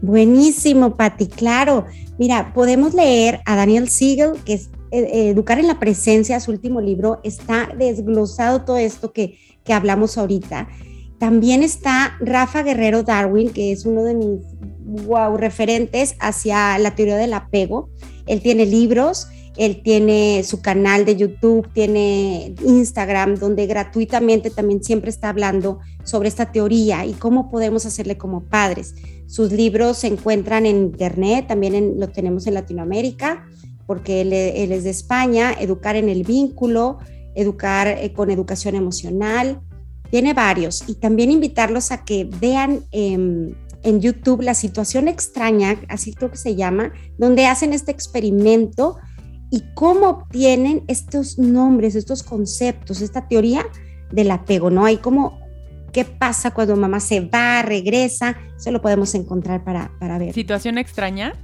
Buenísimo, 0.00 0.96
Patti, 0.96 1.26
claro. 1.26 1.84
Mira, 2.18 2.54
podemos 2.54 2.94
leer 2.94 3.42
a 3.44 3.54
Daniel 3.54 3.90
Siegel, 3.90 4.32
que 4.46 4.54
es 4.54 4.70
Educar 4.92 5.58
en 5.58 5.66
la 5.66 5.78
Presencia, 5.78 6.38
su 6.38 6.50
último 6.50 6.80
libro, 6.80 7.20
está 7.24 7.68
desglosado 7.76 8.62
todo 8.62 8.76
esto 8.76 9.12
que, 9.12 9.38
que 9.64 9.72
hablamos 9.72 10.18
ahorita. 10.18 10.68
También 11.18 11.62
está 11.62 12.16
Rafa 12.20 12.62
Guerrero 12.62 13.02
Darwin, 13.02 13.50
que 13.50 13.72
es 13.72 13.86
uno 13.86 14.04
de 14.04 14.14
mis 14.14 14.40
wow 15.06 15.36
referentes 15.36 16.14
hacia 16.20 16.78
la 16.78 16.94
teoría 16.94 17.16
del 17.16 17.32
apego. 17.32 17.88
Él 18.26 18.42
tiene 18.42 18.66
libros, 18.66 19.28
él 19.56 19.82
tiene 19.82 20.42
su 20.44 20.60
canal 20.60 21.04
de 21.04 21.16
YouTube, 21.16 21.68
tiene 21.72 22.54
Instagram, 22.64 23.36
donde 23.36 23.66
gratuitamente 23.66 24.50
también 24.50 24.82
siempre 24.82 25.10
está 25.10 25.28
hablando 25.28 25.80
sobre 26.04 26.28
esta 26.28 26.52
teoría 26.52 27.06
y 27.06 27.12
cómo 27.12 27.50
podemos 27.50 27.86
hacerle 27.86 28.18
como 28.18 28.44
padres. 28.44 28.94
Sus 29.26 29.52
libros 29.52 29.98
se 29.98 30.08
encuentran 30.08 30.66
en 30.66 30.76
internet, 30.76 31.46
también 31.46 31.98
lo 31.98 32.08
tenemos 32.08 32.46
en 32.46 32.54
Latinoamérica 32.54 33.46
porque 33.92 34.22
él, 34.22 34.32
es 34.32 34.84
de 34.84 34.88
España, 34.88 35.52
educar 35.52 35.96
en 35.96 36.08
el 36.08 36.24
vínculo, 36.24 36.96
educar 37.34 37.88
eh, 37.88 38.10
con 38.14 38.30
educación 38.30 38.74
emocional, 38.74 39.60
tiene 40.08 40.32
varios 40.32 40.82
y 40.88 40.94
también 40.94 41.30
invitarlos 41.30 41.92
a 41.92 42.02
que 42.02 42.26
vean 42.40 42.86
em, 42.90 43.54
en 43.82 44.00
YouTube 44.00 44.40
la 44.40 44.54
situación 44.54 45.08
extraña, 45.08 45.76
así 45.90 46.14
creo 46.14 46.30
que 46.30 46.38
se 46.38 46.56
llama, 46.56 46.94
donde 47.18 47.44
hacen 47.44 47.74
este 47.74 47.92
experimento 47.92 48.96
y 49.50 49.62
cómo 49.74 50.08
obtienen 50.08 50.84
estos 50.88 51.38
nombres, 51.38 51.94
estos 51.94 52.22
conceptos, 52.22 53.02
esta 53.02 53.28
teoría 53.28 53.66
del 54.10 54.30
apego, 54.30 54.70
¿no? 54.70 54.86
Hay 54.86 54.96
como 54.96 55.38
qué 55.92 56.06
pasa 56.06 56.52
cuando 56.52 56.76
mamá 56.76 56.98
se 56.98 57.20
va, 57.20 57.60
regresa, 57.60 58.38
eso 58.56 58.70
lo 58.70 58.80
podemos 58.80 59.14
encontrar 59.14 59.64
para, 59.64 59.92
para 60.00 60.16
ver. 60.16 60.32
¿Situación 60.32 60.78
extraña? 60.78 61.34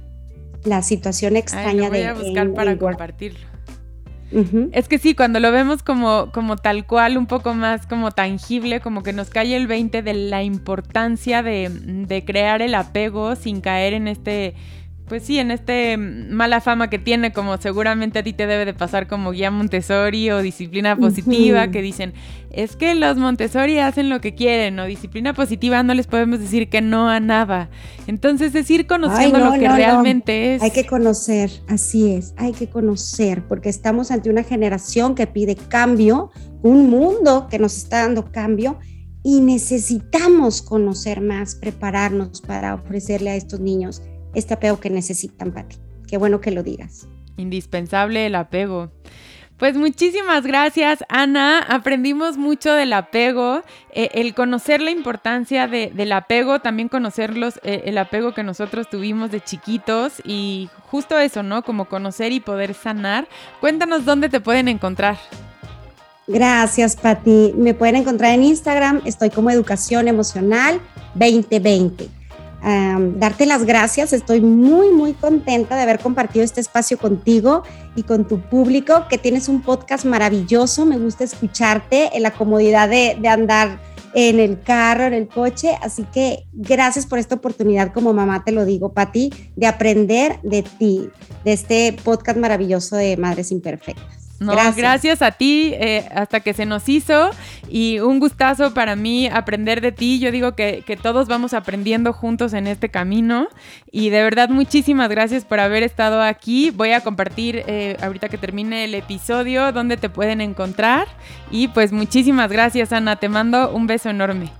La 0.63 0.81
situación 0.81 1.35
extraña 1.35 1.69
Ay, 1.69 1.77
lo 1.77 1.89
voy 1.89 2.01
a 2.03 2.13
buscar 2.13 2.53
para 2.53 2.77
compartirlo. 2.77 3.49
Es 4.71 4.87
que 4.87 4.99
sí, 4.99 5.15
cuando 5.15 5.39
lo 5.39 5.51
vemos 5.51 5.81
como, 5.81 6.31
como 6.31 6.55
tal 6.55 6.85
cual, 6.85 7.17
un 7.17 7.25
poco 7.25 7.55
más 7.55 7.87
como 7.87 8.11
tangible, 8.11 8.79
como 8.79 9.01
que 9.01 9.11
nos 9.11 9.31
cae 9.31 9.55
el 9.55 9.65
20 9.65 10.03
de 10.03 10.13
la 10.13 10.43
importancia 10.43 11.41
de, 11.41 11.69
de 11.69 12.23
crear 12.25 12.61
el 12.61 12.75
apego 12.75 13.35
sin 13.35 13.59
caer 13.59 13.93
en 13.93 14.07
este 14.07 14.53
pues 15.09 15.23
sí, 15.23 15.39
en 15.39 15.51
este 15.51 15.97
mala 15.97 16.61
fama 16.61 16.89
que 16.89 16.99
tiene, 16.99 17.33
como 17.33 17.57
seguramente 17.57 18.19
a 18.19 18.23
ti 18.23 18.31
te 18.31 18.47
debe 18.47 18.63
de 18.63 18.73
pasar 18.73 19.07
como 19.07 19.31
guía 19.31 19.51
Montessori 19.51 20.31
o 20.31 20.41
disciplina 20.41 20.95
positiva, 20.95 21.69
que 21.69 21.81
dicen, 21.81 22.13
es 22.51 22.75
que 22.75 22.95
los 22.95 23.17
Montessori 23.17 23.79
hacen 23.79 24.07
lo 24.07 24.21
que 24.21 24.35
quieren, 24.35 24.79
o 24.79 24.85
disciplina 24.85 25.33
positiva 25.33 25.83
no 25.83 25.93
les 25.93 26.07
podemos 26.07 26.39
decir 26.39 26.69
que 26.69 26.81
no 26.81 27.09
a 27.09 27.19
nada. 27.19 27.69
Entonces 28.07 28.55
es 28.55 28.69
ir 28.71 28.87
conociendo 28.87 29.39
lo 29.39 29.51
que 29.53 29.67
realmente 29.67 30.55
es. 30.55 30.61
Hay 30.61 30.71
que 30.71 30.85
conocer, 30.85 31.51
así 31.67 32.13
es, 32.13 32.33
hay 32.37 32.53
que 32.53 32.69
conocer, 32.69 33.43
porque 33.47 33.67
estamos 33.67 34.11
ante 34.11 34.29
una 34.29 34.43
generación 34.43 35.15
que 35.15 35.27
pide 35.27 35.55
cambio, 35.55 36.31
un 36.61 36.89
mundo 36.89 37.47
que 37.49 37.59
nos 37.59 37.75
está 37.75 38.03
dando 38.03 38.31
cambio 38.31 38.77
y 39.23 39.41
necesitamos 39.41 40.61
conocer 40.61 41.19
más, 41.19 41.55
prepararnos 41.55 42.41
para 42.41 42.75
ofrecerle 42.75 43.31
a 43.31 43.35
estos 43.35 43.59
niños 43.59 44.01
este 44.33 44.53
apego 44.53 44.79
que 44.79 44.89
necesitan, 44.89 45.51
Pati. 45.51 45.77
Qué 46.07 46.17
bueno 46.17 46.41
que 46.41 46.51
lo 46.51 46.63
digas. 46.63 47.07
Indispensable 47.37 48.25
el 48.25 48.35
apego. 48.35 48.91
Pues 49.59 49.75
muchísimas 49.75 50.45
gracias, 50.45 51.03
Ana. 51.09 51.59
Aprendimos 51.59 52.37
mucho 52.37 52.73
del 52.73 52.93
apego, 52.93 53.61
eh, 53.91 54.09
el 54.13 54.33
conocer 54.33 54.81
la 54.81 54.89
importancia 54.89 55.67
del 55.67 56.11
apego, 56.13 56.59
también 56.59 56.87
conocer 56.87 57.33
eh, 57.63 57.81
el 57.83 57.97
apego 57.97 58.33
que 58.33 58.41
nosotros 58.41 58.89
tuvimos 58.89 59.31
de 59.31 59.41
chiquitos 59.41 60.21
y 60.23 60.69
justo 60.89 61.19
eso, 61.19 61.43
¿no? 61.43 61.63
Como 61.63 61.89
conocer 61.89 62.31
y 62.31 62.39
poder 62.39 62.73
sanar. 62.73 63.27
Cuéntanos 63.59 64.05
dónde 64.05 64.29
te 64.29 64.39
pueden 64.39 64.69
encontrar. 64.69 65.17
Gracias, 66.25 66.95
Pati. 66.95 67.53
Me 67.57 67.73
pueden 67.73 67.97
encontrar 67.97 68.33
en 68.33 68.43
Instagram, 68.43 69.01
estoy 69.03 69.29
como 69.29 69.51
Educación 69.51 70.07
Emocional 70.07 70.79
2020 71.15 72.18
darte 72.61 73.45
las 73.45 73.65
gracias. 73.65 74.13
Estoy 74.13 74.41
muy, 74.41 74.91
muy 74.91 75.13
contenta 75.13 75.75
de 75.75 75.83
haber 75.83 75.99
compartido 75.99 76.43
este 76.43 76.61
espacio 76.61 76.97
contigo 76.97 77.63
y 77.95 78.03
con 78.03 78.27
tu 78.27 78.41
público, 78.41 79.05
que 79.09 79.17
tienes 79.17 79.49
un 79.49 79.61
podcast 79.61 80.05
maravilloso. 80.05 80.85
Me 80.85 80.97
gusta 80.97 81.23
escucharte 81.23 82.15
en 82.15 82.23
la 82.23 82.31
comodidad 82.31 82.89
de, 82.89 83.17
de 83.19 83.27
andar 83.27 83.79
en 84.13 84.39
el 84.39 84.61
carro, 84.61 85.05
en 85.05 85.13
el 85.13 85.27
coche. 85.27 85.77
Así 85.81 86.03
que 86.13 86.45
gracias 86.53 87.05
por 87.05 87.19
esta 87.19 87.35
oportunidad, 87.35 87.93
como 87.93 88.13
mamá 88.13 88.43
te 88.43 88.51
lo 88.51 88.65
digo, 88.65 88.93
Pati, 88.93 89.31
de 89.55 89.67
aprender 89.67 90.39
de 90.43 90.63
ti, 90.63 91.09
de 91.43 91.53
este 91.53 91.95
podcast 92.03 92.37
maravilloso 92.37 92.95
de 92.95 93.17
Madres 93.17 93.51
Imperfectas. 93.51 94.18
No, 94.39 94.53
gracias. 94.75 95.21
a 95.21 95.31
ti, 95.31 95.73
eh, 95.75 96.07
hasta 96.13 96.39
que 96.39 96.53
se 96.53 96.65
nos 96.65 96.87
hizo 96.87 97.31
y 97.69 97.99
un 97.99 98.19
gustazo 98.19 98.73
para 98.73 98.95
mí 98.95 99.27
aprender 99.27 99.81
de 99.81 99.91
ti. 99.91 100.19
Yo 100.19 100.31
digo 100.31 100.55
que, 100.55 100.83
todos 101.01 101.27
vamos 101.27 101.53
aprendiendo 101.53 102.13
juntos 102.13 102.53
en 102.53 102.67
este 102.67 102.89
camino 102.89 103.47
y 103.91 104.09
de 104.09 104.23
verdad 104.23 104.49
muchísimas 104.49 105.09
gracias 105.09 105.45
por 105.45 105.59
haber 105.59 105.83
estado 105.83 106.21
aquí. 106.21 106.71
Voy 106.71 106.91
a 106.91 107.01
compartir 107.01 107.63
eh, 107.67 107.95
ahorita 108.01 108.29
que 108.29 108.37
termine 108.37 108.85
el 108.85 108.95
episodio 108.95 109.71
donde 109.71 109.97
te 109.97 110.09
pueden 110.09 110.41
encontrar 110.41 111.07
y 111.51 111.69
pues 111.69 111.91
muchísimas 111.91 112.51
gracias 112.51 112.91
Ana, 112.91 113.17
te 113.17 113.29
mando 113.29 113.71
un 113.71 113.87
beso 113.87 114.09
enorme. 114.09 114.51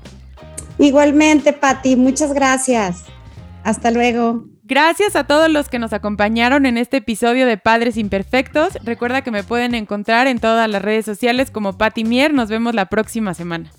Igualmente, 0.78 1.52
Patti, 1.52 1.96
muchas 1.98 2.34
gracias. 2.34 3.04
Hasta 3.64 3.92
luego. 3.92 4.46
Gracias 4.70 5.16
a 5.16 5.24
todos 5.24 5.50
los 5.50 5.68
que 5.68 5.80
nos 5.80 5.94
acompañaron 5.94 6.68
en 6.68 6.78
este 6.78 6.98
episodio 6.98 7.48
de 7.48 7.58
Padres 7.58 7.98
Imperfectos. 7.98 8.78
Recuerda 8.84 9.24
que 9.24 9.32
me 9.32 9.44
pueden 9.44 9.74
encontrar 9.74 10.28
en 10.28 10.38
todas 10.38 10.70
las 10.70 10.84
redes 10.84 11.06
sociales 11.06 11.50
como 11.50 11.76
Patti 11.76 12.04
Mier. 12.04 12.36
Nos 12.36 12.50
vemos 12.50 12.76
la 12.76 12.86
próxima 12.86 13.34
semana. 13.34 13.72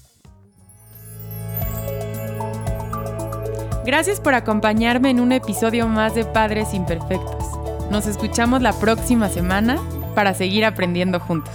Gracias 3.86 4.20
por 4.20 4.34
acompañarme 4.34 5.11
en 5.11 5.20
un 5.20 5.30
episodio 5.30 5.86
más 5.86 6.16
de 6.16 6.24
Padres 6.24 6.74
Imperfectos. 6.74 7.45
Nos 7.93 8.09
escuchamos 8.09 8.61
la 8.61 8.72
próxima 8.72 9.28
semana 9.28 9.78
para 10.16 10.34
seguir 10.34 10.64
aprendiendo 10.64 11.20
juntos. 11.20 11.55